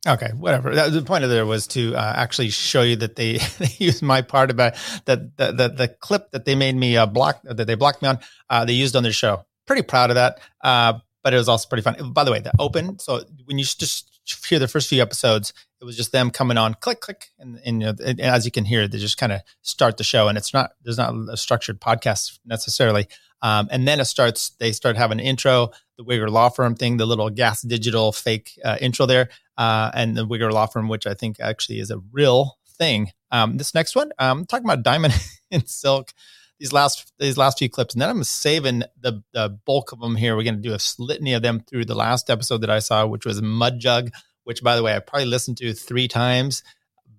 Okay, 0.06 0.30
whatever. 0.36 0.74
That, 0.74 0.92
the 0.92 1.02
point 1.02 1.24
of 1.24 1.30
there 1.30 1.46
was 1.46 1.66
to 1.68 1.94
uh, 1.94 2.12
actually 2.16 2.50
show 2.50 2.82
you 2.82 2.96
that 2.96 3.16
they, 3.16 3.38
they 3.58 3.70
used 3.78 4.02
my 4.02 4.22
part 4.22 4.50
about 4.50 4.74
that 5.06 5.36
the, 5.36 5.52
the, 5.52 5.68
the 5.68 5.88
clip 5.88 6.30
that 6.30 6.44
they 6.44 6.54
made 6.54 6.76
me 6.76 6.96
uh, 6.96 7.06
block 7.06 7.40
that 7.42 7.66
they 7.66 7.74
blocked 7.74 8.02
me 8.02 8.08
on. 8.08 8.18
Uh, 8.48 8.64
they 8.64 8.72
used 8.72 8.94
on 8.94 9.02
their 9.02 9.12
show. 9.12 9.44
Pretty 9.66 9.82
proud 9.82 10.10
of 10.10 10.14
that. 10.14 10.38
Uh, 10.62 10.94
but 11.24 11.34
it 11.34 11.38
was 11.38 11.48
also 11.48 11.68
pretty 11.68 11.82
fun. 11.82 12.12
By 12.12 12.22
the 12.22 12.30
way, 12.30 12.38
the 12.38 12.52
open. 12.60 13.00
So 13.00 13.22
when 13.46 13.58
you 13.58 13.64
just 13.64 14.20
hear 14.48 14.60
the 14.60 14.68
first 14.68 14.88
few 14.88 15.02
episodes, 15.02 15.52
it 15.80 15.84
was 15.84 15.96
just 15.96 16.12
them 16.12 16.30
coming 16.30 16.56
on, 16.56 16.74
click, 16.74 17.00
click, 17.00 17.30
and, 17.38 17.58
and, 17.64 17.80
you 17.82 17.86
know, 17.88 17.94
and 18.04 18.20
as 18.20 18.44
you 18.44 18.52
can 18.52 18.64
hear, 18.64 18.86
they 18.86 18.98
just 18.98 19.18
kind 19.18 19.32
of 19.32 19.40
start 19.60 19.96
the 19.96 20.04
show, 20.04 20.28
and 20.28 20.38
it's 20.38 20.54
not 20.54 20.70
there's 20.82 20.98
not 20.98 21.12
a 21.28 21.36
structured 21.36 21.80
podcast 21.80 22.38
necessarily. 22.44 23.08
Um, 23.42 23.68
and 23.70 23.86
then 23.86 24.00
it 24.00 24.06
starts. 24.06 24.50
They 24.58 24.72
start 24.72 24.96
having 24.96 25.20
an 25.20 25.26
intro, 25.26 25.70
the 25.98 26.04
Wigger 26.04 26.30
Law 26.30 26.48
Firm 26.48 26.74
thing, 26.74 26.96
the 26.96 27.06
little 27.06 27.30
Gas 27.30 27.62
Digital 27.62 28.12
fake 28.12 28.58
uh, 28.64 28.76
intro 28.80 29.06
there, 29.06 29.28
uh, 29.58 29.90
and 29.94 30.16
the 30.16 30.26
Wigger 30.26 30.52
Law 30.52 30.66
Firm, 30.66 30.88
which 30.88 31.06
I 31.06 31.14
think 31.14 31.36
actually 31.40 31.78
is 31.78 31.90
a 31.90 31.98
real 32.12 32.58
thing. 32.76 33.12
Um, 33.30 33.56
this 33.56 33.74
next 33.74 33.94
one, 33.94 34.10
I'm 34.18 34.38
um, 34.38 34.44
talking 34.46 34.66
about 34.66 34.82
Diamond 34.82 35.14
and 35.50 35.68
Silk. 35.68 36.12
These 36.58 36.72
last 36.72 37.12
these 37.18 37.36
last 37.36 37.58
few 37.58 37.68
clips, 37.68 37.94
and 37.94 38.00
then 38.00 38.08
I'm 38.08 38.24
saving 38.24 38.84
the 38.98 39.22
the 39.32 39.58
bulk 39.66 39.92
of 39.92 40.00
them 40.00 40.16
here. 40.16 40.34
We're 40.36 40.44
going 40.44 40.62
to 40.62 40.68
do 40.68 40.74
a 40.74 40.80
litany 40.98 41.34
of 41.34 41.42
them 41.42 41.60
through 41.60 41.84
the 41.84 41.94
last 41.94 42.30
episode 42.30 42.62
that 42.62 42.70
I 42.70 42.78
saw, 42.78 43.06
which 43.06 43.26
was 43.26 43.42
Mud 43.42 43.78
Jug, 43.78 44.10
which 44.44 44.62
by 44.62 44.74
the 44.74 44.82
way 44.82 44.96
I 44.96 45.00
probably 45.00 45.26
listened 45.26 45.58
to 45.58 45.74
three 45.74 46.08
times. 46.08 46.62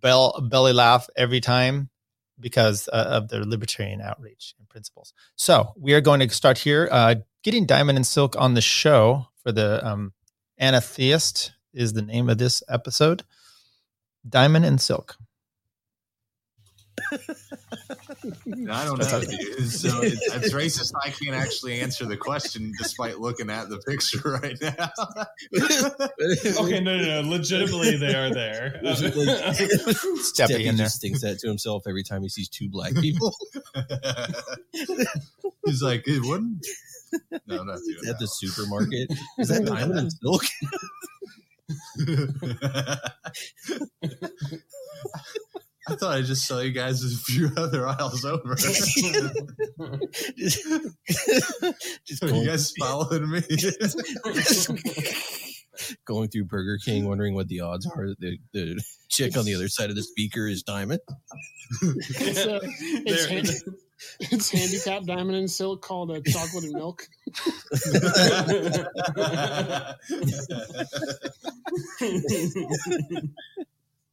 Bell 0.02 0.40
belly 0.50 0.74
laugh 0.74 1.08
every 1.16 1.40
time 1.40 1.90
because 2.40 2.88
uh, 2.92 3.06
of 3.10 3.30
their 3.30 3.44
libertarian 3.44 4.02
outreach 4.02 4.54
and 4.60 4.70
principles. 4.70 5.14
So 5.36 5.74
we 5.76 5.94
are 5.94 6.02
going 6.02 6.20
to 6.20 6.30
start 6.30 6.60
here. 6.60 6.88
Uh, 6.92 7.16
getting 7.44 7.66
Diamond 7.66 7.98
and 7.98 8.06
Silk 8.06 8.36
on 8.38 8.54
the 8.54 8.62
show 8.62 9.28
for 9.44 9.52
the 9.52 9.86
um, 9.86 10.14
Anatheist 10.58 11.54
is 11.74 11.94
the 11.94 12.02
name 12.02 12.30
of 12.30 12.38
this 12.38 12.64
episode. 12.70 13.24
Diamond 14.28 14.66
and 14.66 14.82
Silk. 14.82 15.18
I 17.14 18.86
don't 18.86 19.00
know, 19.00 19.22
dude. 19.22 19.72
So 19.78 20.02
it's, 20.02 20.34
it's, 20.34 20.54
racist. 20.54 20.94
I 21.04 21.10
can't 21.10 21.36
actually 21.36 21.80
answer 21.80 22.06
the 22.06 22.18
question 22.18 22.72
despite 22.78 23.20
looking 23.20 23.50
at 23.50 23.70
the 23.70 23.78
picture 23.80 24.20
right 24.42 24.58
now. 24.62 24.92
okay, 26.64 26.80
no, 26.80 26.98
no, 26.98 27.22
no. 27.22 27.30
Legitimately, 27.30 27.98
they 27.98 28.16
are 28.16 28.34
there. 28.34 28.80
Steppy 28.84 30.66
in 30.66 30.76
there. 30.78 30.86
just 30.86 31.02
thinks 31.02 31.22
that 31.22 31.40
to 31.40 31.48
himself 31.48 31.84
every 31.88 32.04
time 32.04 32.22
he 32.24 32.30
sees 32.30 32.50
two 32.50 32.70
black 32.70 32.94
people. 32.96 33.34
He's 35.66 35.82
like, 35.82 36.08
it 36.08 36.26
wouldn't. 36.26 36.66
No, 37.48 37.64
not 37.64 37.80
doing 37.86 38.10
at 38.10 38.20
the 38.20 38.28
supermarket. 38.28 39.12
Is 39.38 39.50
that 39.50 39.66
diamond 39.66 40.00
and 40.00 40.12
silk? 40.12 40.44
I 45.90 45.96
thought 45.96 46.18
I 46.18 46.22
just 46.22 46.46
saw 46.46 46.60
you 46.60 46.72
guys 46.72 47.04
a 47.04 47.10
few 47.18 47.50
other 47.58 47.88
aisles 47.88 48.26
over. 48.26 48.56
just 48.56 48.76
Are 52.24 52.30
you 52.30 52.46
guys 52.46 52.74
following 52.78 53.30
me? 53.30 53.42
Going 56.06 56.28
through 56.30 56.46
Burger 56.46 56.80
King, 56.84 57.08
wondering 57.08 57.36
what 57.36 57.48
the 57.48 57.62
odds 57.62 57.86
are 57.86 58.08
that 58.08 58.20
the, 58.20 58.40
the 58.52 58.84
chick 59.10 59.38
on 59.38 59.46
the 59.46 59.54
other 59.54 59.68
side 59.68 59.92
of 59.92 59.96
the 59.96 60.02
speaker 60.04 60.48
is 60.48 60.64
Diamond. 60.64 61.00
it's, 61.84 62.46
uh, 62.46 62.60
it's, 62.64 63.26
hand, 63.26 63.48
it's 64.20 64.50
handicap 64.50 65.04
diamond 65.04 65.38
and 65.38 65.50
silk 65.50 65.84
called 65.84 66.10
a 66.12 66.22
chocolate 66.22 66.64
and 66.64 66.74
milk. 66.74 67.08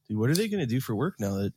Dude, 0.07 0.17
what 0.17 0.29
are 0.29 0.35
they 0.35 0.47
going 0.47 0.61
to 0.61 0.67
do 0.67 0.79
for 0.79 0.95
work 0.95 1.15
now 1.19 1.35
that 1.35 1.53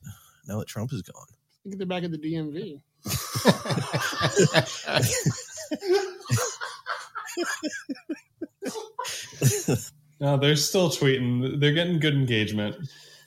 now 0.46 0.58
that 0.58 0.68
Trump 0.68 0.92
is 0.92 1.02
gone? 1.02 1.26
I 1.30 1.34
think 1.64 1.78
they're 1.78 1.86
back 1.86 2.04
at 2.04 2.10
the 2.10 2.18
DMV. 2.18 2.80
no, 10.20 10.36
they're 10.36 10.56
still 10.56 10.90
tweeting. 10.90 11.60
They're 11.60 11.72
getting 11.72 12.00
good 12.00 12.14
engagement. 12.14 12.76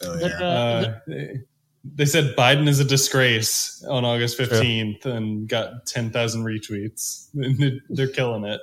Oh, 0.04 0.20
yeah. 0.20 0.28
uh, 0.28 1.00
they, 1.08 1.40
they, 1.84 2.06
said 2.06 2.36
Biden 2.36 2.68
is 2.68 2.80
a 2.80 2.86
disgrace 2.86 3.84
on 3.88 4.04
August 4.04 4.40
15th 4.40 5.02
True. 5.02 5.12
and 5.12 5.48
got 5.48 5.86
10,000 5.86 6.44
retweets. 6.44 7.28
They're 7.90 8.08
killing 8.08 8.46
it. 8.46 8.62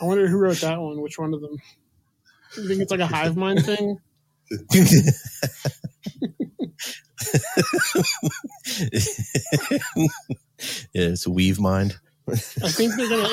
I 0.00 0.04
wonder 0.04 0.26
who 0.26 0.38
wrote 0.38 0.58
that 0.58 0.80
one. 0.80 1.00
Which 1.00 1.18
one 1.18 1.34
of 1.34 1.40
them? 1.40 1.56
You 2.56 2.68
think 2.68 2.80
it's 2.80 2.90
like 2.90 3.00
a 3.00 3.06
hive 3.06 3.36
mind 3.36 3.64
thing? 3.64 3.98
yeah, 4.50 4.58
it's 10.92 11.26
a 11.26 11.30
weave 11.30 11.60
mind. 11.60 11.96
I 12.28 12.34
think 12.36 12.94
they're 12.96 13.08
gonna. 13.08 13.28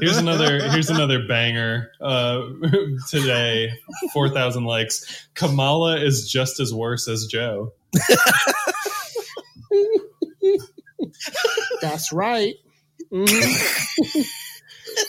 here's 0.01 0.17
another 0.17 0.69
here's 0.71 0.91
another 0.91 1.27
banger 1.27 1.91
uh, 2.01 2.43
today. 3.09 3.73
4000 4.13 4.65
likes. 4.65 5.29
Kamala 5.35 5.97
is 5.99 6.31
just 6.31 6.61
as 6.61 6.73
worse 6.73 7.09
as 7.09 7.27
joe. 7.27 7.73
That's 11.81 12.13
right. 12.13 12.55
Mm-hmm. 13.11 14.21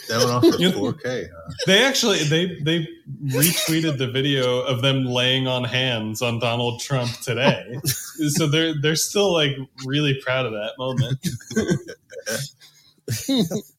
that 0.08 0.20
went 0.20 0.30
off 0.30 0.43
for 0.43 0.52
4k 0.52 1.28
huh? 1.30 1.52
they 1.66 1.84
actually 1.84 2.20
they 2.26 2.60
they 2.62 2.88
retweeted 3.26 3.97
the 3.97 4.08
video 4.08 4.62
of 4.62 4.82
them 4.82 5.04
laying 5.04 5.47
on 5.47 5.66
hands 5.66 6.22
on 6.22 6.39
donald 6.39 6.80
trump 6.80 7.12
today. 7.22 7.78
So 8.30 8.47
they're 8.47 8.74
they're 8.80 8.95
still 8.95 9.34
like 9.34 9.58
really 9.86 10.18
proud 10.24 10.45
of 10.45 10.54
that 10.54 10.74
moment 10.78 11.20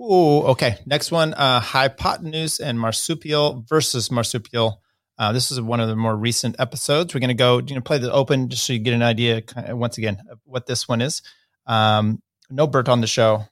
Ooh, 0.00 0.40
okay. 0.48 0.76
Next 0.86 1.12
one, 1.12 1.34
uh, 1.34 1.60
hypotenuse 1.60 2.58
and 2.58 2.80
marsupial 2.80 3.64
versus 3.68 4.10
marsupial. 4.10 4.80
Uh, 5.18 5.32
this 5.32 5.50
is 5.50 5.60
one 5.60 5.80
of 5.80 5.88
the 5.88 5.96
more 5.96 6.16
recent 6.16 6.56
episodes. 6.58 7.12
We're 7.12 7.20
going 7.20 7.28
to 7.28 7.34
go, 7.34 7.58
you 7.58 7.74
know, 7.74 7.82
play 7.82 7.98
the 7.98 8.10
open 8.10 8.48
just 8.48 8.64
so 8.64 8.72
you 8.72 8.78
get 8.78 8.94
an 8.94 9.02
idea, 9.02 9.42
kind 9.42 9.68
of, 9.68 9.76
once 9.76 9.98
again, 9.98 10.22
of 10.30 10.38
what 10.44 10.66
this 10.66 10.88
one 10.88 11.02
is. 11.02 11.20
Um, 11.66 12.22
no 12.48 12.66
Bert 12.66 12.88
on 12.88 13.02
the 13.02 13.06
show. 13.06 13.44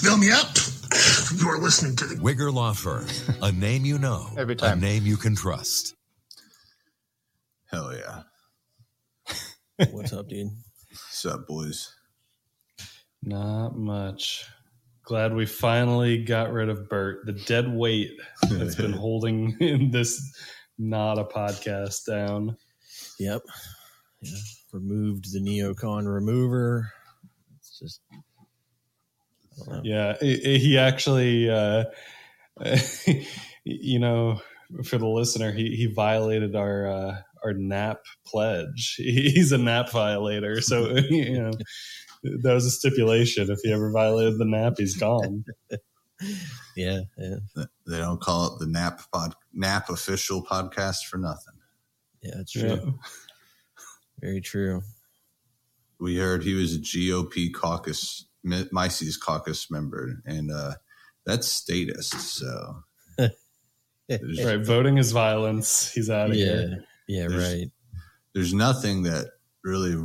Fill 0.00 0.18
me 0.18 0.30
up. 0.30 0.46
You 1.36 1.48
are 1.48 1.58
listening 1.58 1.96
to 1.96 2.04
the 2.06 2.14
Wigger 2.14 2.52
Law 2.52 2.72
Firm, 2.72 3.06
a 3.42 3.50
name 3.50 3.84
you 3.84 3.98
know, 3.98 4.28
every 4.38 4.54
time, 4.54 4.78
a 4.78 4.80
name 4.80 5.04
you 5.04 5.16
can 5.16 5.34
trust. 5.34 5.96
Hell 7.66 7.92
yeah! 7.92 8.22
What's 9.90 10.12
up, 10.12 10.28
dude? 10.28 10.50
What's 10.90 11.26
up, 11.26 11.48
boys? 11.48 11.95
Not 13.26 13.76
much. 13.76 14.46
Glad 15.02 15.34
we 15.34 15.46
finally 15.46 16.24
got 16.24 16.52
rid 16.52 16.68
of 16.68 16.88
Bert, 16.88 17.26
the 17.26 17.32
dead 17.32 17.68
weight 17.68 18.12
that's 18.48 18.76
been 18.76 18.92
holding 18.94 19.56
in 19.60 19.90
this 19.90 20.32
not 20.78 21.18
a 21.18 21.24
podcast 21.24 22.06
down. 22.06 22.56
Yep. 23.18 23.42
Yeah. 24.22 24.30
Removed 24.72 25.32
the 25.32 25.40
neocon 25.40 26.12
remover. 26.12 26.92
It's 27.58 27.78
just 27.78 28.00
yeah, 29.82 30.14
he 30.20 30.78
actually, 30.78 31.50
uh, 31.50 31.84
you 33.64 33.98
know, 33.98 34.40
for 34.84 34.98
the 34.98 35.06
listener, 35.06 35.52
he 35.52 35.74
he 35.74 35.86
violated 35.86 36.54
our 36.54 36.86
uh, 36.86 37.16
our 37.44 37.52
NAP 37.54 37.98
pledge. 38.26 38.94
He's 38.98 39.52
a 39.52 39.58
NAP 39.58 39.90
violator, 39.90 40.60
so 40.60 40.96
you 40.96 41.42
know 41.42 41.52
that 42.42 42.54
was 42.54 42.66
a 42.66 42.70
stipulation. 42.70 43.50
If 43.50 43.60
he 43.62 43.72
ever 43.72 43.90
violated 43.90 44.38
the 44.38 44.44
nap, 44.44 44.74
he's 44.78 44.96
gone. 44.96 45.44
yeah, 46.76 47.00
yeah. 47.18 47.36
They 47.86 47.98
don't 47.98 48.20
call 48.20 48.54
it 48.54 48.58
the 48.58 48.66
nap 48.66 49.00
pod, 49.12 49.34
nap 49.52 49.90
official 49.90 50.44
podcast 50.44 51.06
for 51.06 51.18
nothing. 51.18 51.54
Yeah, 52.22 52.34
that's 52.36 52.52
true. 52.52 52.68
Yeah. 52.68 52.90
Very 54.20 54.40
true. 54.40 54.82
We 55.98 56.16
heard 56.16 56.42
he 56.42 56.54
was 56.54 56.74
a 56.74 56.78
GOP 56.78 57.52
caucus, 57.52 58.26
Mises 58.42 59.16
caucus 59.16 59.70
member, 59.70 60.22
and 60.26 60.50
uh, 60.50 60.74
that's 61.24 61.48
statist. 61.48 62.12
So, 62.12 62.82
right, 63.18 64.64
voting 64.64 64.98
is 64.98 65.12
violence. 65.12 65.90
He's 65.92 66.10
out 66.10 66.30
of 66.30 66.36
yeah. 66.36 66.44
here. 66.44 66.84
Yeah, 67.08 67.28
there's, 67.28 67.54
right. 67.54 67.70
There's 68.34 68.52
nothing 68.52 69.04
that 69.04 69.26
really 69.64 69.96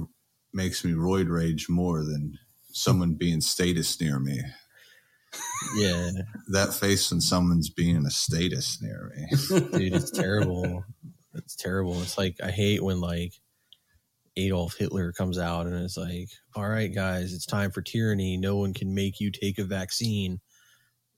makes 0.54 0.84
me 0.84 0.92
roid 0.92 1.30
rage 1.30 1.68
more 1.70 2.04
than 2.04 2.38
someone 2.74 3.16
being 3.16 3.42
status 3.42 4.00
near 4.00 4.20
me. 4.20 4.42
Yeah. 5.76 6.10
that 6.50 6.74
face 6.74 7.12
when 7.12 7.22
someone's 7.22 7.70
being 7.70 8.06
a 8.06 8.12
status 8.12 8.82
near 8.82 9.12
me. 9.16 9.60
Dude, 9.78 9.96
it's 9.96 10.12
terrible. 10.20 10.84
It's 11.34 11.56
terrible. 11.56 12.02
It's 12.02 12.18
like 12.18 12.38
I 12.44 12.52
hate 12.52 12.84
when 12.84 13.00
like 13.00 13.34
Adolf 14.38 14.76
Hitler 14.78 15.12
comes 15.12 15.38
out 15.38 15.68
and 15.68 15.76
it's 15.76 15.98
like, 15.98 16.30
all 16.56 16.68
right, 16.68 16.94
guys, 16.94 17.34
it's 17.34 17.46
time 17.46 17.72
for 17.72 17.82
tyranny. 17.82 18.38
No 18.38 18.58
one 18.58 18.74
can 18.74 18.94
make 18.94 19.20
you 19.20 19.32
take 19.32 19.58
a 19.60 19.64
vaccine. 19.64 20.40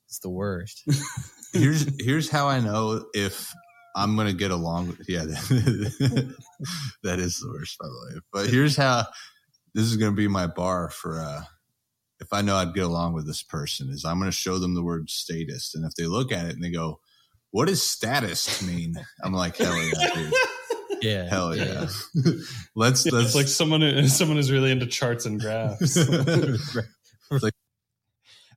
It's 0.07 0.19
the 0.19 0.29
worst. 0.29 0.83
here's 1.53 1.87
here's 2.03 2.29
how 2.29 2.47
I 2.47 2.59
know 2.59 3.05
if 3.13 3.51
I'm 3.95 4.15
gonna 4.15 4.33
get 4.33 4.51
along 4.51 4.87
with 4.87 5.07
yeah 5.07 5.23
that 7.03 7.19
is 7.19 7.39
the 7.39 7.49
worst 7.49 7.77
by 7.79 7.87
the 7.87 8.15
way. 8.15 8.21
But 8.31 8.49
here's 8.49 8.75
how 8.75 9.05
this 9.73 9.85
is 9.85 9.97
gonna 9.97 10.11
be 10.11 10.27
my 10.27 10.47
bar 10.47 10.89
for 10.89 11.19
uh 11.19 11.43
if 12.19 12.31
I 12.31 12.41
know 12.41 12.55
I'd 12.55 12.73
get 12.73 12.85
along 12.85 13.13
with 13.13 13.27
this 13.27 13.43
person 13.43 13.89
is 13.89 14.05
I'm 14.05 14.19
gonna 14.19 14.31
show 14.31 14.57
them 14.57 14.75
the 14.75 14.83
word 14.83 15.09
statist 15.09 15.75
and 15.75 15.85
if 15.85 15.93
they 15.95 16.05
look 16.05 16.31
at 16.31 16.45
it 16.45 16.55
and 16.55 16.63
they 16.63 16.71
go, 16.71 16.99
What 17.51 17.67
does 17.67 17.83
status 17.83 18.61
mean? 18.65 18.95
I'm 19.23 19.33
like, 19.33 19.57
hell 19.57 19.77
yeah, 19.77 20.09
dude. 20.13 20.33
Yeah. 21.01 21.27
Hell 21.27 21.53
yeah. 21.53 21.87
let's 22.75 23.05
Yeah, 23.05 23.11
let's 23.11 23.25
it's 23.25 23.35
like 23.35 23.47
someone 23.49 24.07
someone 24.07 24.37
is 24.37 24.51
really 24.51 24.71
into 24.71 24.85
charts 24.85 25.25
and 25.25 25.37
graphs. 25.37 25.97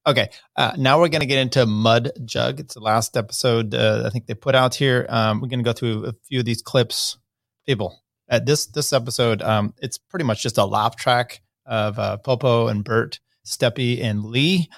Okay, 0.07 0.30
uh, 0.54 0.70
now 0.78 1.00
we're 1.00 1.09
going 1.09 1.22
to 1.22 1.26
get 1.26 1.40
into 1.40 1.66
Mud 1.66 2.12
Jug. 2.24 2.61
It's 2.61 2.74
the 2.74 2.80
last 2.80 3.16
episode 3.16 3.74
uh, 3.74 4.04
I 4.07 4.11
think 4.11 4.26
they 4.26 4.34
put 4.34 4.54
out 4.54 4.76
here. 4.76 5.04
Um, 5.09 5.40
we're 5.40 5.48
going 5.48 5.59
to 5.59 5.64
go 5.64 5.72
through 5.72 6.04
a 6.04 6.12
few 6.28 6.38
of 6.38 6.44
these 6.44 6.62
clips. 6.62 7.18
People, 7.66 8.00
at 8.28 8.46
this 8.46 8.66
this 8.66 8.92
episode, 8.92 9.42
um, 9.42 9.74
it's 9.78 9.98
pretty 9.98 10.24
much 10.24 10.44
just 10.44 10.59
a 10.59 10.64
laugh 10.64 10.94
track 10.94 11.42
of 11.64 11.98
uh, 11.98 12.18
Popo 12.18 12.68
and 12.68 12.84
Bert, 12.84 13.18
Steppy 13.44 14.00
and 14.00 14.24
Lee. 14.24 14.68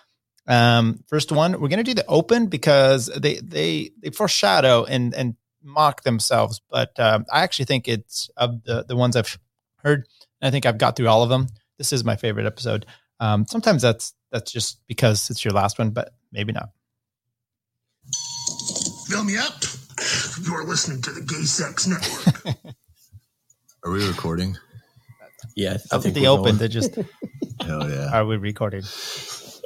Um, 0.47 1.05
first 1.09 1.31
one, 1.31 1.61
we're 1.61 1.68
going 1.68 1.76
to 1.76 1.83
do 1.85 1.93
the 1.93 2.07
open 2.07 2.47
because 2.47 3.09
they 3.14 3.35
they 3.35 3.91
they 4.03 4.09
foreshadow 4.09 4.85
and 4.85 5.14
and 5.14 5.37
mock 5.62 6.05
themselves, 6.05 6.62
but 6.70 6.99
um, 6.99 7.26
I 7.31 7.43
actually 7.43 7.66
think 7.66 7.87
it's 7.87 8.31
of 8.39 8.64
the 8.64 8.87
the 8.89 8.97
ones 8.97 9.14
I've 9.14 9.39
heard. 9.85 10.07
I 10.41 10.51
think 10.51 10.64
I've 10.64 10.79
got 10.79 10.97
through 10.97 11.09
all 11.09 11.22
of 11.22 11.29
them. 11.29 11.49
This 11.76 11.93
is 11.93 12.03
my 12.03 12.16
favorite 12.16 12.47
episode. 12.47 12.87
Um, 13.20 13.45
sometimes 13.47 13.83
that's 13.83 14.14
that's 14.31 14.53
just 14.53 14.81
because 14.87 15.31
it's 15.31 15.45
your 15.45 15.53
last 15.53 15.79
one, 15.79 15.91
but 15.91 16.12
maybe 16.33 16.53
not. 16.53 16.70
Fill 19.09 19.24
me 19.24 19.37
up. 19.37 19.62
You're 20.47 20.64
listening 20.64 21.03
to 21.03 21.11
the 21.11 21.22
Gay 21.22 21.43
Sex 21.43 21.87
Network. 21.87 22.57
Are 23.85 23.91
we 23.91 24.07
recording? 24.07 24.57
Yeah, 25.57 25.79
I 25.91 25.99
think 25.99 26.14
they 26.14 26.26
opened. 26.26 26.59
They 26.59 26.68
just 26.68 26.95
Hell 27.61 27.91
yeah. 27.91 28.11
are 28.12 28.24
we 28.24 28.37
recording? 28.37 28.83
This 28.83 29.59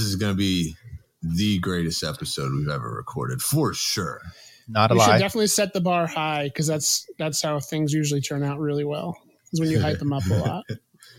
is 0.00 0.16
gonna 0.16 0.34
be 0.34 0.76
the 1.22 1.58
greatest 1.58 2.04
episode 2.04 2.52
we've 2.52 2.68
ever 2.68 2.90
recorded 2.90 3.42
for 3.42 3.74
sure. 3.74 4.20
Not 4.68 4.92
We 4.92 5.00
should 5.00 5.18
definitely 5.18 5.48
set 5.48 5.72
the 5.72 5.80
bar 5.80 6.06
high 6.06 6.44
because 6.44 6.66
that's 6.66 7.06
that's 7.18 7.42
how 7.42 7.60
things 7.60 7.92
usually 7.92 8.20
turn 8.20 8.42
out 8.42 8.58
really 8.58 8.84
well. 8.84 9.16
Is 9.52 9.60
when 9.60 9.70
you 9.70 9.80
hype 9.80 9.98
them 9.98 10.12
up 10.12 10.24
a 10.30 10.34
lot. 10.34 10.64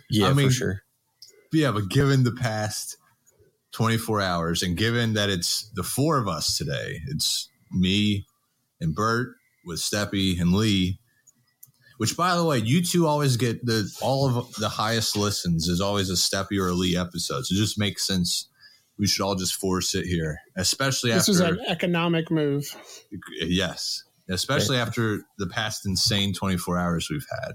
Yeah, 0.10 0.30
I 0.30 0.34
mean, 0.34 0.48
for 0.48 0.54
sure. 0.54 0.82
Yeah, 1.56 1.72
but 1.72 1.90
given 1.90 2.24
the 2.24 2.34
past 2.34 2.98
24 3.72 4.22
hours 4.22 4.62
and 4.62 4.76
given 4.76 5.14
that 5.14 5.30
it's 5.30 5.70
the 5.76 5.84
four 5.84 6.18
of 6.18 6.28
us 6.28 6.58
today, 6.58 7.00
it's 7.10 7.50
me 7.72 8.26
and 8.82 8.94
Bert 8.94 9.36
with 9.66 9.80
Steppy 9.80 10.40
and 10.40 10.54
Lee, 10.54 11.00
which 11.98 12.18
by 12.18 12.36
the 12.36 12.44
way, 12.44 12.58
you 12.60 12.84
two 12.84 13.08
always 13.08 13.38
get 13.38 13.66
the 13.66 13.90
all 14.02 14.28
of 14.38 14.54
the 14.56 14.70
highest 14.70 15.16
listens 15.16 15.68
is 15.68 15.80
always 15.82 16.10
a 16.10 16.14
Steppy 16.14 16.60
or 16.60 16.68
a 16.68 16.74
Lee 16.74 16.98
episode. 16.98 17.46
So 17.46 17.54
it 17.54 17.58
just 17.58 17.80
makes 17.80 18.06
sense. 18.06 18.50
We 18.98 19.08
should 19.08 19.24
all 19.24 19.36
just 19.36 19.56
force 19.56 19.96
it 19.96 20.06
here, 20.06 20.40
especially 20.56 21.12
This 21.12 21.30
after 21.30 21.32
was 21.32 21.40
an 21.42 21.60
economic 21.68 22.32
move. 22.32 22.66
yes, 23.42 24.04
especially 24.30 24.78
after 24.78 25.24
the 25.38 25.48
past 25.48 25.86
insane 25.86 26.34
24 26.34 26.78
hours 26.78 27.10
we've 27.10 27.26
had. 27.30 27.54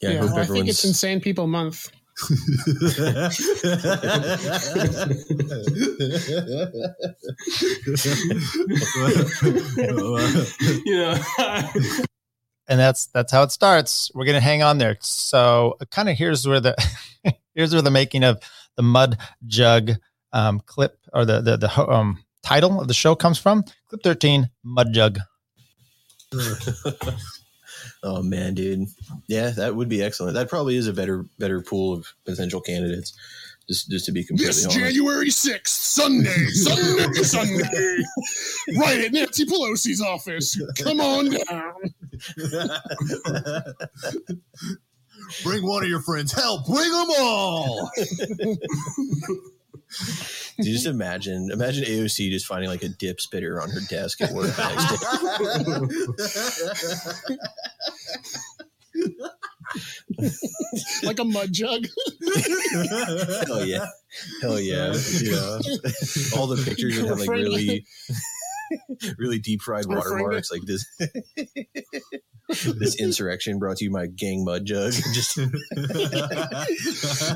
Yeah, 0.00 0.10
I 0.10 0.26
hope 0.26 0.38
I 0.38 0.46
think 0.46 0.68
it's 0.68 0.84
Insane 0.84 1.20
People 1.20 1.46
Month. 1.46 1.92
yeah. 10.84 11.22
and 12.68 12.78
that's 12.78 13.06
that's 13.06 13.32
how 13.32 13.42
it 13.42 13.50
starts. 13.50 14.10
We're 14.14 14.26
gonna 14.26 14.40
hang 14.40 14.62
on 14.62 14.78
there. 14.78 14.98
So 15.00 15.76
kind 15.90 16.08
of 16.08 16.16
here's 16.16 16.46
where 16.46 16.60
the 16.60 16.76
here's 17.54 17.72
where 17.72 17.82
the 17.82 17.90
making 17.90 18.24
of 18.24 18.42
the 18.76 18.82
mud 18.82 19.18
jug 19.46 19.92
um, 20.32 20.60
clip 20.66 20.98
or 21.12 21.24
the 21.24 21.40
the, 21.40 21.56
the 21.56 21.88
um, 21.88 22.22
title 22.42 22.80
of 22.80 22.88
the 22.88 22.94
show 22.94 23.14
comes 23.14 23.38
from. 23.38 23.64
Clip 23.88 24.02
thirteen, 24.02 24.50
mud 24.62 24.92
jug. 24.92 25.18
oh 28.02 28.22
man, 28.22 28.54
dude. 28.54 28.88
Yeah, 29.28 29.50
that 29.50 29.74
would 29.76 29.88
be 29.88 30.02
excellent. 30.02 30.34
That 30.34 30.48
probably 30.48 30.76
is 30.76 30.86
a 30.86 30.92
better 30.92 31.24
better 31.38 31.60
pool 31.60 31.92
of 31.94 32.06
potential 32.24 32.60
candidates. 32.60 33.12
Just 33.68 33.90
just 33.90 34.06
to 34.06 34.12
be 34.12 34.24
completely 34.24 34.48
This 34.48 34.64
honest. 34.64 34.78
January 34.78 35.28
6th, 35.28 35.68
Sunday, 35.68 36.46
Sunday, 36.48 37.12
Sunday. 37.22 38.02
Right 38.76 39.04
at 39.04 39.12
Nancy 39.12 39.44
Pelosi's 39.46 40.00
office. 40.00 40.60
Come 40.78 41.00
on 41.00 41.30
down. 41.30 41.74
bring 45.44 45.64
one 45.66 45.84
of 45.84 45.88
your 45.88 46.02
friends. 46.02 46.32
Hell, 46.32 46.64
bring 46.68 46.90
them 46.90 47.08
all. 47.18 47.90
Do 50.60 50.68
you 50.68 50.74
just 50.74 50.86
imagine 50.86 51.50
imagine 51.50 51.84
AOC 51.84 52.30
just 52.30 52.46
finding 52.46 52.70
like 52.70 52.82
a 52.82 52.88
dip 52.88 53.20
spitter 53.20 53.60
on 53.60 53.70
her 53.70 53.80
desk 53.88 54.20
at 54.20 54.32
work 54.32 54.54
the 54.54 54.62
next 54.62 54.88
day. 57.38 59.16
like 61.02 61.18
a 61.18 61.24
mud 61.24 61.52
jug. 61.52 61.86
Hell 63.46 63.64
yeah. 63.64 63.86
Hell 64.40 64.60
yeah. 64.60 64.94
Yeah. 65.20 65.58
All 66.36 66.46
the 66.46 66.62
pictures 66.64 67.00
would 67.00 67.08
have 67.08 67.20
like 67.20 67.28
really 67.28 67.84
really 69.18 69.38
deep 69.38 69.62
fried 69.62 69.86
watermarks 69.86 70.50
like 70.50 70.62
this 70.62 70.84
this 72.78 73.00
insurrection 73.00 73.58
brought 73.58 73.78
to 73.78 73.84
you 73.84 73.90
by 73.90 74.06
gang 74.06 74.44
mud 74.44 74.64
jug. 74.64 74.92
Just 75.12 75.36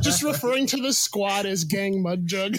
Just 0.02 0.22
referring 0.22 0.66
to 0.68 0.76
the 0.76 0.92
squad 0.92 1.46
as 1.46 1.64
gang 1.64 2.02
mud 2.02 2.26
jug. 2.26 2.56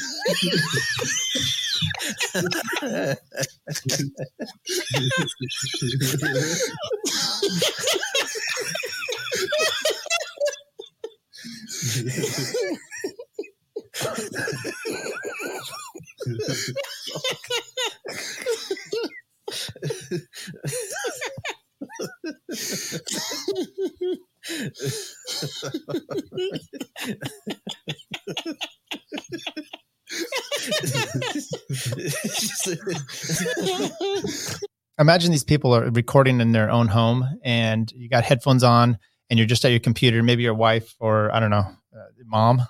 Imagine 35.00 35.32
these 35.32 35.44
people 35.44 35.76
are 35.76 35.90
recording 35.92 36.42
in 36.42 36.54
their 36.54 36.70
own 36.72 36.88
home, 36.88 37.40
and 37.44 37.92
you 37.92 38.10
got 38.10 38.24
headphones 38.24 38.64
on, 38.64 38.98
and 39.30 39.38
you're 39.38 39.48
just 39.48 39.64
at 39.66 39.72
your 39.72 39.80
computer. 39.80 40.24
Maybe 40.24 40.44
your 40.44 40.54
wife 40.54 40.96
or 41.00 41.32
I 41.34 41.40
don't 41.40 41.52
know, 41.52 41.68
uh, 41.96 42.08
mom, 42.26 42.62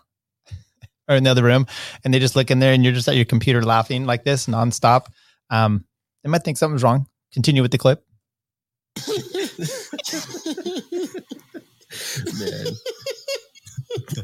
or 1.08 1.16
in 1.16 1.24
the 1.24 1.30
other 1.32 1.44
room, 1.44 1.68
and 2.04 2.14
they 2.14 2.20
just 2.20 2.36
look 2.36 2.52
in 2.52 2.60
there, 2.60 2.74
and 2.74 2.84
you're 2.84 2.94
just 2.94 3.08
at 3.08 3.16
your 3.16 3.26
computer 3.26 3.64
laughing 3.64 4.06
like 4.06 4.24
this 4.24 4.48
nonstop. 4.48 5.06
Um, 5.50 5.86
they 6.24 6.30
might 6.30 6.44
think 6.44 6.58
something's 6.58 6.84
wrong. 6.84 7.08
Continue 7.34 7.62
with 7.62 7.72
the 7.72 7.78
clip. 7.78 8.04
man. 12.40 12.68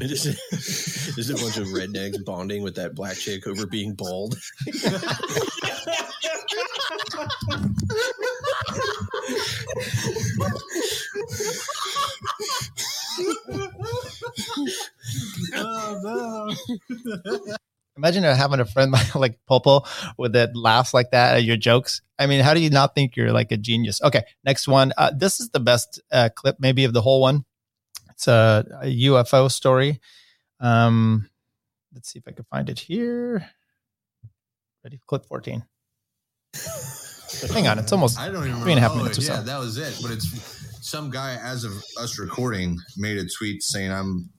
just, 0.00 0.24
just 1.14 1.30
a 1.30 1.34
bunch 1.34 1.56
of 1.56 1.68
rednecks 1.68 2.22
bonding 2.24 2.62
with 2.62 2.74
that 2.76 2.94
black 2.94 3.16
chick 3.16 3.46
over 3.46 3.66
being 3.66 3.94
bald. 3.94 4.36
oh 15.56 16.00
no. 16.02 16.50
Imagine 17.96 18.24
having 18.24 18.60
a 18.60 18.64
friend 18.64 18.92
like 19.14 19.38
Popo 19.46 19.84
with 20.18 20.32
that 20.32 20.56
laughs 20.56 20.92
like 20.92 21.10
that 21.12 21.36
at 21.36 21.44
your 21.44 21.56
jokes. 21.56 22.02
I 22.18 22.26
mean, 22.26 22.40
how 22.40 22.54
do 22.54 22.60
you 22.60 22.70
not 22.70 22.94
think 22.94 23.16
you're 23.16 23.32
like 23.32 23.52
a 23.52 23.56
genius? 23.56 24.02
Okay, 24.02 24.22
next 24.44 24.66
one. 24.66 24.92
Uh, 24.96 25.12
this 25.16 25.40
is 25.40 25.50
the 25.50 25.60
best 25.60 26.00
uh, 26.12 26.28
clip, 26.34 26.56
maybe 26.58 26.84
of 26.84 26.92
the 26.92 27.02
whole 27.02 27.20
one. 27.20 27.44
It's 28.10 28.28
a, 28.28 28.64
a 28.82 28.86
UFO 28.86 29.50
story. 29.50 30.00
Um, 30.60 31.28
let's 31.92 32.10
see 32.10 32.18
if 32.18 32.28
I 32.28 32.32
can 32.32 32.44
find 32.44 32.68
it 32.68 32.78
here. 32.78 33.48
Ready? 34.82 35.00
Clip 35.06 35.24
14. 35.26 35.64
Hang 37.52 37.66
on, 37.66 37.78
it's 37.78 37.92
almost 37.92 38.18
I 38.18 38.30
don't 38.30 38.46
even 38.46 38.60
three 38.62 38.72
and 38.72 38.78
a 38.78 38.82
half 38.82 38.94
minutes 38.94 39.18
or 39.18 39.22
yeah, 39.22 39.40
that 39.40 39.58
was 39.58 39.76
it. 39.76 39.98
But 40.00 40.12
it's 40.12 40.28
some 40.86 41.10
guy, 41.10 41.36
as 41.42 41.64
of 41.64 41.72
us 41.98 42.18
recording, 42.18 42.78
made 42.96 43.18
a 43.18 43.26
tweet 43.26 43.62
saying 43.62 43.90
I'm 43.90 44.30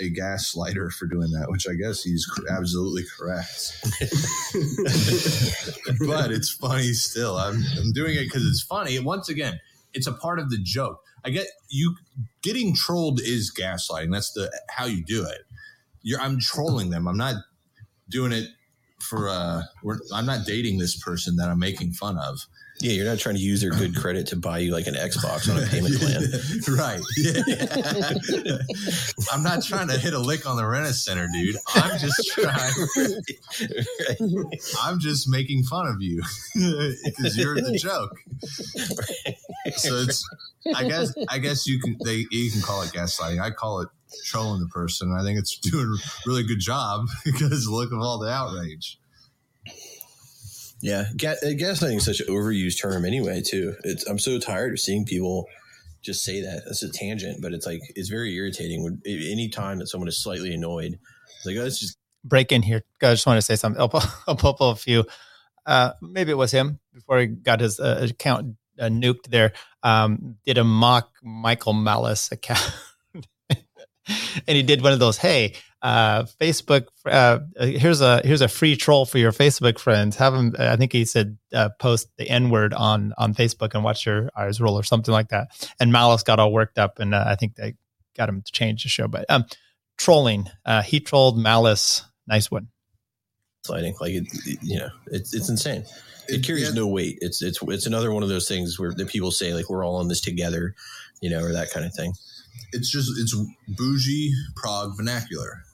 a 0.00 0.10
gaslighter 0.10 0.90
for 0.92 1.06
doing 1.06 1.30
that, 1.32 1.50
which 1.50 1.66
I 1.68 1.74
guess 1.74 2.02
he's 2.02 2.26
absolutely 2.50 3.04
correct. 3.16 3.76
but 6.06 6.32
it's 6.32 6.50
funny 6.50 6.92
still. 6.92 7.36
I'm, 7.36 7.62
I'm 7.78 7.92
doing 7.92 8.14
it 8.14 8.24
because 8.24 8.46
it's 8.46 8.62
funny. 8.62 8.96
And 8.96 9.04
once 9.04 9.28
again, 9.28 9.60
it's 9.94 10.06
a 10.06 10.12
part 10.12 10.38
of 10.38 10.50
the 10.50 10.58
joke. 10.58 11.02
I 11.24 11.30
get 11.30 11.46
you 11.68 11.96
getting 12.42 12.74
trolled 12.74 13.20
is 13.20 13.52
gaslighting. 13.52 14.12
That's 14.12 14.32
the 14.32 14.50
how 14.68 14.86
you 14.86 15.04
do 15.04 15.24
it. 15.24 15.42
You're 16.02 16.20
I'm 16.20 16.40
trolling 16.40 16.90
them. 16.90 17.06
I'm 17.06 17.16
not 17.16 17.36
doing 18.08 18.32
it 18.32 18.48
for 18.98 19.28
uh 19.28 19.62
we're, 19.82 19.98
I'm 20.12 20.26
not 20.26 20.46
dating 20.46 20.78
this 20.78 20.96
person 20.96 21.36
that 21.36 21.48
I'm 21.48 21.58
making 21.58 21.92
fun 21.92 22.18
of. 22.18 22.46
Yeah, 22.82 22.94
you're 22.94 23.06
not 23.06 23.20
trying 23.20 23.36
to 23.36 23.40
use 23.40 23.60
their 23.60 23.70
good 23.70 23.94
credit 23.94 24.26
to 24.28 24.36
buy 24.36 24.58
you 24.58 24.72
like 24.72 24.88
an 24.88 24.94
Xbox 24.94 25.48
on 25.48 25.62
a 25.62 25.66
payment 25.68 25.94
plan. 26.00 26.22
right. 26.76 27.00
Yeah. 27.16 28.58
I'm 29.32 29.44
not 29.44 29.62
trying 29.62 29.86
to 29.86 29.96
hit 29.96 30.14
a 30.14 30.18
lick 30.18 30.46
on 30.46 30.56
the 30.56 30.66
rent 30.66 30.92
center, 30.92 31.28
dude. 31.32 31.54
I'm 31.76 31.96
just 32.00 32.26
trying. 32.32 32.72
I'm 34.82 34.98
just 34.98 35.28
making 35.28 35.62
fun 35.62 35.86
of 35.86 36.02
you 36.02 36.24
because 36.54 37.38
you're 37.38 37.54
the 37.54 37.78
joke. 37.78 38.18
So 39.76 39.98
it's. 39.98 40.28
I 40.74 40.88
guess. 40.88 41.14
I 41.28 41.38
guess 41.38 41.68
you 41.68 41.78
can. 41.78 41.96
They. 42.04 42.26
You 42.32 42.50
can 42.50 42.62
call 42.62 42.82
it 42.82 42.90
gaslighting. 42.90 43.40
I 43.40 43.52
call 43.52 43.82
it 43.82 43.88
trolling 44.24 44.60
the 44.60 44.68
person. 44.68 45.14
I 45.16 45.22
think 45.22 45.38
it's 45.38 45.56
doing 45.56 45.86
a 45.86 46.28
really 46.28 46.42
good 46.42 46.58
job 46.58 47.06
because 47.24 47.68
look 47.68 47.92
at 47.92 47.98
all 47.98 48.18
the 48.18 48.28
outrage. 48.28 48.98
Yeah, 50.82 51.02
uh, 51.12 51.14
gaslighting 51.14 51.98
is 51.98 52.04
such 52.04 52.20
an 52.20 52.26
overused 52.26 52.82
term 52.82 53.04
anyway. 53.04 53.40
Too, 53.40 53.76
it's 53.84 54.04
I'm 54.06 54.18
so 54.18 54.40
tired 54.40 54.72
of 54.72 54.80
seeing 54.80 55.04
people 55.04 55.46
just 56.02 56.24
say 56.24 56.42
that. 56.42 56.64
That's 56.64 56.82
a 56.82 56.90
tangent, 56.90 57.40
but 57.40 57.52
it's 57.52 57.64
like 57.64 57.80
it's 57.94 58.08
very 58.08 58.34
irritating. 58.34 59.00
Any 59.06 59.48
time 59.48 59.78
that 59.78 59.86
someone 59.86 60.08
is 60.08 60.20
slightly 60.20 60.52
annoyed, 60.52 60.98
it's 61.36 61.46
like 61.46 61.56
oh, 61.56 61.64
it's 61.64 61.78
just 61.78 61.96
break 62.24 62.50
in 62.50 62.62
here. 62.62 62.82
I 63.00 63.12
just 63.12 63.26
want 63.26 63.38
to 63.38 63.42
say 63.42 63.54
something. 63.54 63.80
I'll, 63.80 63.90
I'll 64.26 64.70
a 64.70 64.76
few. 64.76 65.04
Uh, 65.64 65.92
maybe 66.02 66.32
it 66.32 66.36
was 66.36 66.50
him 66.50 66.80
before 66.92 67.20
he 67.20 67.26
got 67.26 67.60
his 67.60 67.78
uh, 67.78 68.08
account 68.10 68.56
uh, 68.80 68.86
nuked. 68.86 69.28
There, 69.28 69.52
um, 69.84 70.36
did 70.44 70.58
a 70.58 70.64
mock 70.64 71.12
Michael 71.22 71.74
Malice 71.74 72.32
account, 72.32 72.72
and 73.14 73.58
he 74.46 74.64
did 74.64 74.82
one 74.82 74.92
of 74.92 74.98
those. 74.98 75.16
Hey, 75.16 75.54
uh, 75.82 76.24
Facebook. 76.40 76.86
Uh, 77.04 77.40
here's 77.58 78.00
a 78.00 78.20
here's 78.24 78.40
a 78.40 78.48
free 78.48 78.76
troll 78.76 79.04
for 79.04 79.18
your 79.18 79.32
Facebook 79.32 79.78
friends. 79.78 80.16
Have 80.16 80.32
them. 80.32 80.54
I 80.58 80.76
think 80.76 80.92
he 80.92 81.04
said 81.04 81.36
uh, 81.52 81.70
post 81.78 82.08
the 82.16 82.28
N 82.28 82.50
word 82.50 82.72
on 82.72 83.12
on 83.18 83.34
Facebook 83.34 83.74
and 83.74 83.82
watch 83.84 84.06
your 84.06 84.30
eyes 84.36 84.60
roll 84.60 84.78
or 84.78 84.84
something 84.84 85.12
like 85.12 85.28
that. 85.30 85.48
And 85.80 85.90
Malice 85.92 86.22
got 86.22 86.38
all 86.38 86.52
worked 86.52 86.78
up, 86.78 86.98
and 87.00 87.14
uh, 87.14 87.24
I 87.26 87.34
think 87.34 87.56
they 87.56 87.74
got 88.16 88.28
him 88.28 88.42
to 88.42 88.52
change 88.52 88.84
the 88.84 88.88
show. 88.88 89.08
But 89.08 89.26
um, 89.28 89.44
trolling. 89.98 90.48
Uh, 90.64 90.82
he 90.82 91.00
trolled 91.00 91.36
Malice. 91.38 92.04
Nice 92.28 92.50
one. 92.50 92.68
sliding. 93.64 93.94
Like 94.00 94.12
it, 94.12 94.24
it- 94.46 94.58
you 94.62 94.78
know, 94.78 94.90
it's 95.08 95.34
it's 95.34 95.48
insane. 95.48 95.84
It 96.28 96.44
carries 96.44 96.72
no 96.72 96.86
weight. 96.86 97.18
It's 97.20 97.42
it's 97.42 97.58
it's 97.62 97.86
another 97.86 98.12
one 98.12 98.22
of 98.22 98.28
those 98.28 98.46
things 98.46 98.78
where 98.78 98.92
the 98.94 99.04
people 99.04 99.32
say 99.32 99.52
like 99.52 99.68
we're 99.68 99.84
all 99.84 100.00
in 100.00 100.06
this 100.08 100.20
together, 100.20 100.74
you 101.20 101.28
know, 101.28 101.42
or 101.42 101.52
that 101.52 101.70
kind 101.72 101.84
of 101.84 101.92
thing. 101.92 102.12
It's 102.72 102.88
just 102.90 103.10
it's 103.18 103.34
bougie 103.76 104.32
Prague 104.54 104.96
vernacular. 104.96 105.64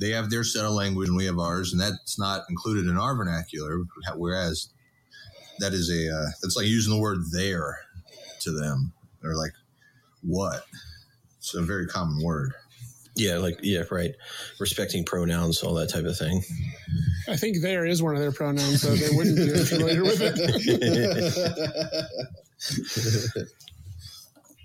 They 0.00 0.10
have 0.10 0.30
their 0.30 0.44
set 0.44 0.64
of 0.64 0.72
language 0.72 1.08
and 1.08 1.16
we 1.16 1.26
have 1.26 1.38
ours, 1.38 1.72
and 1.72 1.80
that's 1.80 2.18
not 2.18 2.44
included 2.48 2.86
in 2.86 2.96
our 2.96 3.14
vernacular. 3.14 3.82
Whereas 4.16 4.70
that 5.58 5.72
is 5.74 5.90
a 5.90 6.10
uh, 6.14 6.30
that's 6.42 6.56
like 6.56 6.66
using 6.66 6.94
the 6.94 7.00
word 7.00 7.18
"there" 7.32 7.78
to 8.40 8.50
them. 8.50 8.92
They're 9.22 9.36
like, 9.36 9.52
"What?" 10.22 10.64
It's 11.38 11.54
a 11.54 11.62
very 11.62 11.86
common 11.86 12.24
word. 12.24 12.54
Yeah, 13.14 13.36
like 13.36 13.58
yeah, 13.62 13.82
right. 13.90 14.14
Respecting 14.58 15.04
pronouns, 15.04 15.62
all 15.62 15.74
that 15.74 15.90
type 15.90 16.06
of 16.06 16.16
thing. 16.16 16.42
I 17.28 17.36
think 17.36 17.60
there 17.60 17.84
is 17.84 18.02
one 18.02 18.14
of 18.14 18.20
their 18.20 18.32
pronouns, 18.32 18.80
so 18.80 18.94
they 18.94 19.14
wouldn't 19.14 19.36
be 19.36 19.64
familiar 19.64 20.02
with 20.02 20.20
it. 20.22 20.36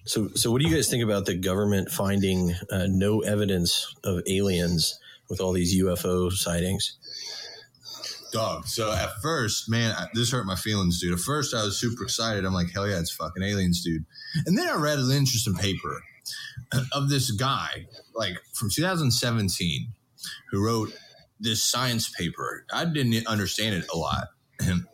So, 0.08 0.30
so 0.36 0.52
what 0.52 0.62
do 0.62 0.68
you 0.68 0.76
guys 0.76 0.88
think 0.88 1.04
about 1.04 1.26
the 1.26 1.34
government 1.34 1.90
finding 1.90 2.54
uh, 2.72 2.86
no 2.88 3.22
evidence 3.22 3.92
of 4.04 4.22
aliens 4.28 5.00
with 5.30 5.40
all 5.42 5.54
these 5.54 5.76
UFO 5.76 6.32
sightings? 6.32 6.98
Dog. 8.32 8.68
So 8.68 8.92
at 8.92 9.10
first, 9.22 9.70
man, 9.70 9.92
I- 9.98 10.08
this 10.14 10.32
hurt 10.32 10.46
my 10.46 10.56
feelings, 10.56 11.00
dude. 11.00 11.14
At 11.14 11.20
first, 11.20 11.54
I 11.54 11.64
was 11.64 11.78
super 11.80 12.04
excited. 12.04 12.44
I'm 12.46 12.54
like, 12.54 12.72
hell 12.72 12.88
yeah, 12.88 13.00
it's 13.00 13.12
fucking 13.12 13.44
aliens, 13.44 13.84
dude. 13.84 14.06
And 14.46 14.58
then 14.58 14.68
I 14.68 14.76
read 14.76 15.00
an 15.00 15.12
interesting 15.12 15.56
paper 15.56 16.02
of 16.92 17.10
this 17.10 17.32
guy, 17.32 17.86
like 18.14 18.38
from 18.54 18.70
2017, 18.70 19.88
who 20.52 20.66
wrote 20.66 20.94
this 21.40 21.64
science 21.64 22.10
paper. 22.10 22.66
I 22.74 22.86
didn't 22.86 23.28
understand 23.28 23.76
it 23.76 23.86
a 23.94 23.98
lot. 23.98 24.28
And, 24.60 24.86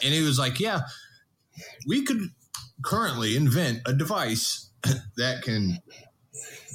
he 0.00 0.22
was 0.22 0.38
like, 0.38 0.60
yeah, 0.60 0.80
we 1.86 2.04
could 2.04 2.30
currently 2.82 3.36
invent 3.36 3.80
a 3.86 3.92
device 3.92 4.70
that 5.16 5.42
can 5.42 5.78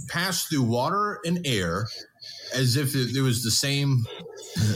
pass 0.07 0.45
through 0.45 0.63
water 0.63 1.19
and 1.25 1.45
air 1.45 1.87
as 2.53 2.75
if 2.75 2.95
it, 2.95 3.15
it 3.15 3.21
was 3.21 3.43
the 3.43 3.51
same 3.51 4.05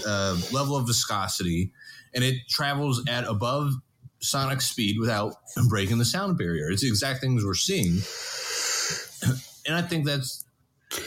uh, 0.05 0.37
level 0.51 0.75
of 0.75 0.87
viscosity 0.87 1.71
and 2.13 2.23
it 2.23 2.47
travels 2.49 3.03
at 3.07 3.25
above 3.25 3.73
sonic 4.19 4.61
speed 4.61 4.97
without 4.99 5.35
breaking 5.69 5.97
the 5.97 6.05
sound 6.05 6.37
barrier. 6.37 6.69
It's 6.69 6.81
the 6.81 6.87
exact 6.87 7.21
things 7.21 7.45
we're 7.45 7.53
seeing. 7.53 8.01
And 9.65 9.75
I 9.75 9.81
think 9.81 10.05
that's 10.05 10.45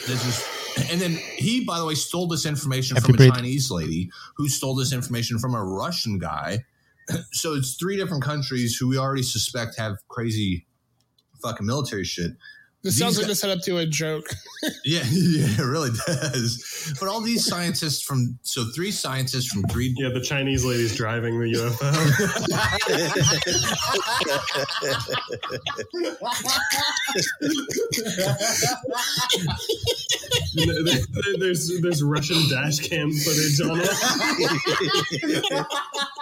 that's 0.07 0.23
just 0.23 0.61
and 0.89 1.01
then 1.01 1.11
he, 1.35 1.65
by 1.65 1.79
the 1.79 1.85
way, 1.85 1.95
stole 1.95 2.27
this 2.27 2.45
information 2.45 2.95
Happy 2.95 3.07
from 3.07 3.15
a 3.15 3.17
breed. 3.17 3.33
Chinese 3.33 3.71
lady 3.71 4.09
who 4.37 4.47
stole 4.47 4.75
this 4.75 4.93
information 4.93 5.39
from 5.39 5.53
a 5.53 5.63
Russian 5.63 6.17
guy. 6.17 6.59
So 7.33 7.55
it's 7.55 7.75
three 7.75 7.97
different 7.97 8.23
countries 8.23 8.77
who 8.77 8.87
we 8.87 8.97
already 8.97 9.23
suspect 9.23 9.77
have 9.77 9.97
crazy 10.07 10.65
fucking 11.41 11.65
military 11.65 12.05
shit. 12.05 12.31
This 12.83 12.97
sounds 12.97 13.17
like 13.17 13.27
guys- 13.27 13.37
a 13.37 13.39
setup 13.39 13.61
to 13.65 13.77
a 13.77 13.85
joke. 13.85 14.25
yeah, 14.85 15.03
yeah, 15.11 15.45
it 15.59 15.59
really 15.65 15.91
does. 16.07 16.95
But 16.99 17.09
all 17.09 17.21
these 17.21 17.45
scientists 17.45 18.01
from 18.01 18.39
so 18.41 18.65
three 18.75 18.91
scientists 18.91 19.47
from 19.47 19.61
three 19.63 19.93
Yeah, 19.97 20.09
the 20.09 20.21
Chinese 20.21 20.65
lady's 20.65 20.95
driving 20.95 21.39
the 21.39 21.51
UFO. 21.53 21.91
there's 31.39 31.79
there's 31.81 32.03
Russian 32.03 32.37
dash 32.49 32.79
cam 32.79 33.11
footage 33.11 33.61
on 33.61 33.79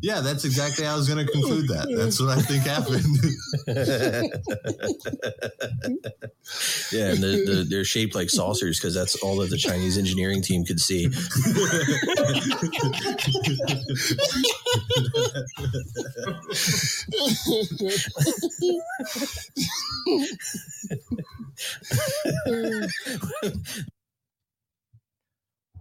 yeah, 0.00 0.20
that's 0.20 0.44
exactly 0.44 0.84
how 0.84 0.94
I 0.94 0.96
was 0.96 1.08
going 1.08 1.24
to 1.24 1.32
conclude 1.32 1.68
that. 1.68 1.86
That's 1.96 2.20
what 2.20 2.36
I 2.36 2.42
think 2.42 2.64
happened. 2.64 3.04
Yeah, 6.92 7.10
and 7.10 7.22
the, 7.22 7.44
the, 7.46 7.66
they're 7.68 7.84
shaped 7.84 8.14
like 8.14 8.28
saucers 8.28 8.78
because 8.78 8.94
that's 8.94 9.16
all 9.16 9.36
that 9.36 9.50
the 9.50 9.56
Chinese 9.56 9.96
engineering 9.96 10.42
team 10.42 10.64
could 10.64 10.78
see. 10.78 11.06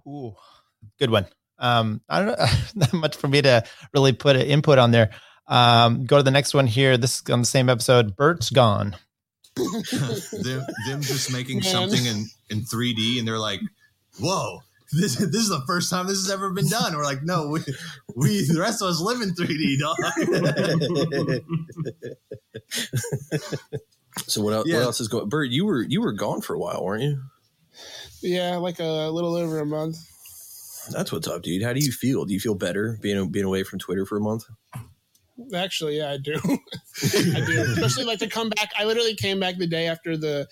Ooh, 0.07 0.36
good 0.97 1.09
one. 1.09 1.28
Um, 1.59 2.01
I 2.09 2.19
don't 2.23 2.37
know, 2.39 2.45
not 2.75 2.93
much 2.93 3.15
for 3.15 3.27
me 3.27 3.41
to 3.41 3.63
really 3.93 4.11
put 4.13 4.35
an 4.35 4.43
input 4.43 4.77
on 4.79 4.91
there. 4.91 5.11
Um, 5.47 6.05
go 6.05 6.17
to 6.17 6.23
the 6.23 6.31
next 6.31 6.53
one 6.53 6.67
here. 6.67 6.97
This 6.97 7.21
is 7.21 7.29
on 7.29 7.39
the 7.41 7.45
same 7.45 7.69
episode. 7.69 8.15
Bert's 8.15 8.49
gone. 8.49 8.95
them, 9.55 10.65
them 10.87 11.01
just 11.01 11.31
making 11.31 11.57
Man. 11.59 11.63
something 11.65 12.05
in, 12.05 12.25
in 12.49 12.61
3D 12.61 13.19
and 13.19 13.27
they're 13.27 13.37
like, 13.37 13.59
whoa, 14.19 14.59
this, 14.91 15.15
this 15.15 15.35
is 15.35 15.49
the 15.49 15.61
first 15.67 15.89
time 15.91 16.07
this 16.07 16.17
has 16.17 16.31
ever 16.31 16.49
been 16.51 16.67
done. 16.67 16.95
We're 16.95 17.03
like, 17.03 17.23
no, 17.23 17.49
we, 17.49 17.59
we 18.15 18.45
the 18.47 18.59
rest 18.59 18.81
of 18.81 18.87
us 18.89 18.99
live 18.99 19.21
in 19.21 19.35
3D, 19.35 19.79
dog. 19.79 19.97
So 24.27 24.41
what 24.41 24.53
else, 24.53 24.67
Yeah. 24.67 24.75
what 24.77 24.83
else 24.83 25.01
is 25.01 25.07
going? 25.07 25.27
Bert, 25.27 25.49
you 25.49 25.65
were 25.65 25.81
you 25.81 25.99
were 26.01 26.11
gone 26.13 26.41
for 26.41 26.53
a 26.53 26.59
while, 26.59 26.83
weren't 26.83 27.01
you? 27.01 27.19
yeah, 28.21 28.57
like 28.57 28.79
a 28.79 29.09
little 29.09 29.35
over 29.35 29.59
a 29.59 29.65
month. 29.65 29.97
That's 30.91 31.11
what's 31.11 31.27
up, 31.27 31.41
dude. 31.41 31.63
How 31.63 31.73
do 31.73 31.79
you 31.79 31.91
feel? 31.91 32.25
Do 32.25 32.34
you 32.34 32.39
feel 32.39 32.55
better 32.55 32.97
being 33.01 33.29
being 33.29 33.45
away 33.45 33.63
from 33.63 33.79
Twitter 33.79 34.05
for 34.05 34.17
a 34.17 34.21
month? 34.21 34.43
Actually, 35.55 35.97
yeah, 35.97 36.11
I 36.11 36.17
do. 36.17 36.36
I 36.43 37.43
do. 37.45 37.65
Especially 37.73 38.05
like 38.05 38.19
to 38.19 38.27
come 38.27 38.49
back. 38.49 38.71
I 38.77 38.86
literally 38.86 39.15
came 39.15 39.39
back 39.39 39.57
the 39.57 39.67
day 39.67 39.88
after 39.88 40.15
the 40.15 40.47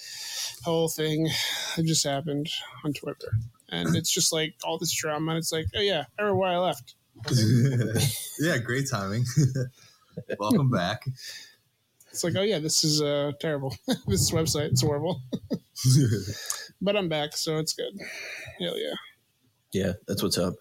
whole 0.63 0.89
thing 0.89 1.27
had 1.75 1.85
just 1.85 2.05
happened 2.05 2.49
on 2.83 2.93
Twitter. 2.93 3.31
And 3.69 3.95
it's 3.95 4.11
just 4.11 4.33
like 4.33 4.55
all 4.63 4.77
this 4.77 4.93
drama. 4.93 5.31
And 5.31 5.37
it's 5.37 5.51
like, 5.51 5.65
oh, 5.75 5.81
yeah, 5.81 6.05
I 6.17 6.21
remember 6.23 6.39
why 6.39 6.53
I 6.53 6.57
left. 6.57 6.95
yeah, 8.39 8.57
great 8.57 8.89
timing. 8.89 9.25
Welcome 10.39 10.69
back. 10.69 11.07
It's 12.09 12.23
like, 12.23 12.33
oh, 12.35 12.41
yeah, 12.41 12.59
this 12.59 12.83
is 12.83 13.01
uh, 13.01 13.31
terrible. 13.39 13.73
this 14.07 14.31
website 14.31 14.73
is 14.73 14.81
horrible. 14.81 15.21
but 16.81 16.97
I'm 16.97 17.07
back, 17.07 17.37
so 17.37 17.57
it's 17.57 17.73
good. 17.73 17.93
Hell 18.59 18.77
yeah. 18.77 18.95
Yeah, 19.73 19.93
that's 20.07 20.21
what's 20.21 20.37
up. 20.37 20.55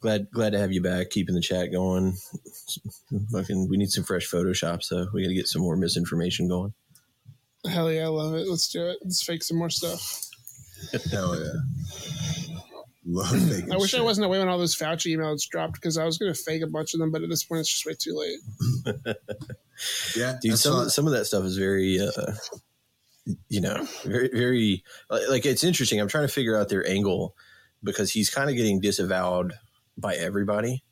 Glad 0.00 0.30
glad 0.30 0.50
to 0.50 0.58
have 0.58 0.72
you 0.72 0.80
back, 0.80 1.10
keeping 1.10 1.34
the 1.34 1.40
chat 1.40 1.72
going. 1.72 2.16
Fucking, 3.32 3.68
we 3.68 3.76
need 3.76 3.90
some 3.90 4.04
fresh 4.04 4.30
Photoshop, 4.30 4.82
so 4.82 5.08
we 5.12 5.22
got 5.22 5.28
to 5.28 5.34
get 5.34 5.48
some 5.48 5.62
more 5.62 5.76
misinformation 5.76 6.48
going. 6.48 6.72
Hell 7.66 7.90
yeah, 7.92 8.04
I 8.04 8.08
love 8.08 8.34
it. 8.34 8.46
Let's 8.48 8.68
do 8.68 8.86
it. 8.86 8.98
Let's 9.02 9.22
fake 9.22 9.42
some 9.42 9.56
more 9.58 9.70
stuff. 9.70 10.26
Hell 11.10 11.38
yeah. 11.40 12.60
Love 13.04 13.30
faking 13.48 13.72
I 13.72 13.76
wish 13.76 13.90
shit. 13.90 14.00
I 14.00 14.02
wasn't 14.04 14.26
away 14.26 14.38
when 14.38 14.48
all 14.48 14.58
those 14.58 14.76
Fauci 14.76 15.16
emails 15.16 15.48
dropped 15.48 15.74
because 15.74 15.98
I 15.98 16.04
was 16.04 16.18
going 16.18 16.32
to 16.32 16.40
fake 16.40 16.62
a 16.62 16.68
bunch 16.68 16.94
of 16.94 17.00
them, 17.00 17.10
but 17.10 17.22
at 17.22 17.28
this 17.28 17.42
point, 17.44 17.60
it's 17.60 17.68
just 17.68 17.86
way 17.86 17.94
too 17.98 18.16
late. 18.16 19.16
Yeah, 20.14 20.38
dude. 20.40 20.58
Some 20.58 20.76
what- 20.76 20.90
some 20.90 21.06
of 21.06 21.12
that 21.12 21.24
stuff 21.24 21.44
is 21.44 21.56
very, 21.56 21.98
uh, 21.98 22.34
you 23.48 23.60
know, 23.60 23.84
very 24.04 24.28
very 24.32 24.84
like 25.10 25.28
like, 25.28 25.46
it's 25.46 25.64
interesting. 25.64 26.00
I'm 26.00 26.06
trying 26.06 26.26
to 26.26 26.32
figure 26.32 26.56
out 26.56 26.68
their 26.68 26.86
angle 26.88 27.34
because 27.82 28.12
he's 28.12 28.30
kind 28.30 28.50
of 28.50 28.56
getting 28.56 28.80
disavowed 28.80 29.54
by 29.96 30.14
everybody. 30.14 30.84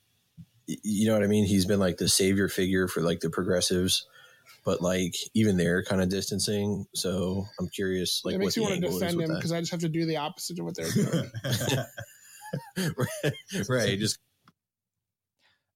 You 0.66 1.08
know 1.08 1.14
what 1.14 1.24
I 1.24 1.28
mean? 1.28 1.44
He's 1.46 1.66
been 1.66 1.80
like 1.80 1.96
the 1.98 2.08
savior 2.08 2.48
figure 2.48 2.88
for 2.88 3.02
like 3.02 3.20
the 3.20 3.30
progressives, 3.30 4.06
but 4.64 4.80
like 4.80 5.16
even 5.34 5.56
they're 5.56 5.82
kind 5.82 6.02
of 6.02 6.08
distancing. 6.08 6.86
So 6.94 7.46
I'm 7.58 7.68
curious, 7.68 8.22
like 8.24 8.34
it 8.34 8.38
what 8.38 8.44
makes 8.44 8.54
the 8.54 8.60
me 8.60 8.66
want 8.66 8.80
to 8.82 8.88
defend 8.88 9.20
him 9.20 9.34
because 9.34 9.52
I 9.52 9.60
just 9.60 9.72
have 9.72 9.80
to 9.80 9.88
do 9.88 10.06
the 10.06 10.18
opposite 10.18 10.58
of 10.58 10.64
what 10.66 10.76
they're 10.76 10.90
doing. 10.90 11.30
right? 13.68 13.98
Just 13.98 14.18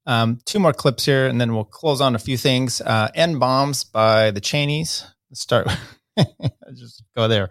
Um, 0.06 0.40
two 0.44 0.58
more 0.58 0.72
clips 0.74 1.04
here, 1.06 1.26
and 1.26 1.40
then 1.40 1.54
we'll 1.54 1.64
close 1.64 2.00
on 2.00 2.14
a 2.14 2.18
few 2.18 2.36
things. 2.36 2.80
Uh, 2.80 3.08
N 3.14 3.38
bombs 3.38 3.84
by 3.84 4.30
the 4.30 4.40
Cheneys. 4.40 5.04
Let's 5.30 5.40
start. 5.40 5.68
just 6.74 7.02
go 7.16 7.26
there. 7.26 7.48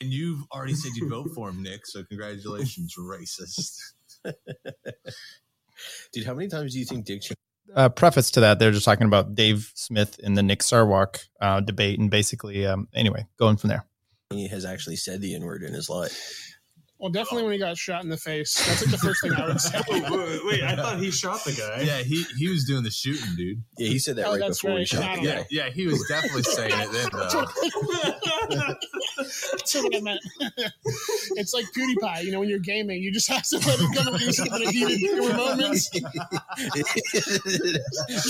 And 0.00 0.10
you've 0.10 0.42
already 0.52 0.74
said 0.74 0.92
you'd 0.96 1.10
vote 1.10 1.30
for 1.34 1.48
him, 1.50 1.62
Nick. 1.62 1.86
So 1.86 2.02
congratulations, 2.04 2.94
racist. 2.98 3.76
dude, 6.12 6.26
how 6.26 6.34
many 6.34 6.48
times 6.48 6.72
do 6.72 6.78
you 6.78 6.84
think 6.84 7.04
Dick? 7.04 7.22
Cheney 7.22 7.36
Uh, 7.74 7.88
preface 7.88 8.30
to 8.32 8.40
that, 8.40 8.58
they're 8.58 8.72
just 8.72 8.84
talking 8.84 9.06
about 9.06 9.34
Dave 9.34 9.70
Smith 9.74 10.18
in 10.20 10.34
the 10.34 10.42
Nick 10.42 10.60
Sarwark 10.60 11.26
uh, 11.40 11.60
debate, 11.60 11.98
and 11.98 12.10
basically, 12.10 12.66
um, 12.66 12.88
anyway, 12.94 13.26
going 13.38 13.56
from 13.56 13.68
there. 13.68 13.84
He 14.30 14.48
has 14.48 14.64
actually 14.64 14.96
said 14.96 15.20
the 15.20 15.34
N 15.34 15.44
word 15.44 15.62
in 15.62 15.74
his 15.74 15.88
life? 15.90 16.46
well, 17.00 17.10
definitely 17.10 17.44
when 17.44 17.52
he 17.54 17.58
got 17.58 17.76
shot 17.78 18.04
in 18.04 18.10
the 18.10 18.16
face. 18.18 18.54
That's 18.66 18.82
like 18.82 18.90
the 18.90 18.98
first 18.98 19.22
thing 19.22 19.32
I 19.32 19.46
would 19.46 19.58
say. 19.60 19.80
Wait, 19.88 20.62
I 20.62 20.76
thought 20.76 20.98
he 20.98 21.10
shot 21.10 21.42
the 21.44 21.52
guy. 21.52 21.80
Yeah, 21.82 22.02
he 22.02 22.24
he 22.38 22.48
was 22.48 22.64
doing 22.64 22.82
the 22.84 22.90
shooting, 22.90 23.34
dude. 23.36 23.62
Yeah, 23.78 23.88
he 23.88 23.98
said 23.98 24.16
that 24.16 24.26
Oh, 24.26 24.32
right 24.32 24.40
that's 24.40 24.60
before 24.60 24.78
he 24.78 24.84
shot 24.84 25.02
I 25.02 25.16
the 25.16 25.26
guy. 25.26 25.46
Yeah, 25.50 25.70
he 25.70 25.86
was 25.86 26.04
definitely 26.08 26.42
saying 26.42 26.72
it 26.74 26.92
then, 26.92 27.08
though. 27.10 28.76
That's 29.22 29.74
what 29.74 29.94
I 29.94 30.00
meant. 30.00 30.20
it's 31.36 31.52
like 31.54 31.66
PewDiePie. 31.76 32.24
You 32.24 32.32
know, 32.32 32.40
when 32.40 32.48
you're 32.48 32.58
gaming, 32.58 33.02
you 33.02 33.12
just 33.12 33.28
have 33.28 33.44
to 33.48 33.58
let 33.58 33.80
it 33.80 33.96
come 33.96 34.12
when 34.12 34.22
you're 34.22 34.32
skipping 34.32 34.66
a 34.66 34.70
heated 34.70 34.98
gamer 35.00 35.34
moments. 35.36 35.90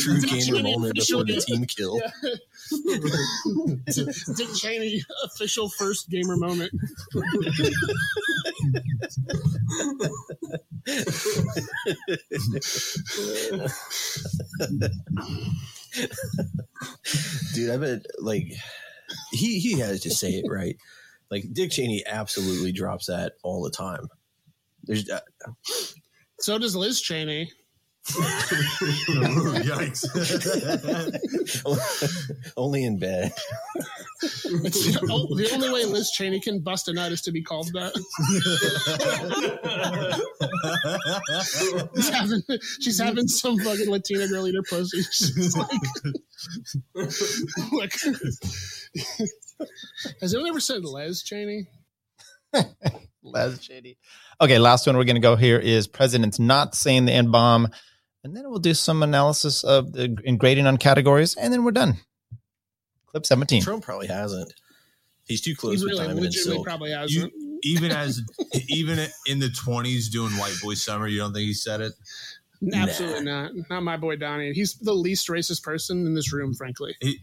True 0.03 0.21
gamer 0.21 0.63
moment 0.63 0.95
before 0.95 1.25
the 1.25 1.41
team 1.47 1.65
kill. 1.67 2.01
Dick 4.37 4.49
Cheney 4.55 5.03
official 5.25 5.69
first 5.69 6.11
gamer 6.11 6.37
moment. 6.37 6.73
Dude, 17.55 17.71
I 17.71 17.77
bet 17.77 18.07
like 18.21 18.53
he 19.33 19.59
he 19.59 19.79
has 19.79 20.01
to 20.01 20.11
say 20.11 20.31
it 20.31 20.47
right. 20.49 20.77
Like 21.31 21.53
Dick 21.53 21.71
Cheney 21.71 22.05
absolutely 22.07 22.73
drops 22.73 23.07
that 23.07 23.35
all 23.43 23.63
the 23.63 23.71
time. 23.71 24.09
There's 24.85 25.09
uh, 25.09 25.21
So 26.41 26.59
does 26.59 26.75
Liz 26.75 27.01
Cheney. 27.01 27.53
Yikes. 29.65 30.05
only 32.57 32.85
in 32.85 32.99
bed. 32.99 33.33
The, 34.21 35.49
only 35.53 35.71
way 35.71 35.85
Liz 35.85 36.11
Cheney 36.11 36.41
can 36.41 36.61
bust 36.61 36.89
a 36.89 36.93
nut 36.93 37.13
is 37.13 37.23
to 37.23 37.33
be 37.33 37.43
called 37.43 37.69
that. 37.73 37.93
she's, 41.97 42.09
having, 42.11 42.43
she's 42.81 43.01
having 43.01 43.29
some 43.29 43.59
fucking 43.59 43.89
Latina 43.89 44.29
girl 44.29 44.47
eat 44.47 44.55
her 44.55 44.63
pussy. 44.63 45.03
She's 45.03 45.57
like, 45.57 45.71
like, 47.73 47.95
has 50.21 50.35
anyone 50.35 50.51
ever 50.51 50.61
said 50.61 50.85
Les 50.85 51.23
Cheney? 51.23 51.69
Les 53.23 53.59
Cheney. 53.59 53.97
Okay, 54.41 54.59
last 54.59 54.87
one 54.87 54.97
we're 54.97 55.05
going 55.05 55.17
to 55.17 55.21
go 55.21 55.37
here 55.37 55.59
is 55.59 55.87
presidents 55.87 56.39
not 56.39 56.75
saying 56.75 57.05
the 57.05 57.13
N 57.13 57.31
bomb, 57.31 57.69
and 58.25 58.37
then 58.37 58.49
we'll 58.51 58.59
do 58.59 58.75
some 58.75 59.03
analysis 59.03 59.65
of 59.65 59.93
the 59.93 60.17
and 60.27 60.39
grading 60.39 60.67
on 60.67 60.77
categories, 60.77 61.35
and 61.37 61.53
then 61.53 61.65
we're 61.65 61.71
done. 61.73 61.95
Clip 63.07 63.27
17. 63.27 63.63
Trump 63.63 63.83
probably 63.85 64.07
hasn't. 64.07 64.53
He's 65.27 65.41
too 65.41 65.55
close 65.55 65.79
He 65.81 65.85
with 65.85 65.93
really 65.93 65.99
Diamond 66.07 66.19
and 66.19 66.27
legitimately 66.27 66.55
Silk. 66.57 66.67
probably 66.67 66.91
hasn't. 66.93 67.33
You, 67.35 67.59
even 67.63 67.91
as 67.93 68.21
even 68.69 68.99
in 69.27 69.39
the 69.39 69.49
twenties 69.51 70.09
doing 70.09 70.33
White 70.39 70.55
Boy 70.63 70.75
Summer, 70.75 71.07
you 71.09 71.19
don't 71.19 71.33
think 71.33 71.47
he 71.47 71.55
said 71.55 71.81
it? 71.81 71.93
Absolutely 72.75 73.25
not. 73.25 73.53
Not 73.71 73.83
my 73.83 73.97
boy 73.97 74.17
Donnie. 74.17 74.53
He's 74.53 74.75
the 74.75 74.93
least 74.93 75.29
racist 75.29 75.63
person 75.63 76.05
in 76.07 76.15
this 76.15 76.33
room, 76.33 76.53
frankly. 76.55 76.95
he, 77.01 77.19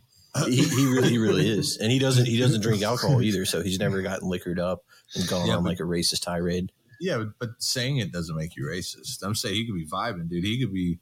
he 0.45 0.85
really 0.87 1.09
he 1.09 1.17
really 1.17 1.47
is, 1.49 1.77
and 1.77 1.91
he 1.91 1.99
doesn't 1.99 2.25
he 2.25 2.37
doesn't 2.39 2.61
drink 2.61 2.81
alcohol 2.83 3.21
either, 3.21 3.45
so 3.45 3.61
he's 3.61 3.79
never 3.79 4.01
gotten 4.01 4.29
liquored 4.29 4.59
up 4.59 4.83
and 5.15 5.27
gone 5.27 5.47
Yeah, 5.47 5.57
on 5.57 5.63
but- 5.63 5.69
like 5.69 5.79
a 5.79 5.83
racist 5.83 6.21
tirade. 6.23 6.71
Yeah, 6.99 7.17
but, 7.17 7.27
but 7.39 7.49
saying 7.59 7.97
it 7.97 8.11
doesn't 8.11 8.35
make 8.35 8.55
you 8.55 8.65
racist. 8.65 9.23
I'm 9.23 9.35
saying 9.35 9.55
he 9.55 9.65
could 9.65 9.75
be 9.75 9.85
vibing, 9.87 10.27
dude. 10.29 10.43
He 10.43 10.59
could 10.59 10.73
be. 10.73 10.99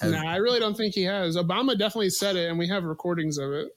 have- 0.00 0.10
No, 0.12 0.18
I 0.18 0.36
really 0.36 0.60
don't 0.60 0.76
think 0.76 0.94
he 0.94 1.02
has. 1.04 1.36
Obama 1.36 1.78
definitely 1.78 2.10
said 2.10 2.36
it, 2.36 2.48
and 2.48 2.58
we 2.58 2.68
have 2.68 2.84
recordings 2.84 3.38
of 3.38 3.52
it. 3.52 3.68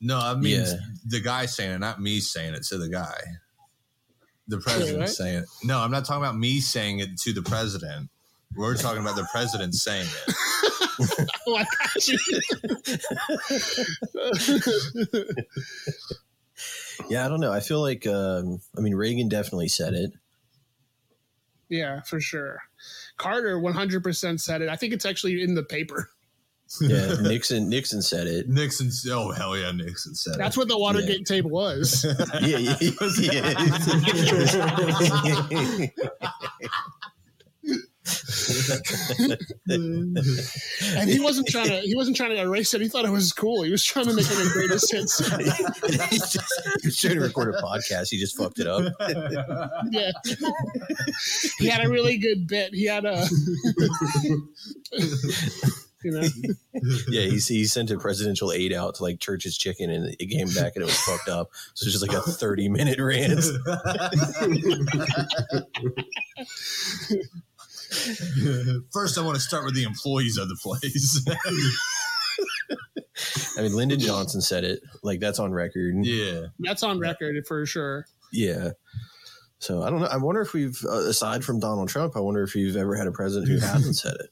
No, 0.00 0.18
I 0.18 0.34
mean 0.34 0.60
Yeah. 0.60 0.74
the 1.06 1.20
guy 1.20 1.46
saying 1.46 1.72
it, 1.72 1.78
not 1.78 2.00
me 2.02 2.20
saying 2.20 2.54
it 2.54 2.62
to 2.64 2.76
the 2.78 2.88
guy. 2.88 3.18
The 4.48 4.58
president 4.58 4.98
what? 5.00 5.08
saying 5.08 5.38
it. 5.38 5.44
No, 5.64 5.78
I'm 5.80 5.90
not 5.90 6.04
talking 6.04 6.22
about 6.22 6.36
me 6.36 6.60
saying 6.60 7.00
it 7.00 7.16
to 7.22 7.32
the 7.32 7.42
president. 7.42 8.10
We're 8.54 8.76
talking 8.76 9.00
about 9.02 9.16
the 9.16 9.26
president 9.32 9.74
saying 9.74 10.06
it. 10.06 10.34
oh, 11.48 11.56
I 11.56 11.64
got 11.78 12.08
you. 12.08 12.18
Yeah, 17.08 17.24
I 17.24 17.28
don't 17.28 17.40
know. 17.40 17.52
I 17.52 17.60
feel 17.60 17.80
like 17.80 18.06
um, 18.06 18.60
I 18.76 18.80
mean 18.80 18.94
Reagan 18.94 19.28
definitely 19.28 19.68
said 19.68 19.94
it. 19.94 20.12
yeah, 21.68 22.00
for 22.02 22.20
sure. 22.20 22.60
Carter 23.16 23.58
100% 23.58 24.40
said 24.40 24.62
it. 24.62 24.68
I 24.68 24.76
think 24.76 24.92
it's 24.92 25.06
actually 25.06 25.42
in 25.42 25.54
the 25.54 25.62
paper. 25.62 26.10
Yeah, 26.80 27.14
Nixon 27.20 27.68
Nixon 27.68 28.02
said 28.02 28.26
it. 28.26 28.48
Nixon. 28.48 28.90
Oh 29.12 29.30
hell 29.30 29.56
yeah, 29.56 29.70
Nixon 29.70 30.14
said 30.16 30.32
That's 30.32 30.36
it. 30.36 30.38
That's 30.38 30.56
what 30.56 30.68
the 30.68 30.76
Watergate 30.78 31.24
tape 31.24 31.44
was. 31.44 32.04
Yeah, 32.42 32.58
yeah, 32.58 33.54
and 39.68 40.18
he 41.10 41.20
wasn't 41.20 41.48
trying 41.48 41.68
to 41.68 41.80
he 41.80 41.94
wasn't 41.96 42.16
trying 42.16 42.30
to 42.30 42.40
erase 42.40 42.72
it. 42.74 42.80
He 42.80 42.88
thought 42.88 43.04
it 43.04 43.10
was 43.10 43.32
cool. 43.32 43.62
He 43.62 43.70
was 43.70 43.84
trying 43.84 44.06
to 44.06 44.14
make 44.14 44.26
it 44.28 44.46
a 44.46 44.50
greatest 44.52 44.92
hits. 44.92 45.18
Just- 46.32 46.62
he 46.82 46.88
was 46.88 46.96
trying 46.96 47.14
to 47.14 47.20
record 47.20 47.54
a 47.54 47.60
podcast. 47.60 48.10
He 48.10 48.18
just 48.18 48.36
fucked 48.36 48.58
it 48.58 48.66
up. 48.66 48.92
yeah. 49.90 50.12
he 51.58 51.68
had 51.68 51.84
a 51.84 51.88
really 51.90 52.18
good 52.18 52.46
bit. 52.46 52.74
He 52.74 52.86
had 52.86 53.04
a 53.04 53.26
you 56.06 56.12
know. 56.12 56.22
Yeah, 57.08 57.22
he, 57.22 57.38
he 57.38 57.64
sent 57.64 57.90
a 57.90 57.98
presidential 57.98 58.52
aide 58.52 58.72
out 58.72 58.96
to 58.96 59.02
like 59.02 59.18
Church's 59.18 59.58
Chicken, 59.58 59.90
and 59.90 60.14
it 60.20 60.26
came 60.26 60.48
back 60.54 60.76
and 60.76 60.82
it 60.82 60.86
was 60.86 60.98
fucked 60.98 61.28
up. 61.28 61.50
So 61.74 61.84
it's 61.84 61.92
just 61.92 62.06
like 62.06 62.16
a 62.16 62.20
thirty 62.20 62.68
minute 62.68 62.98
rant. 63.00 63.44
First, 68.92 69.18
I 69.18 69.22
want 69.22 69.36
to 69.36 69.40
start 69.40 69.64
with 69.64 69.74
the 69.74 69.84
employees 69.84 70.38
of 70.38 70.48
the 70.48 70.56
place. 70.62 71.24
I 73.58 73.62
mean, 73.62 73.74
Lyndon 73.74 74.00
Johnson 74.00 74.40
said 74.40 74.64
it. 74.64 74.80
Like 75.02 75.20
that's 75.20 75.38
on 75.38 75.52
record. 75.52 75.94
yeah. 76.04 76.46
That's 76.58 76.82
on 76.82 76.98
record 76.98 77.36
for 77.46 77.64
sure. 77.66 78.06
Yeah. 78.32 78.70
So 79.58 79.82
I 79.82 79.90
don't 79.90 80.00
know. 80.00 80.06
I 80.06 80.16
wonder 80.18 80.40
if 80.42 80.52
we've, 80.52 80.78
uh, 80.86 81.06
aside 81.08 81.44
from 81.44 81.60
Donald 81.60 81.88
Trump, 81.88 82.14
I 82.16 82.20
wonder 82.20 82.42
if 82.42 82.54
you've 82.54 82.76
ever 82.76 82.94
had 82.94 83.06
a 83.06 83.12
president 83.12 83.50
who 83.50 83.58
hasn't 83.58 83.96
said 83.96 84.14
it. 84.20 84.30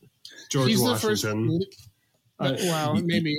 George 0.50 0.68
He's 0.68 0.80
Washington. 0.80 1.48
the 1.48 1.66
first. 2.40 2.64
Uh, 2.64 2.68
wow, 2.68 2.94
maybe. 3.02 3.36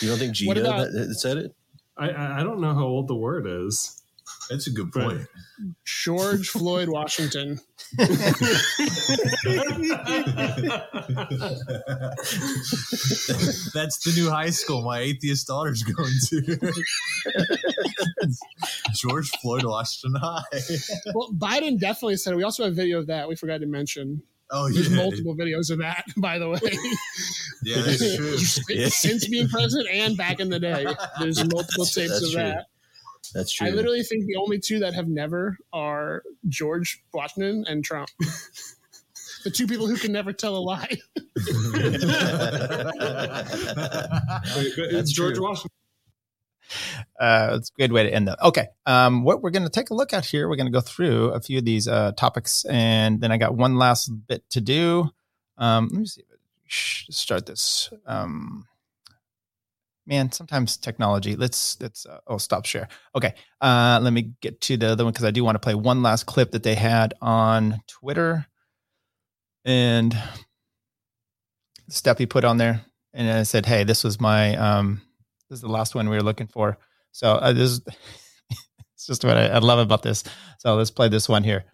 You 0.00 0.08
don't 0.08 0.18
think 0.18 0.36
What 0.46 0.56
Gino 0.56 0.60
about- 0.60 0.92
that, 0.92 1.06
that 1.08 1.14
said 1.14 1.38
it? 1.38 1.54
I, 1.96 2.10
I 2.10 2.40
I 2.40 2.42
don't 2.42 2.60
know 2.60 2.74
how 2.74 2.84
old 2.84 3.08
the 3.08 3.14
word 3.14 3.46
is. 3.46 4.02
That's 4.50 4.66
a 4.66 4.70
good 4.70 4.92
point. 4.92 5.26
George 5.84 6.48
Floyd 6.50 6.88
Washington. 6.88 7.58
That's 12.66 13.98
the 14.04 14.12
new 14.16 14.30
high 14.30 14.50
school 14.50 14.82
my 14.82 15.00
atheist 15.00 15.46
daughter's 15.46 15.82
going 15.82 16.12
to. 16.28 16.72
George 18.94 19.30
Floyd 19.42 19.64
Washington 19.64 20.20
High. 20.20 20.42
Well, 21.14 21.32
Biden 21.32 21.78
definitely 21.78 22.16
said 22.16 22.32
it. 22.32 22.36
We 22.36 22.42
also 22.42 22.64
have 22.64 22.74
video 22.74 22.98
of 22.98 23.06
that. 23.08 23.28
We 23.28 23.36
forgot 23.36 23.60
to 23.60 23.66
mention. 23.66 24.22
Oh, 24.50 24.68
There's 24.70 24.88
yeah. 24.90 24.96
multiple 24.96 25.34
videos 25.34 25.70
of 25.70 25.78
that, 25.78 26.04
by 26.16 26.38
the 26.38 26.48
way. 26.48 26.60
Yeah, 27.64 27.82
that's 27.82 28.16
true. 28.16 28.36
Yeah. 28.76 28.88
Since 28.88 29.26
being 29.28 29.48
president 29.48 29.88
and 29.92 30.16
back 30.16 30.38
in 30.40 30.48
the 30.50 30.60
day, 30.60 30.86
there's 31.18 31.38
multiple 31.38 31.84
That's- 31.84 31.94
tapes 31.94 32.10
that's 32.12 32.24
of 32.26 32.32
true. 32.32 32.42
that. 32.42 32.66
That's 33.34 33.52
true. 33.52 33.66
I 33.66 33.70
literally 33.70 34.02
think 34.02 34.26
the 34.26 34.36
only 34.36 34.58
two 34.58 34.78
that 34.80 34.94
have 34.94 35.08
never 35.08 35.58
are 35.72 36.22
George 36.48 37.02
Washington 37.12 37.64
and 37.68 37.84
Trump. 37.84 38.08
the 39.44 39.50
two 39.50 39.66
people 39.66 39.86
who 39.86 39.96
can 39.96 40.12
never 40.12 40.32
tell 40.32 40.56
a 40.56 40.58
lie. 40.58 40.96
It's 44.58 45.12
George 45.12 45.38
Washington. 45.38 45.70
uh, 47.20 47.50
it's 47.54 47.70
a 47.70 47.80
good 47.80 47.92
way 47.92 48.02
to 48.04 48.12
end 48.12 48.28
that. 48.28 48.42
Okay. 48.42 48.66
Um, 48.86 49.22
what 49.22 49.42
we're 49.42 49.50
going 49.50 49.62
to 49.64 49.70
take 49.70 49.90
a 49.90 49.94
look 49.94 50.12
at 50.12 50.24
here, 50.26 50.48
we're 50.48 50.56
going 50.56 50.66
to 50.66 50.72
go 50.72 50.80
through 50.80 51.30
a 51.30 51.40
few 51.40 51.58
of 51.58 51.64
these 51.64 51.86
uh, 51.86 52.12
topics, 52.12 52.64
and 52.64 53.20
then 53.20 53.30
I 53.30 53.36
got 53.36 53.54
one 53.54 53.76
last 53.76 54.08
bit 54.26 54.48
to 54.50 54.60
do. 54.60 55.10
Um, 55.58 55.88
let 55.92 56.00
me 56.00 56.06
see. 56.06 56.22
Start 56.68 57.46
this. 57.46 57.90
Um, 58.06 58.66
man, 60.06 60.32
sometimes 60.32 60.76
technology. 60.76 61.36
Let's 61.36 61.80
let's. 61.80 62.06
Uh, 62.06 62.20
oh, 62.26 62.38
stop 62.38 62.66
share. 62.66 62.88
Okay. 63.14 63.34
Uh, 63.60 63.98
let 64.02 64.12
me 64.12 64.32
get 64.40 64.60
to 64.62 64.76
the 64.76 64.88
other 64.88 65.04
one 65.04 65.12
because 65.12 65.24
I 65.24 65.30
do 65.30 65.44
want 65.44 65.56
to 65.56 65.60
play 65.60 65.74
one 65.74 66.02
last 66.02 66.26
clip 66.26 66.52
that 66.52 66.62
they 66.62 66.74
had 66.74 67.14
on 67.20 67.80
Twitter, 67.88 68.46
and 69.64 70.16
Steppy 71.90 72.28
put 72.28 72.44
on 72.44 72.56
there, 72.58 72.82
and 73.12 73.28
I 73.28 73.42
said, 73.42 73.66
"Hey, 73.66 73.84
this 73.84 74.04
was 74.04 74.20
my 74.20 74.56
um, 74.56 75.02
this 75.48 75.58
is 75.58 75.62
the 75.62 75.68
last 75.68 75.94
one 75.94 76.08
we 76.08 76.16
were 76.16 76.22
looking 76.22 76.48
for." 76.48 76.78
So 77.12 77.32
uh, 77.32 77.52
this 77.52 77.70
is 77.70 77.80
it's 78.94 79.06
just 79.06 79.24
what 79.24 79.36
I, 79.36 79.46
I 79.48 79.58
love 79.58 79.78
about 79.78 80.02
this. 80.02 80.24
So 80.58 80.74
let's 80.76 80.90
play 80.90 81.08
this 81.08 81.28
one 81.28 81.44
here. 81.44 81.64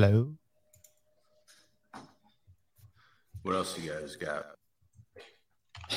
Hello. 0.00 0.32
What 3.42 3.56
else 3.56 3.76
you 3.76 3.90
guys 3.90 4.14
got? 4.14 4.46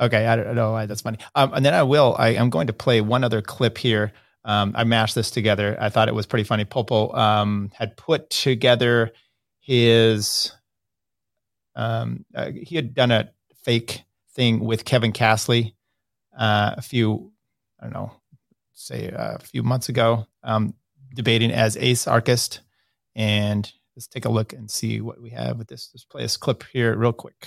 Okay, 0.00 0.26
I 0.26 0.34
don't 0.34 0.56
know 0.56 0.72
why 0.72 0.86
that's 0.86 1.02
funny. 1.02 1.18
Um, 1.36 1.52
and 1.54 1.64
then 1.64 1.74
I 1.74 1.84
will. 1.84 2.16
I, 2.18 2.30
I'm 2.30 2.50
going 2.50 2.66
to 2.66 2.72
play 2.72 3.00
one 3.00 3.22
other 3.22 3.40
clip 3.40 3.78
here. 3.78 4.12
Um, 4.44 4.72
I 4.74 4.82
mashed 4.82 5.14
this 5.14 5.30
together. 5.30 5.76
I 5.78 5.90
thought 5.90 6.08
it 6.08 6.14
was 6.14 6.26
pretty 6.26 6.42
funny. 6.42 6.64
Popo 6.64 7.12
um, 7.12 7.70
had 7.72 7.96
put 7.96 8.28
together 8.30 9.12
his. 9.60 10.50
Um, 11.76 12.24
uh, 12.34 12.50
he 12.50 12.74
had 12.74 12.94
done 12.94 13.12
a 13.12 13.30
fake 13.62 14.02
thing 14.34 14.58
with 14.58 14.84
Kevin 14.84 15.12
Castley 15.12 15.76
uh, 16.36 16.74
a 16.76 16.82
few, 16.82 17.30
I 17.78 17.84
don't 17.84 17.92
know, 17.92 18.12
say 18.72 19.08
uh, 19.08 19.36
a 19.36 19.38
few 19.38 19.62
months 19.62 19.88
ago, 19.88 20.26
um, 20.42 20.74
debating 21.14 21.50
as 21.52 21.76
ace 21.76 22.06
archist. 22.06 22.60
And 23.14 23.70
let's 23.96 24.06
take 24.06 24.24
a 24.24 24.30
look 24.30 24.52
and 24.52 24.70
see 24.70 25.00
what 25.00 25.20
we 25.20 25.30
have 25.30 25.58
with 25.58 25.68
this. 25.68 25.90
Let's 25.92 26.04
play 26.04 26.22
this 26.22 26.36
clip 26.36 26.64
here 26.72 26.96
real 26.96 27.12
quick. 27.12 27.46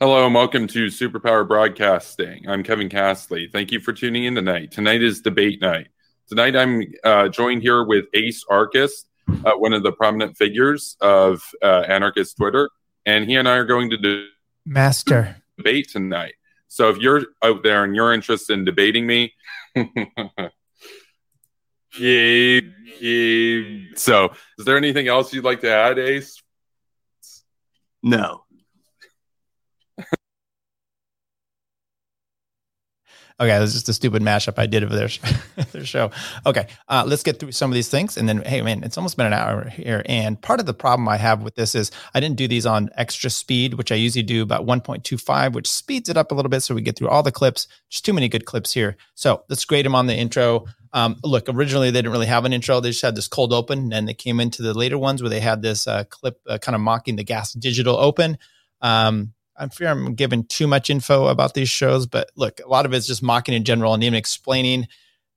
Hello 0.00 0.26
and 0.26 0.34
welcome 0.34 0.66
to 0.66 0.86
Superpower 0.86 1.46
Broadcasting. 1.46 2.48
I'm 2.48 2.64
Kevin 2.64 2.88
Castley. 2.88 3.48
Thank 3.52 3.70
you 3.70 3.78
for 3.78 3.92
tuning 3.92 4.24
in 4.24 4.34
tonight. 4.34 4.72
Tonight 4.72 5.00
is 5.00 5.20
debate 5.20 5.60
night. 5.60 5.88
Tonight 6.28 6.56
I'm 6.56 6.82
uh, 7.04 7.28
joined 7.28 7.62
here 7.62 7.84
with 7.84 8.06
Ace 8.12 8.44
Arcus, 8.50 9.04
uh, 9.28 9.52
one 9.52 9.72
of 9.72 9.84
the 9.84 9.92
prominent 9.92 10.36
figures 10.36 10.96
of 11.00 11.42
uh, 11.62 11.84
anarchist 11.86 12.36
Twitter, 12.36 12.68
and 13.06 13.26
he 13.26 13.36
and 13.36 13.48
I 13.48 13.56
are 13.58 13.64
going 13.64 13.90
to 13.90 13.96
do 13.96 14.26
Master. 14.66 15.36
debate 15.56 15.90
tonight. 15.90 16.34
So 16.72 16.88
if 16.88 16.96
you're 16.96 17.26
out 17.44 17.62
there 17.62 17.84
and 17.84 17.94
you're 17.94 18.14
interested 18.14 18.54
in 18.54 18.64
debating 18.64 19.06
me, 19.06 19.34
yeah, 19.76 19.84
yeah. 22.98 23.70
so 23.94 24.32
is 24.58 24.64
there 24.64 24.78
anything 24.78 25.06
else 25.06 25.34
you'd 25.34 25.44
like 25.44 25.60
to 25.60 25.70
add, 25.70 25.98
Ace? 25.98 26.42
No. 28.02 28.44
Okay, 33.42 33.58
this 33.58 33.70
is 33.70 33.74
just 33.74 33.88
a 33.88 33.92
stupid 33.92 34.22
mashup 34.22 34.56
I 34.56 34.66
did 34.66 34.84
of 34.84 34.90
their 34.90 35.08
their 35.72 35.84
show. 35.84 36.12
Okay, 36.46 36.68
uh, 36.88 37.02
let's 37.04 37.24
get 37.24 37.40
through 37.40 37.50
some 37.50 37.72
of 37.72 37.74
these 37.74 37.88
things, 37.88 38.16
and 38.16 38.28
then 38.28 38.40
hey, 38.42 38.62
man, 38.62 38.84
it's 38.84 38.96
almost 38.96 39.16
been 39.16 39.26
an 39.26 39.32
hour 39.32 39.68
here. 39.68 40.04
And 40.06 40.40
part 40.40 40.60
of 40.60 40.66
the 40.66 40.74
problem 40.74 41.08
I 41.08 41.16
have 41.16 41.42
with 41.42 41.56
this 41.56 41.74
is 41.74 41.90
I 42.14 42.20
didn't 42.20 42.36
do 42.36 42.46
these 42.46 42.66
on 42.66 42.90
extra 42.96 43.30
speed, 43.30 43.74
which 43.74 43.90
I 43.90 43.96
usually 43.96 44.22
do 44.22 44.44
about 44.44 44.64
1.25, 44.64 45.54
which 45.54 45.68
speeds 45.68 46.08
it 46.08 46.16
up 46.16 46.30
a 46.30 46.36
little 46.36 46.50
bit 46.50 46.60
so 46.60 46.72
we 46.72 46.82
get 46.82 46.96
through 46.96 47.08
all 47.08 47.24
the 47.24 47.32
clips. 47.32 47.66
Just 47.90 48.04
too 48.04 48.12
many 48.12 48.28
good 48.28 48.44
clips 48.44 48.72
here. 48.72 48.96
So 49.16 49.42
let's 49.48 49.64
grade 49.64 49.86
them 49.86 49.96
on 49.96 50.06
the 50.06 50.14
intro. 50.14 50.66
Um, 50.92 51.16
look, 51.24 51.48
originally 51.48 51.90
they 51.90 51.98
didn't 51.98 52.12
really 52.12 52.26
have 52.26 52.44
an 52.44 52.52
intro; 52.52 52.78
they 52.78 52.90
just 52.90 53.02
had 53.02 53.16
this 53.16 53.26
cold 53.26 53.52
open, 53.52 53.80
and 53.80 53.92
then 53.92 54.04
they 54.04 54.14
came 54.14 54.38
into 54.38 54.62
the 54.62 54.72
later 54.72 54.98
ones 54.98 55.20
where 55.20 55.30
they 55.30 55.40
had 55.40 55.62
this 55.62 55.88
uh, 55.88 56.04
clip 56.04 56.38
uh, 56.48 56.58
kind 56.58 56.76
of 56.76 56.80
mocking 56.80 57.16
the 57.16 57.24
Gas 57.24 57.54
Digital 57.54 57.96
Open. 57.96 58.38
Um, 58.80 59.32
I'm 59.56 59.70
fear 59.70 59.88
I'm 59.88 60.14
giving 60.14 60.44
too 60.44 60.66
much 60.66 60.90
info 60.90 61.26
about 61.26 61.54
these 61.54 61.68
shows, 61.68 62.06
but 62.06 62.30
look, 62.36 62.60
a 62.64 62.68
lot 62.68 62.86
of 62.86 62.92
it's 62.92 63.06
just 63.06 63.22
mocking 63.22 63.54
in 63.54 63.64
general 63.64 63.94
and 63.94 64.02
even 64.02 64.16
explaining 64.16 64.86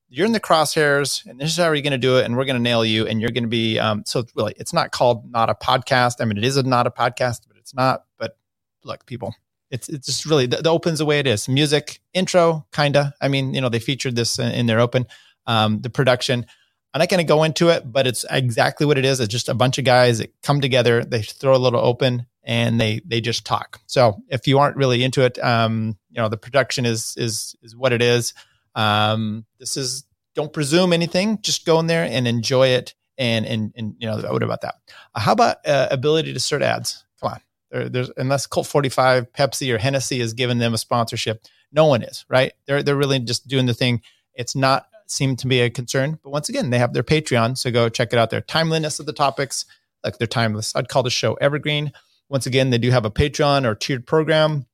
you're 0.10 0.26
in 0.26 0.32
the 0.32 0.40
crosshairs 0.40 1.26
and 1.26 1.40
this 1.40 1.50
is 1.50 1.58
how 1.58 1.66
you're 1.66 1.82
going 1.82 1.92
to 1.92 1.98
do 1.98 2.18
it 2.18 2.26
and 2.26 2.38
we're 2.38 2.46
going 2.46 2.56
to 2.56 2.62
nail 2.62 2.86
you 2.86 3.08
and 3.08 3.20
you're 3.20 3.32
going 3.32 3.44
to 3.44 3.50
be 3.50 3.80
um, 3.80 4.04
so 4.06 4.24
really 4.36 4.54
it's 4.58 4.74
not 4.74 4.92
called 4.92 5.30
not 5.32 5.50
a 5.50 5.56
podcast. 5.56 6.16
I 6.20 6.26
mean 6.26 6.38
it 6.38 6.46
is 6.46 6.58
a 6.58 6.64
not 6.64 6.88
a 6.88 6.92
podcast 6.92 7.42
but 7.48 7.58
it's 7.58 7.74
not 7.74 8.06
but 8.18 8.38
look 8.84 9.06
people 9.06 9.36
it's 9.72 9.90
it's 9.90 10.06
just 10.06 10.26
really 10.26 10.46
the, 10.46 10.58
the 10.58 10.70
open's 10.70 11.00
the 11.00 11.06
way 11.06 11.20
it 11.20 11.28
is. 11.28 11.50
Music 11.50 12.00
intro 12.14 12.66
kinda. 12.72 13.14
I 13.20 13.28
mean 13.28 13.54
you 13.54 13.62
know 13.62 13.70
they 13.70 13.80
featured 13.80 14.16
this 14.16 14.38
in, 14.40 14.52
in 14.52 14.66
their 14.68 14.80
open 14.80 15.08
um, 15.48 15.82
the 15.82 15.90
production. 15.90 16.46
I'm 16.94 17.00
not 17.00 17.10
going 17.10 17.18
to 17.18 17.28
go 17.28 17.44
into 17.44 17.70
it 17.70 17.92
but 17.92 18.08
it's 18.08 18.26
exactly 18.30 18.86
what 18.86 18.98
it 18.98 19.06
is. 19.06 19.20
It's 19.20 19.32
just 19.32 19.50
a 19.50 19.56
bunch 19.56 19.78
of 19.80 19.86
guys 19.86 20.20
that 20.20 20.34
come 20.44 20.62
together 20.62 21.04
they 21.04 21.24
throw 21.24 21.56
a 21.56 21.58
little 21.58 21.82
open 21.82 22.28
and 22.46 22.80
they 22.80 23.02
they 23.06 23.20
just 23.20 23.46
talk. 23.46 23.82
So 23.88 24.22
if 24.30 24.48
you 24.48 24.60
aren't 24.60 24.78
really 24.78 25.04
into 25.04 25.26
it, 25.26 25.44
um, 25.44 25.98
you 26.10 26.22
know 26.22 26.30
the 26.30 26.38
production 26.38 26.86
is 26.86 27.14
is 27.18 27.56
is 27.62 27.76
what 27.76 27.92
it 27.92 28.02
is. 28.02 28.34
Um, 28.76 29.46
this 29.60 29.76
is 29.76 30.06
don't 30.36 30.54
presume 30.54 30.94
anything. 30.94 31.40
Just 31.42 31.66
go 31.66 31.80
in 31.80 31.88
there 31.88 32.04
and 32.04 32.28
enjoy 32.28 32.68
it. 32.70 32.94
And 33.18 33.46
and 33.46 33.74
and 33.76 33.96
you 33.98 34.08
know 34.08 34.18
what 34.18 34.44
about 34.44 34.62
that? 34.62 34.76
Uh, 35.14 35.22
how 35.22 35.32
about 35.32 35.58
uh, 35.66 35.88
ability 35.90 36.34
to 36.34 36.40
start 36.40 36.62
ads? 36.62 37.04
Come 37.22 37.32
on, 37.32 37.40
there, 37.72 37.90
there's 37.90 38.12
unless 38.18 38.46
Colt 38.46 38.68
45, 38.68 39.32
Pepsi, 39.32 39.74
or 39.74 39.78
Hennessy 39.78 40.20
is 40.20 40.34
giving 40.34 40.58
them 40.60 40.74
a 40.74 40.78
sponsorship, 40.78 41.46
no 41.72 41.86
one 41.86 42.04
is 42.04 42.26
right. 42.30 42.52
They're 42.68 42.84
they're 42.84 42.96
really 42.96 43.20
just 43.20 43.48
doing 43.48 43.66
the 43.66 43.74
thing. 43.74 44.02
It's 44.34 44.56
not 44.56 44.88
seem 45.08 45.36
to 45.38 45.48
be 45.48 45.62
a 45.62 45.70
concern, 45.70 46.20
but 46.24 46.32
once 46.32 46.50
again, 46.50 46.72
they 46.72 46.80
have 46.80 46.94
their 46.94 47.04
Patreon, 47.04 47.58
so 47.58 47.72
go 47.72 47.90
check 47.90 48.12
it 48.12 48.20
out. 48.20 48.32
Their 48.32 48.42
timeliness 48.42 49.00
of 49.00 49.06
the 49.06 49.14
topics, 49.14 49.66
like 50.04 50.18
they're 50.18 50.28
timeless. 50.28 50.76
I'd 50.76 50.90
call 50.90 51.04
the 51.04 51.10
show 51.10 51.36
evergreen. 51.36 51.94
Once 52.30 52.46
again, 52.46 52.70
they 52.70 52.78
do 52.78 52.92
have 52.92 53.06
a 53.06 53.12
Patreon 53.12 53.66
or 53.66 53.76
tiered 53.76 54.06
program. 54.06 54.66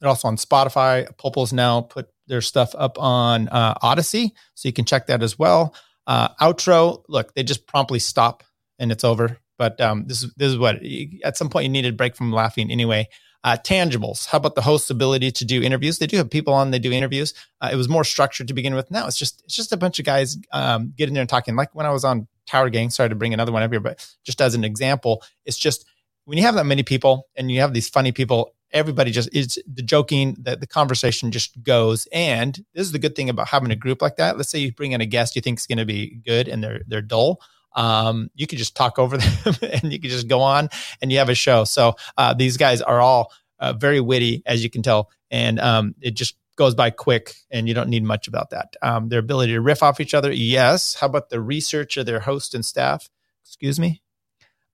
They're 0.00 0.08
also 0.08 0.28
on 0.28 0.36
Spotify. 0.36 1.06
Popo's 1.16 1.52
now 1.52 1.80
put 1.80 2.08
their 2.26 2.40
stuff 2.40 2.74
up 2.76 2.98
on 2.98 3.48
uh, 3.48 3.74
Odysee, 3.82 4.32
so 4.54 4.68
you 4.68 4.72
can 4.72 4.84
check 4.84 5.06
that 5.06 5.22
as 5.22 5.38
well. 5.38 5.74
Uh, 6.06 6.28
outro, 6.40 7.02
look, 7.08 7.34
they 7.34 7.42
just 7.42 7.66
promptly 7.66 7.98
stop 7.98 8.42
and 8.78 8.90
it's 8.90 9.04
over. 9.04 9.38
But 9.58 9.80
um, 9.80 10.06
this 10.06 10.22
is 10.22 10.34
this 10.34 10.50
is 10.50 10.58
what 10.58 10.80
at 11.22 11.36
some 11.36 11.48
point 11.48 11.64
you 11.64 11.70
need 11.70 11.86
a 11.86 11.92
break 11.92 12.16
from 12.16 12.32
laughing 12.32 12.70
anyway. 12.70 13.08
Uh, 13.44 13.56
tangibles. 13.56 14.26
How 14.26 14.38
about 14.38 14.54
the 14.54 14.62
host's 14.62 14.90
ability 14.90 15.32
to 15.32 15.44
do 15.44 15.62
interviews? 15.62 15.98
They 15.98 16.06
do 16.06 16.16
have 16.16 16.30
people 16.30 16.54
on. 16.54 16.70
They 16.70 16.78
do 16.78 16.92
interviews. 16.92 17.34
Uh, 17.60 17.70
it 17.72 17.76
was 17.76 17.88
more 17.88 18.04
structured 18.04 18.48
to 18.48 18.54
begin 18.54 18.74
with. 18.74 18.90
Now 18.90 19.06
it's 19.06 19.16
just 19.16 19.42
it's 19.44 19.54
just 19.54 19.72
a 19.72 19.76
bunch 19.76 19.98
of 19.98 20.04
guys 20.04 20.36
um, 20.52 20.92
getting 20.96 21.14
there 21.14 21.22
and 21.22 21.30
talking. 21.30 21.54
Like 21.56 21.74
when 21.74 21.86
I 21.86 21.90
was 21.90 22.04
on 22.04 22.28
Tower 22.46 22.70
Gang. 22.70 22.90
Sorry 22.90 23.08
to 23.08 23.14
bring 23.14 23.32
another 23.34 23.52
one 23.52 23.62
up 23.62 23.70
here, 23.70 23.80
but 23.80 24.04
just 24.24 24.40
as 24.40 24.54
an 24.54 24.64
example, 24.64 25.22
it's 25.44 25.58
just 25.58 25.84
when 26.24 26.38
you 26.38 26.44
have 26.44 26.54
that 26.54 26.66
many 26.66 26.82
people 26.82 27.28
and 27.36 27.50
you 27.50 27.60
have 27.60 27.72
these 27.72 27.88
funny 27.88 28.12
people 28.12 28.54
everybody 28.72 29.10
just 29.10 29.28
it's 29.34 29.58
the 29.70 29.82
joking 29.82 30.34
that 30.40 30.60
the 30.60 30.66
conversation 30.66 31.30
just 31.30 31.62
goes. 31.62 32.08
And 32.10 32.54
this 32.72 32.86
is 32.86 32.92
the 32.92 32.98
good 32.98 33.14
thing 33.14 33.28
about 33.28 33.48
having 33.48 33.70
a 33.70 33.76
group 33.76 34.00
like 34.00 34.16
that. 34.16 34.38
Let's 34.38 34.48
say 34.48 34.60
you 34.60 34.72
bring 34.72 34.92
in 34.92 35.02
a 35.02 35.06
guest 35.06 35.36
you 35.36 35.42
think 35.42 35.58
is 35.58 35.66
going 35.66 35.76
to 35.76 35.84
be 35.84 36.20
good 36.24 36.48
and 36.48 36.64
they're 36.64 36.80
they're 36.86 37.02
dull 37.02 37.40
um, 37.74 38.30
you 38.34 38.46
can 38.46 38.58
just 38.58 38.76
talk 38.76 38.98
over 38.98 39.16
them 39.18 39.54
and 39.62 39.92
you 39.92 40.00
can 40.00 40.10
just 40.10 40.28
go 40.28 40.40
on 40.40 40.68
and 41.00 41.10
you 41.12 41.18
have 41.18 41.28
a 41.28 41.34
show. 41.34 41.64
So 41.64 41.94
uh, 42.16 42.34
these 42.34 42.56
guys 42.56 42.82
are 42.82 43.00
all 43.00 43.32
uh, 43.58 43.72
very 43.72 44.00
witty 44.00 44.42
as 44.46 44.62
you 44.62 44.70
can 44.70 44.82
tell. 44.82 45.10
And 45.30 45.58
um, 45.60 45.94
it 46.00 46.12
just 46.12 46.36
goes 46.56 46.74
by 46.74 46.90
quick 46.90 47.34
and 47.50 47.66
you 47.66 47.74
don't 47.74 47.88
need 47.88 48.04
much 48.04 48.28
about 48.28 48.50
that. 48.50 48.76
Um, 48.82 49.08
their 49.08 49.20
ability 49.20 49.52
to 49.52 49.60
riff 49.60 49.82
off 49.82 50.00
each 50.00 50.14
other 50.14 50.32
yes. 50.32 50.94
How 50.94 51.06
about 51.06 51.30
the 51.30 51.40
research 51.40 51.96
of 51.96 52.06
their 52.06 52.20
host 52.20 52.54
and 52.54 52.64
staff? 52.64 53.08
Excuse 53.44 53.80
me 53.80 54.02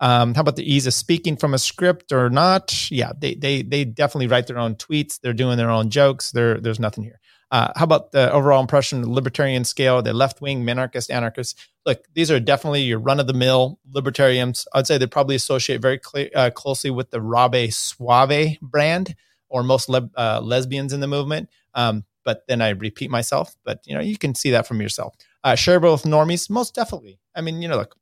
um, 0.00 0.34
how 0.34 0.42
about 0.42 0.56
the 0.56 0.72
ease 0.72 0.86
of 0.86 0.94
speaking 0.94 1.36
from 1.36 1.54
a 1.54 1.58
script 1.58 2.12
or 2.12 2.30
not? 2.30 2.90
Yeah, 2.90 3.12
they 3.18 3.34
they 3.34 3.62
they 3.62 3.84
definitely 3.84 4.28
write 4.28 4.46
their 4.46 4.58
own 4.58 4.76
tweets. 4.76 5.20
They're 5.20 5.32
doing 5.32 5.56
their 5.56 5.70
own 5.70 5.90
jokes. 5.90 6.30
There 6.30 6.60
there's 6.60 6.80
nothing 6.80 7.04
here. 7.04 7.20
Uh, 7.50 7.72
how 7.76 7.84
about 7.84 8.12
the 8.12 8.30
overall 8.30 8.60
impression, 8.60 9.10
libertarian 9.10 9.64
scale, 9.64 10.02
the 10.02 10.12
left 10.12 10.40
wing, 10.40 10.64
minarchist, 10.64 11.10
anarchist? 11.10 11.58
Look, 11.86 12.04
these 12.12 12.30
are 12.30 12.38
definitely 12.38 12.82
your 12.82 12.98
run 12.98 13.20
of 13.20 13.26
the 13.26 13.32
mill 13.32 13.78
libertarians. 13.90 14.66
I'd 14.74 14.86
say 14.86 14.98
they 14.98 15.06
probably 15.06 15.36
associate 15.36 15.80
very 15.80 15.98
cl- 16.04 16.28
uh, 16.34 16.50
closely 16.50 16.90
with 16.90 17.10
the 17.10 17.20
Rabe 17.20 17.72
Suave 17.72 18.58
brand 18.60 19.16
or 19.48 19.62
most 19.62 19.88
le- 19.88 20.10
uh, 20.14 20.40
lesbians 20.42 20.92
in 20.92 21.00
the 21.00 21.06
movement. 21.06 21.48
Um, 21.74 22.04
but 22.22 22.46
then 22.46 22.60
I 22.60 22.70
repeat 22.70 23.10
myself, 23.10 23.56
but 23.64 23.80
you 23.86 23.94
know, 23.94 24.02
you 24.02 24.18
can 24.18 24.34
see 24.34 24.50
that 24.50 24.66
from 24.66 24.82
yourself. 24.82 25.14
Uh, 25.42 25.52
shareable 25.52 25.92
with 25.92 26.02
normies, 26.02 26.50
most 26.50 26.74
definitely. 26.74 27.18
I 27.34 27.40
mean, 27.40 27.62
you 27.62 27.68
know, 27.68 27.78
look, 27.78 27.96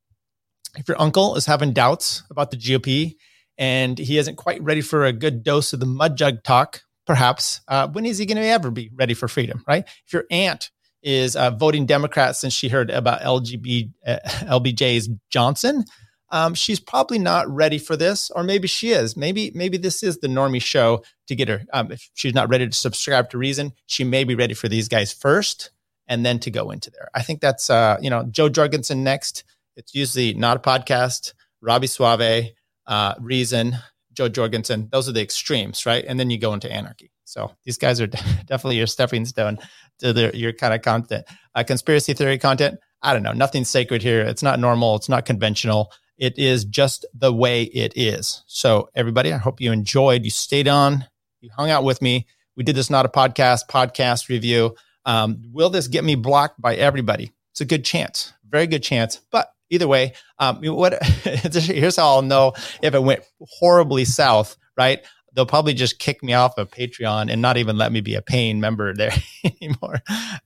if 0.77 0.89
your 0.89 1.01
uncle 1.01 1.37
is 1.37 1.47
having 1.47 1.73
doubts 1.73 2.23
about 2.31 2.51
the 2.51 2.57
GOP 2.57 3.17
and 3.59 3.99
he 3.99 4.19
isn't 4.19 4.37
quite 4.37 4.63
ready 4.63 4.81
for 4.81 5.05
a 5.05 5.13
good 5.13 5.43
dose 5.43 5.73
of 5.73 5.81
the 5.81 5.87
mud 5.87 6.17
jug 6.17 6.43
talk, 6.43 6.83
perhaps, 7.07 7.61
uh, 7.69 7.89
when 7.89 8.05
is 8.05 8.19
he 8.19 8.27
going 8.27 8.37
to 8.37 8.45
ever 8.45 8.71
be 8.71 8.91
ready 8.95 9.15
for 9.15 9.29
freedom, 9.29 9.65
right? 9.67 9.85
If 10.07 10.13
your 10.13 10.25
aunt 10.31 10.71
is 11.03 11.37
uh, 11.37 11.51
voting 11.51 11.87
Democrat 11.87 12.37
since 12.37 12.53
she 12.53 12.69
heard 12.69 12.91
about 12.91 13.21
LGB, 13.21 13.93
uh, 14.07 14.19
LBJ's 14.25 15.09
Johnson, 15.31 15.85
um, 16.31 16.55
she's 16.55 16.81
probably 16.81 17.19
not 17.19 17.49
ready 17.49 17.79
for 17.79 17.97
this, 17.97 18.31
or 18.31 18.43
maybe 18.43 18.67
she 18.67 18.91
is. 18.91 19.17
Maybe 19.17 19.53
maybe 19.55 19.79
this 19.79 20.03
is 20.03 20.19
the 20.19 20.27
normie 20.27 20.63
show 20.63 21.05
to 21.29 21.37
get 21.37 21.49
her. 21.49 21.63
Um, 21.73 21.93
if 21.93 22.11
she's 22.15 22.35
not 22.35 22.49
ready 22.49 22.67
to 22.67 22.73
subscribe 22.73 23.31
to 23.31 23.39
Reason, 23.39 23.73
she 23.87 24.03
may 24.03 24.25
be 24.25 24.35
ready 24.35 24.55
for 24.55 24.69
these 24.69 24.89
guys 24.89 25.13
first, 25.13 25.71
and 26.09 26.27
then 26.27 26.41
to 26.41 26.51
go 26.51 26.71
into 26.73 26.91
there. 26.91 27.09
I 27.15 27.23
think 27.23 27.41
that's 27.41 27.71
uh, 27.71 27.99
you 28.01 28.11
know 28.11 28.25
Jo 28.25 28.49
Jorgensen 28.49 29.05
next. 29.05 29.45
It's 29.77 29.95
usually 29.95 30.35
not 30.35 30.57
a 30.57 30.61
podcast, 30.61 31.35
Robby 31.61 31.87
Soave, 31.87 32.53
uh, 32.87 33.15
Reason, 33.21 33.77
Jo 34.13 34.29
Jorgensen. 34.29 34.89
Those 34.91 35.09
are 35.09 35.13
the 35.13 35.23
extremes, 35.23 35.85
right? 35.87 36.05
And 36.07 36.19
then 36.19 36.31
you 36.31 36.39
go 36.39 36.55
into 36.55 36.71
anarchy. 36.73 37.11
So 37.25 37.53
these 37.65 37.79
guys 37.79 38.01
are 38.01 38.07
definitely 38.47 38.77
your 38.77 38.87
stepping 38.87 39.27
stone 39.27 39.59
to 39.99 40.13
their, 40.13 40.35
your 40.35 40.53
kind 40.53 40.75
of 40.75 40.83
content. 40.83 41.27
Uh, 41.55 41.65
conspiracy 41.65 42.15
theory 42.15 42.39
content, 42.39 42.79
I 43.03 43.13
don't 43.13 43.23
know. 43.23 43.33
Nothing's 43.33 43.69
sacred 43.69 44.03
here. 44.03 44.23
It's 44.23 44.43
not 44.43 44.59
normal. 44.59 44.97
It's 44.97 45.09
not 45.09 45.27
conventional. 45.27 45.93
It 46.17 46.39
is 46.39 46.65
just 46.65 47.05
the 47.13 47.33
way 47.33 47.65
it 47.65 47.93
is. 47.95 48.43
So 48.47 48.89
everybody, 48.95 49.33
I 49.33 49.37
hope 49.37 49.61
you 49.61 49.73
enjoyed. 49.73 50.25
You 50.25 50.31
stayed 50.31 50.69
on. 50.69 51.05
You 51.41 51.51
hung 51.55 51.71
out 51.71 51.85
with 51.85 52.01
me. 52.01 52.27
We 52.57 52.65
did 52.65 52.75
this 52.75 52.89
not 52.89 53.05
a 53.05 53.11
podcast 53.11 53.69
podcast 53.69 54.31
review. 54.31 54.75
Um, 55.05 55.43
will 55.53 55.71
this 55.71 55.89
get 55.89 56.05
me 56.05 56.15
blocked 56.15 56.61
by 56.61 56.75
everybody? 56.75 57.33
It's 57.53 57.61
a 57.61 57.67
good 57.67 57.85
chance, 57.85 58.33
very 58.49 58.67
good 58.67 58.83
chance. 58.83 59.21
But 59.31 59.49
either 59.71 59.89
way, 59.89 60.15
um, 60.39 60.63
what 60.63 61.03
here's 61.05 61.97
how 61.97 62.09
I'll 62.09 62.23
know 62.23 62.53
if 62.83 62.95
it 62.95 63.03
went 63.03 63.25
horribly 63.41 64.05
south, 64.05 64.57
right? 64.77 65.05
They'll 65.33 65.47
probably 65.47 65.75
just 65.75 65.99
kick 65.99 66.23
me 66.23 66.33
off 66.33 66.57
of 66.57 66.71
Patreon 66.71 67.31
and 67.31 67.43
not 67.43 67.59
even 67.59 67.77
let 67.77 67.93
me 67.93 68.01
be 68.01 68.15
a 68.15 68.23
paying 68.23 68.59
member 68.59 68.95
there 68.95 69.13
anymore. 69.45 70.01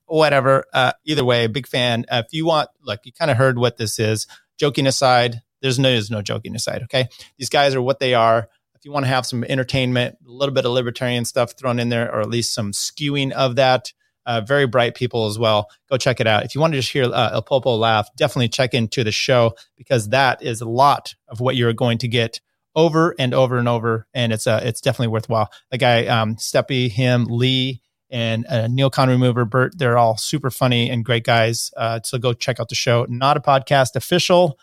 Whatever. 0.07 0.64
Uh, 0.73 0.93
either 1.05 1.25
way, 1.25 1.47
big 1.47 1.68
fan. 1.68 2.05
Uh, 2.11 2.23
if 2.27 2.33
you 2.33 2.45
want, 2.45 2.71
look, 2.83 3.01
you 3.05 3.12
kind 3.12 3.31
of 3.31 3.37
heard 3.37 3.57
what 3.57 3.77
this 3.77 4.01
is. 4.01 4.27
Joking 4.59 4.89
aside, 4.89 5.43
there's 5.62 5.79
no, 5.79 5.91
there's 5.91 6.11
no 6.11 6.23
joking 6.23 6.57
aside. 6.57 6.83
Okay, 6.83 7.09
these 7.39 7.49
guys 7.49 7.75
are 7.75 7.83
what 7.83 8.01
they 8.01 8.14
are. 8.14 8.49
If 8.75 8.85
you 8.85 8.93
want 8.93 9.05
to 9.05 9.11
have 9.11 9.27
some 9.27 9.45
entertainment, 9.45 10.16
a 10.27 10.31
little 10.31 10.55
bit 10.55 10.64
of 10.64 10.73
libertarian 10.73 11.25
stuff 11.25 11.53
thrown 11.53 11.79
in 11.79 11.91
there, 11.91 12.12
or 12.12 12.21
at 12.21 12.31
least 12.31 12.55
some 12.55 12.73
skewing 12.73 13.31
of 13.31 13.57
that, 13.57 13.93
uh, 14.27 14.41
very 14.41 14.66
bright 14.66 14.95
people 14.95 15.27
as 15.27 15.39
well. 15.39 15.68
Go 15.91 15.97
check 15.97 16.21
it 16.21 16.27
out. 16.27 16.45
If 16.45 16.55
you 16.55 16.61
want 16.61 16.73
to 16.73 16.79
just 16.79 16.93
hear 16.93 17.05
uh, 17.05 17.31
El 17.33 17.43
Popo 17.43 17.77
laugh, 17.77 18.09
definitely 18.16 18.49
check 18.49 18.75
into 18.75 19.05
the 19.05 19.12
show 19.12 19.55
because 19.77 20.11
that 20.11 20.43
is 20.43 20.61
a 20.61 20.68
lot 20.68 21.14
of 21.29 21.41
what 21.41 21.57
you're 21.57 21.73
going 21.73 21.99
to 21.99 22.09
get 22.09 22.41
over 22.77 23.14
and 23.18 23.35
over 23.35 23.59
and 23.59 23.68
over, 23.68 24.07
and 24.14 24.33
it's 24.33 24.47
uh, 24.47 24.61
it's 24.62 24.81
definitely 24.81 25.09
worthwhile. 25.09 25.51
The 25.71 25.79
guy, 25.79 26.07
um, 26.07 26.37
Steppy, 26.37 26.89
him, 26.91 27.25
Lee, 27.25 27.83
and 28.11 28.47
uh, 28.49 28.66
Neocon 28.66 29.09
Remover, 29.09 29.45
Bert, 29.45 29.77
they're 29.77 29.99
all 29.99 30.16
super 30.16 30.51
funny 30.51 30.91
and 30.91 31.05
great 31.05 31.25
guys. 31.25 31.71
Uh, 31.77 32.01
so 32.03 32.18
go 32.18 32.33
check 32.33 32.61
out 32.61 32.68
the 32.68 32.75
show. 32.75 33.07
Not 33.09 33.37
a 33.37 33.41
podcast 33.41 33.97
official, 33.97 34.59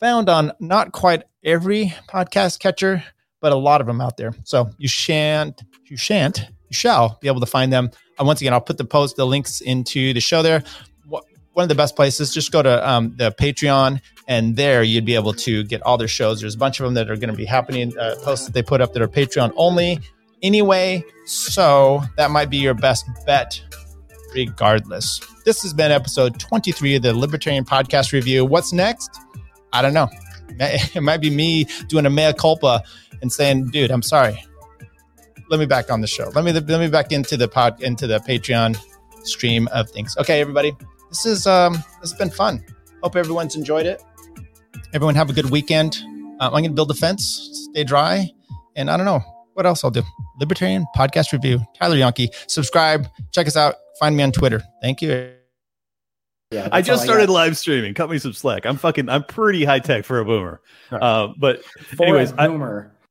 found 0.00 0.28
on 0.28 0.52
not 0.60 0.92
quite 0.92 1.24
every 1.44 1.94
podcast 2.08 2.58
catcher, 2.58 3.04
but 3.40 3.52
a 3.52 3.56
lot 3.56 3.80
of 3.80 3.86
them 3.86 4.00
out 4.00 4.16
there. 4.16 4.34
So 4.44 4.70
you 4.78 4.88
shan't, 4.88 5.62
you 5.86 5.96
shan't, 5.96 6.40
you 6.40 6.74
shall 6.74 7.18
be 7.20 7.28
able 7.28 7.40
to 7.40 7.46
find 7.46 7.72
them 7.72 7.90
uh, 8.18 8.24
once 8.24 8.40
again, 8.40 8.52
I'll 8.52 8.60
put 8.60 8.78
the 8.78 8.84
post, 8.84 9.16
the 9.16 9.26
links 9.26 9.60
into 9.60 10.12
the 10.12 10.20
show 10.20 10.42
there. 10.42 10.62
One 11.54 11.64
of 11.64 11.68
the 11.68 11.74
best 11.74 11.96
places, 11.96 12.32
just 12.32 12.50
go 12.50 12.62
to 12.62 12.88
um, 12.88 13.14
the 13.18 13.30
Patreon, 13.30 14.00
and 14.26 14.56
there 14.56 14.82
you'd 14.82 15.04
be 15.04 15.14
able 15.14 15.34
to 15.34 15.64
get 15.64 15.82
all 15.82 15.98
their 15.98 16.08
shows. 16.08 16.40
There's 16.40 16.54
a 16.54 16.58
bunch 16.58 16.80
of 16.80 16.84
them 16.84 16.94
that 16.94 17.10
are 17.10 17.16
going 17.16 17.28
to 17.28 17.36
be 17.36 17.44
happening, 17.44 17.96
uh, 17.98 18.14
posts 18.22 18.46
that 18.46 18.54
they 18.54 18.62
put 18.62 18.80
up 18.80 18.94
that 18.94 19.02
are 19.02 19.08
Patreon 19.08 19.52
only 19.56 20.00
anyway. 20.42 21.04
So 21.26 22.02
that 22.16 22.30
might 22.30 22.48
be 22.48 22.56
your 22.56 22.72
best 22.72 23.04
bet, 23.26 23.62
regardless. 24.34 25.20
This 25.44 25.60
has 25.62 25.74
been 25.74 25.92
episode 25.92 26.40
23 26.40 26.96
of 26.96 27.02
the 27.02 27.12
Libertarian 27.12 27.66
Podcast 27.66 28.12
Review. 28.12 28.46
What's 28.46 28.72
next? 28.72 29.10
I 29.72 29.82
don't 29.82 29.94
know. 29.94 30.08
It 30.60 31.02
might 31.02 31.22
be 31.22 31.30
me 31.30 31.66
doing 31.88 32.04
a 32.04 32.10
mea 32.10 32.34
culpa 32.34 32.82
and 33.22 33.32
saying, 33.32 33.70
dude, 33.70 33.90
I'm 33.90 34.02
sorry 34.02 34.38
let 35.52 35.60
me 35.60 35.66
back 35.66 35.90
on 35.90 36.00
the 36.00 36.06
show. 36.06 36.32
Let 36.34 36.44
me 36.44 36.52
let 36.52 36.66
me 36.66 36.88
back 36.88 37.12
into 37.12 37.36
the 37.36 37.46
pod 37.46 37.80
into 37.82 38.06
the 38.06 38.18
Patreon 38.20 38.76
stream 39.22 39.68
of 39.68 39.88
things. 39.90 40.16
Okay, 40.16 40.40
everybody, 40.40 40.72
this 41.10 41.26
is 41.26 41.46
um 41.46 41.74
this 42.00 42.10
has 42.10 42.14
been 42.14 42.30
fun. 42.30 42.64
Hope 43.02 43.16
everyone's 43.16 43.54
enjoyed 43.54 43.84
it. 43.84 44.02
Everyone 44.94 45.14
have 45.14 45.28
a 45.28 45.34
good 45.34 45.50
weekend. 45.50 46.02
Uh, 46.40 46.46
I'm 46.46 46.52
going 46.52 46.64
to 46.64 46.70
build 46.70 46.90
a 46.90 46.94
fence, 46.94 47.68
stay 47.70 47.84
dry, 47.84 48.30
and 48.76 48.90
I 48.90 48.96
don't 48.96 49.04
know 49.04 49.20
what 49.52 49.66
else 49.66 49.84
I'll 49.84 49.90
do. 49.90 50.02
Libertarian 50.40 50.86
podcast 50.96 51.32
review. 51.32 51.60
Tyler 51.78 51.96
Yonke. 51.96 52.28
Subscribe. 52.46 53.06
Check 53.32 53.46
us 53.46 53.56
out. 53.56 53.74
Find 54.00 54.16
me 54.16 54.22
on 54.22 54.32
Twitter. 54.32 54.62
Thank 54.80 55.02
you. 55.02 55.32
Yeah, 56.50 56.68
I 56.72 56.80
just 56.80 57.04
started 57.04 57.28
I 57.28 57.32
live 57.32 57.58
streaming. 57.58 57.92
Cut 57.92 58.08
me 58.10 58.18
some 58.18 58.32
slack. 58.32 58.64
I'm 58.64 58.78
fucking. 58.78 59.10
I'm 59.10 59.24
pretty 59.24 59.64
high 59.64 59.80
tech 59.80 60.06
for 60.06 60.18
a 60.18 60.24
boomer. 60.24 60.62
Right. 60.90 61.02
Uh, 61.02 61.34
but 61.38 61.62
for 61.64 62.04
anyways, 62.04 62.32
a 62.38 62.48
boomer. 62.48 62.92
I, 62.94 63.01